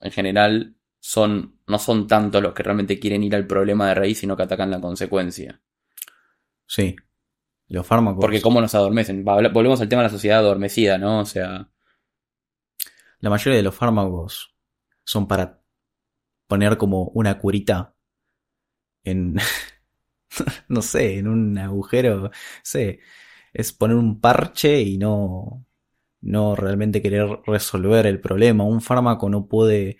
en 0.00 0.10
general, 0.12 0.76
son, 0.98 1.58
no 1.66 1.78
son 1.78 2.06
tanto 2.06 2.40
los 2.40 2.52
que 2.52 2.62
realmente 2.62 2.98
quieren 2.98 3.22
ir 3.24 3.34
al 3.34 3.46
problema 3.46 3.88
de 3.88 3.94
raíz, 3.94 4.18
sino 4.18 4.36
que 4.36 4.42
atacan 4.42 4.70
la 4.70 4.80
consecuencia. 4.80 5.62
Sí, 6.66 6.94
los 7.68 7.86
fármacos. 7.86 8.20
Porque 8.20 8.42
cómo 8.42 8.60
nos 8.60 8.74
adormecen. 8.74 9.24
Volvemos 9.24 9.80
al 9.80 9.88
tema 9.88 10.02
de 10.02 10.08
la 10.08 10.12
sociedad 10.12 10.40
adormecida, 10.40 10.98
¿no? 10.98 11.20
O 11.20 11.24
sea, 11.24 11.70
La 13.20 13.30
mayoría 13.30 13.56
de 13.56 13.62
los 13.62 13.74
fármacos 13.74 14.54
son 15.04 15.26
para 15.26 15.62
poner 16.46 16.76
como 16.76 17.04
una 17.14 17.38
curita 17.38 17.94
en, 19.04 19.36
no 20.68 20.82
sé, 20.82 21.18
en 21.18 21.28
un 21.28 21.58
agujero, 21.58 22.18
no 22.18 22.30
sé, 22.62 23.00
es 23.52 23.72
poner 23.72 23.96
un 23.96 24.20
parche 24.20 24.80
y 24.80 24.98
no, 24.98 25.66
no 26.20 26.56
realmente 26.56 27.02
querer 27.02 27.40
resolver 27.46 28.06
el 28.06 28.20
problema. 28.20 28.64
Un 28.64 28.80
fármaco 28.80 29.28
no 29.28 29.46
puede, 29.46 29.98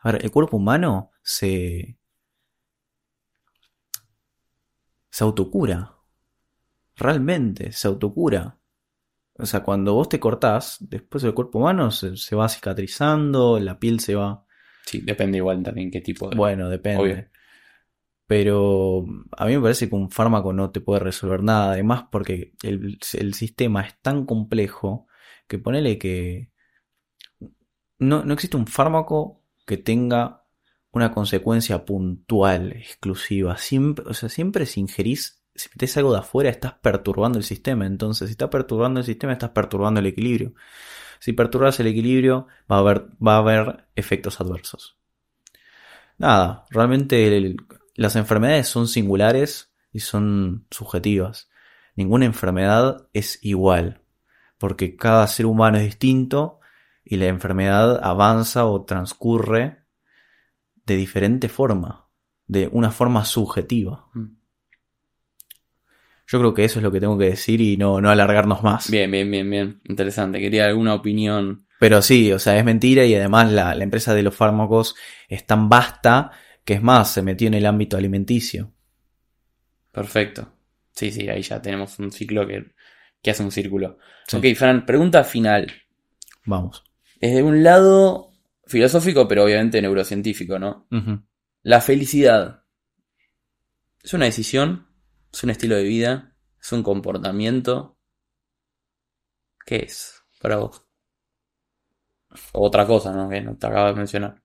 a 0.00 0.12
ver, 0.12 0.24
el 0.24 0.30
cuerpo 0.30 0.56
humano 0.56 1.10
se, 1.22 1.98
se 5.10 5.24
autocura, 5.24 5.96
realmente 6.96 7.72
se 7.72 7.88
autocura. 7.88 8.58
O 9.36 9.46
sea, 9.46 9.64
cuando 9.64 9.94
vos 9.94 10.08
te 10.08 10.20
cortás, 10.20 10.76
después 10.80 11.24
el 11.24 11.34
cuerpo 11.34 11.58
humano 11.58 11.90
se, 11.90 12.16
se 12.16 12.36
va 12.36 12.48
cicatrizando, 12.48 13.58
la 13.58 13.80
piel 13.80 13.98
se 13.98 14.14
va... 14.14 14.46
sí, 14.86 15.00
depende 15.00 15.38
igual 15.38 15.60
también 15.64 15.90
qué 15.90 16.00
tipo 16.00 16.30
de... 16.30 16.36
Bueno, 16.36 16.68
depende. 16.68 17.02
Obvio. 17.02 17.28
Pero 18.26 19.04
a 19.36 19.46
mí 19.46 19.56
me 19.56 19.62
parece 19.62 19.88
que 19.88 19.94
un 19.94 20.10
fármaco 20.10 20.52
no 20.52 20.70
te 20.70 20.80
puede 20.80 21.00
resolver 21.00 21.42
nada. 21.42 21.72
Además, 21.72 22.06
porque 22.10 22.54
el, 22.62 22.98
sistema 23.34 23.82
es 23.82 24.00
tan 24.00 24.24
complejo 24.24 25.06
que 25.46 25.58
ponele 25.58 25.98
que 25.98 26.50
no, 27.98 28.24
no 28.24 28.34
existe 28.34 28.56
un 28.56 28.66
fármaco 28.66 29.42
que 29.66 29.76
tenga 29.76 30.44
una 30.92 31.12
consecuencia 31.12 31.84
puntual, 31.84 32.72
exclusiva. 32.72 33.56
Siempre, 33.58 34.04
o 34.08 34.14
sea, 34.14 34.28
siempre 34.28 34.66
si 34.66 34.80
ingerís, 34.80 35.42
si 35.54 35.68
metes 35.70 35.96
algo 35.96 36.12
de 36.12 36.20
afuera, 36.20 36.50
estás 36.50 36.74
perturbando 36.74 37.38
el 37.38 37.44
sistema. 37.44 37.86
Entonces, 37.86 38.28
si 38.28 38.32
estás 38.32 38.48
perturbando 38.48 39.00
el 39.00 39.06
sistema, 39.06 39.32
estás 39.32 39.50
perturbando 39.50 40.00
el 40.00 40.06
equilibrio. 40.06 40.54
Si 41.20 41.32
perturbas 41.32 41.80
el 41.80 41.88
equilibrio, 41.88 42.46
va 42.70 42.76
a 42.76 42.78
haber, 42.80 43.06
va 43.24 43.36
a 43.36 43.38
haber 43.38 43.86
efectos 43.96 44.40
adversos. 44.40 44.96
Nada, 46.18 46.64
realmente 46.70 47.36
el- 47.36 47.56
las 47.94 48.16
enfermedades 48.16 48.68
son 48.68 48.88
singulares 48.88 49.72
y 49.92 50.00
son 50.00 50.66
subjetivas. 50.70 51.48
Ninguna 51.96 52.26
enfermedad 52.26 53.08
es 53.12 53.38
igual, 53.42 54.02
porque 54.58 54.96
cada 54.96 55.26
ser 55.26 55.46
humano 55.46 55.78
es 55.78 55.84
distinto 55.84 56.60
y 57.04 57.16
la 57.16 57.26
enfermedad 57.26 58.00
avanza 58.02 58.66
o 58.66 58.84
transcurre 58.84 59.84
de 60.86 60.96
diferente 60.96 61.48
forma, 61.48 62.08
de 62.46 62.68
una 62.72 62.90
forma 62.90 63.24
subjetiva. 63.24 64.06
Mm. 64.14 64.36
Yo 66.26 66.38
creo 66.38 66.54
que 66.54 66.64
eso 66.64 66.78
es 66.78 66.82
lo 66.82 66.90
que 66.90 67.00
tengo 67.00 67.18
que 67.18 67.26
decir 67.26 67.60
y 67.60 67.76
no, 67.76 68.00
no 68.00 68.10
alargarnos 68.10 68.62
más. 68.62 68.90
Bien, 68.90 69.10
bien, 69.10 69.30
bien, 69.30 69.48
bien. 69.48 69.80
Interesante. 69.84 70.40
Quería 70.40 70.66
alguna 70.66 70.94
opinión. 70.94 71.66
Pero 71.78 72.00
sí, 72.00 72.32
o 72.32 72.38
sea, 72.38 72.56
es 72.56 72.64
mentira 72.64 73.04
y 73.04 73.14
además 73.14 73.52
la, 73.52 73.74
la 73.74 73.84
empresa 73.84 74.14
de 74.14 74.22
los 74.22 74.34
fármacos 74.34 74.96
es 75.28 75.46
tan 75.46 75.68
vasta 75.68 76.32
que 76.64 76.74
es 76.74 76.82
más, 76.82 77.12
se 77.12 77.22
metió 77.22 77.48
en 77.48 77.54
el 77.54 77.66
ámbito 77.66 77.96
alimenticio. 77.96 78.72
Perfecto. 79.92 80.52
Sí, 80.92 81.10
sí, 81.10 81.28
ahí 81.28 81.42
ya 81.42 81.60
tenemos 81.60 81.98
un 81.98 82.10
ciclo 82.10 82.46
que, 82.46 82.72
que 83.22 83.30
hace 83.30 83.42
un 83.42 83.50
círculo. 83.50 83.98
Sí. 84.26 84.36
Ok, 84.36 84.44
Fran, 84.56 84.86
pregunta 84.86 85.24
final. 85.24 85.72
Vamos. 86.46 86.84
Desde 87.20 87.42
un 87.42 87.62
lado 87.62 88.32
filosófico, 88.66 89.26
pero 89.28 89.44
obviamente 89.44 89.80
neurocientífico, 89.80 90.58
¿no? 90.58 90.86
La 91.62 91.80
felicidad. 91.80 92.64
¿Es 94.02 94.14
una 94.14 94.26
decisión? 94.26 94.88
¿Es 95.32 95.42
un 95.42 95.50
estilo 95.50 95.76
de 95.76 95.84
vida? 95.84 96.36
¿Es 96.60 96.72
un 96.72 96.82
comportamiento? 96.82 97.98
¿Qué 99.64 99.76
es 99.76 100.22
para 100.40 100.56
vos? 100.56 100.84
O 102.52 102.66
otra 102.66 102.86
cosa, 102.86 103.12
¿no? 103.12 103.28
Que 103.28 103.40
no 103.40 103.56
te 103.56 103.66
acabo 103.66 103.88
de 103.88 103.94
mencionar. 103.94 104.43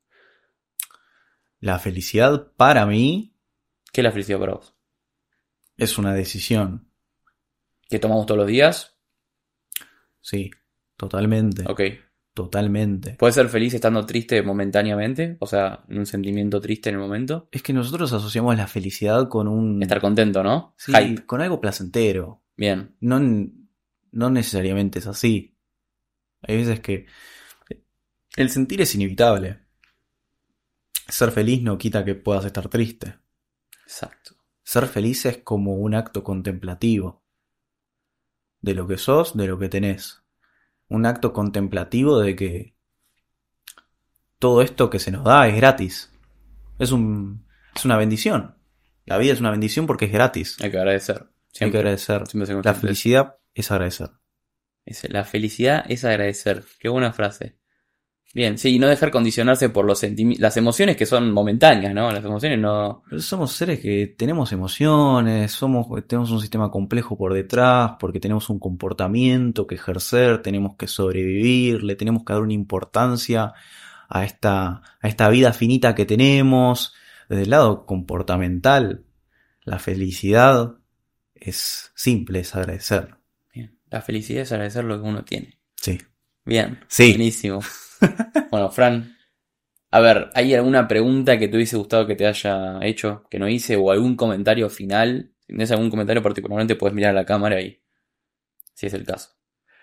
La 1.60 1.80
felicidad 1.80 2.52
para 2.56 2.86
mí 2.86 3.36
¿Qué 3.92 4.02
es 4.02 4.04
la 4.04 4.12
felicidad 4.12 4.40
para 4.40 4.54
vos? 4.54 4.76
es 5.78 5.98
una 5.98 6.14
decisión. 6.14 6.90
¿Que 7.90 8.00
tomamos 8.00 8.26
todos 8.26 8.40
los 8.40 8.48
días? 8.48 8.98
Sí, 10.22 10.52
totalmente. 10.98 11.64
Ok. 11.68 11.82
Totalmente. 12.34 13.16
¿Puedes 13.18 13.36
ser 13.36 13.50
feliz 13.50 13.74
estando 13.74 14.06
triste 14.06 14.42
momentáneamente? 14.44 15.38
O 15.40 15.48
sea, 15.48 15.84
un 15.90 16.06
sentimiento 16.06 16.62
triste 16.62 16.90
en 16.90 16.96
el 16.96 17.02
momento. 17.02 17.50
Es 17.52 17.64
que 17.64 17.74
nosotros 17.74 18.14
asociamos 18.14 18.56
la 18.56 18.68
felicidad 18.68 19.28
con 19.28 19.48
un... 19.48 19.82
Estar 19.82 20.00
contento, 20.00 20.44
¿no? 20.44 20.74
Sí, 20.78 20.94
Hype. 20.94 21.26
con 21.26 21.42
algo 21.42 21.60
placentero. 21.60 22.44
Bien. 22.56 22.96
No, 23.00 23.20
no 24.12 24.30
necesariamente 24.30 25.00
es 25.00 25.08
así. 25.08 25.58
Hay 26.42 26.58
veces 26.58 26.80
que 26.82 27.08
el 28.36 28.50
sentir 28.50 28.82
es 28.82 28.94
inevitable. 28.96 29.60
Ser 31.10 31.32
feliz 31.32 31.62
no 31.62 31.78
quita 31.78 32.06
que 32.06 32.16
puedas 32.16 32.46
estar 32.46 32.70
triste. 32.70 33.20
Exacto. 33.84 34.36
Ser 34.64 34.88
feliz 34.88 35.26
es 35.26 35.38
como 35.40 35.76
un 35.76 35.96
acto 35.96 36.24
contemplativo. 36.24 37.24
De 38.62 38.74
lo 38.74 38.88
que 38.88 38.98
sos, 38.98 39.36
de 39.36 39.48
lo 39.48 39.58
que 39.58 39.70
tenés. 39.70 40.24
Un 40.88 41.06
acto 41.06 41.34
contemplativo 41.34 42.20
de 42.20 42.36
que 42.36 42.76
todo 44.38 44.62
esto 44.62 44.90
que 44.90 45.00
se 45.00 45.12
nos 45.12 45.24
da 45.24 45.48
es 45.48 45.56
gratis. 45.56 46.12
Es 46.78 46.92
un, 46.92 47.46
es 47.76 47.86
una 47.86 47.98
bendición. 47.98 48.56
La 49.06 49.18
vida 49.18 49.34
es 49.34 49.40
una 49.40 49.52
bendición 49.52 49.88
porque 49.88 50.06
es 50.06 50.12
gratis. 50.12 50.58
Hay 50.62 50.72
que 50.72 50.78
agradecer. 50.78 51.18
Hay 51.18 51.30
Siempre. 51.52 51.72
que 51.72 51.78
agradecer. 51.80 52.28
Siempre 52.28 52.64
La 52.64 52.74
felicidad 52.74 53.38
es 53.54 53.72
agradecer. 53.72 54.12
La 55.10 55.24
felicidad 55.24 55.86
es 55.90 56.06
agradecer. 56.06 56.64
Qué 56.80 56.90
buena 56.90 57.12
frase. 57.14 57.59
Bien, 58.32 58.60
sí, 58.60 58.76
y 58.76 58.80
no 58.80 58.88
dejar 58.88 59.10
condicionarse 59.10 59.70
por 59.70 59.86
los 59.86 60.06
las 60.38 60.56
emociones 60.56 60.96
que 60.96 61.08
son 61.08 61.32
momentáneas, 61.32 61.96
¿no? 61.96 62.12
Las 62.12 62.24
emociones 62.24 62.60
no... 62.60 63.02
Pero 63.10 63.22
somos 63.22 63.54
seres 63.54 63.80
que 63.80 64.14
tenemos 64.16 64.52
emociones, 64.52 65.52
somos, 65.52 65.88
tenemos 66.06 66.30
un 66.30 66.40
sistema 66.40 66.70
complejo 66.70 67.18
por 67.18 67.34
detrás, 67.34 67.94
porque 68.00 68.20
tenemos 68.20 68.52
un 68.52 68.60
comportamiento 68.60 69.66
que 69.66 69.76
ejercer, 69.76 70.44
tenemos 70.44 70.76
que 70.76 70.88
sobrevivir, 70.88 71.84
le 71.84 71.96
tenemos 71.96 72.24
que 72.24 72.34
dar 72.34 72.44
una 72.44 72.54
importancia 72.54 73.54
a 74.08 74.24
esta, 74.24 74.84
a 75.02 75.08
esta 75.08 75.28
vida 75.30 75.52
finita 75.52 75.96
que 75.96 76.06
tenemos. 76.06 76.94
Desde 77.30 77.44
el 77.44 77.50
lado 77.50 77.88
comportamental, 77.88 79.06
la 79.64 79.80
felicidad 79.80 80.76
es 81.34 81.92
simple, 81.96 82.42
es 82.42 82.56
agradecer. 82.56 83.16
Bien. 83.52 83.76
La 83.90 84.02
felicidad 84.02 84.44
es 84.44 84.52
agradecer 84.52 84.84
lo 84.84 85.02
que 85.02 85.08
uno 85.08 85.24
tiene. 85.24 85.58
Sí. 85.76 85.98
Bien. 86.46 86.80
Sí. 86.88 87.10
Buenísimo. 87.10 87.62
Bueno, 88.52 88.70
Fran, 88.72 89.16
a 89.92 90.00
ver, 90.00 90.30
¿hay 90.34 90.54
alguna 90.54 90.88
pregunta 90.88 91.38
que 91.38 91.48
te 91.48 91.56
hubiese 91.56 91.78
gustado 91.78 92.06
que 92.06 92.16
te 92.16 92.28
haya 92.28 92.80
hecho, 92.84 93.24
que 93.30 93.40
no 93.40 93.48
hice, 93.48 93.76
o 93.76 93.92
algún 93.92 94.16
comentario 94.16 94.70
final? 94.70 95.32
Si 95.42 95.48
tienes 95.48 95.72
algún 95.72 95.90
comentario 95.90 96.22
particularmente, 96.22 96.76
puedes 96.76 96.94
mirar 96.96 97.12
a 97.12 97.14
la 97.22 97.26
cámara 97.26 97.62
y, 97.62 97.82
si 98.74 98.86
es 98.88 98.94
el 98.94 99.06
caso, 99.06 99.32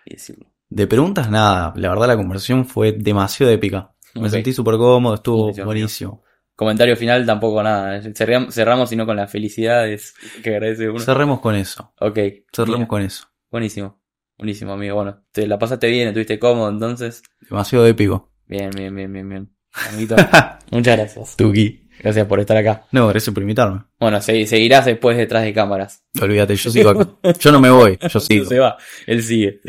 y 0.05 0.14
decirlo. 0.14 0.47
De 0.68 0.86
preguntas, 0.86 1.30
nada. 1.30 1.72
La 1.76 1.88
verdad, 1.90 2.09
la 2.09 2.16
conversación 2.16 2.66
fue 2.66 2.93
demasiado 2.93 3.52
épica. 3.52 3.94
Me 4.14 4.28
sentí 4.30 4.52
súper 4.52 4.76
cómodo, 4.76 5.14
estuvo 5.14 5.43
Buenísimo, 5.44 5.66
buenísimo. 5.66 6.22
Comentario 6.55 6.97
final 6.97 7.26
tampoco 7.26 7.62
nada. 7.62 8.01
Cerram- 8.01 8.51
Cerramos 8.51 8.88
sino 8.88 9.05
con 9.05 9.16
las 9.16 9.30
felicidades 9.30 10.14
que 10.43 10.51
agradece 10.51 10.88
uno. 10.88 11.01
Cerremos 11.01 11.40
con 11.40 11.55
eso. 11.55 11.93
Ok. 12.01 12.18
Cerremos 12.51 12.88
con 12.88 13.02
eso. 13.02 13.26
Buenísimo. 13.51 14.01
Buenísimo, 14.38 14.72
amigo. 14.72 14.96
Bueno, 14.96 15.24
te 15.32 15.46
la 15.46 15.58
pasaste 15.58 15.88
bien, 15.88 16.08
estuviste 16.08 16.38
cómodo, 16.38 16.68
entonces. 16.68 17.22
Demasiado 17.48 17.86
épico. 17.86 18.30
Bien, 18.46 18.70
bien, 18.70 18.94
bien, 18.94 19.12
bien, 19.12 19.28
bien. 19.28 19.50
Amiguito, 19.88 20.16
muchas 20.70 20.96
gracias. 20.96 21.36
Tuki. 21.36 21.82
Gracias 21.98 22.26
por 22.26 22.38
estar 22.40 22.56
acá. 22.58 22.86
No, 22.92 23.08
gracias 23.08 23.32
por 23.32 23.42
invitarme. 23.42 23.82
Bueno, 23.98 24.20
se- 24.20 24.46
seguirás 24.46 24.84
después 24.84 25.16
detrás 25.16 25.42
de 25.44 25.54
cámaras. 25.54 26.04
Olvídate, 26.20 26.54
yo 26.54 26.70
sigo 26.70 26.90
acá. 26.90 27.08
Yo 27.40 27.52
no 27.52 27.60
me 27.60 27.70
voy, 27.70 27.98
yo 28.12 28.20
sigo. 28.20 28.44
Se 28.44 28.58
va, 28.58 28.76
él 29.06 29.22
sigue. 29.22 29.60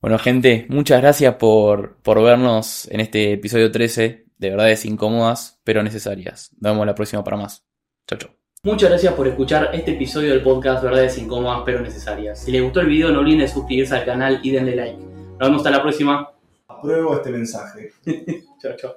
Bueno, 0.00 0.18
gente, 0.18 0.66
muchas 0.70 1.00
gracias 1.02 1.34
por, 1.34 1.98
por 2.02 2.22
vernos 2.22 2.88
en 2.90 3.00
este 3.00 3.32
episodio 3.34 3.70
13 3.70 4.24
de 4.38 4.50
verdades 4.50 4.84
incómodas, 4.86 5.60
pero 5.64 5.82
necesarias. 5.82 6.50
Nos 6.60 6.72
vemos 6.72 6.86
la 6.86 6.94
próxima 6.94 7.22
para 7.22 7.36
más. 7.36 7.64
Chau, 8.06 8.18
chau. 8.18 8.30
Muchas 8.64 8.88
gracias 8.88 9.12
por 9.12 9.28
escuchar 9.28 9.68
este 9.74 9.90
episodio 9.90 10.30
del 10.30 10.42
podcast 10.42 10.82
Verdades 10.82 11.18
Incómodas 11.18 11.60
pero 11.66 11.82
Necesarias. 11.82 12.38
Si 12.38 12.50
les 12.50 12.62
gustó 12.62 12.80
el 12.80 12.86
video 12.86 13.10
no 13.10 13.20
olviden 13.20 13.46
suscribirse 13.46 13.94
al 13.94 14.06
canal 14.06 14.40
y 14.42 14.52
denle 14.52 14.74
like. 14.74 14.96
Nos 14.96 15.38
vemos 15.38 15.58
hasta 15.58 15.70
la 15.70 15.82
próxima. 15.82 16.30
Apruebo 16.66 17.14
este 17.14 17.28
mensaje. 17.28 17.92
chao, 18.62 18.72
chao. 18.78 18.94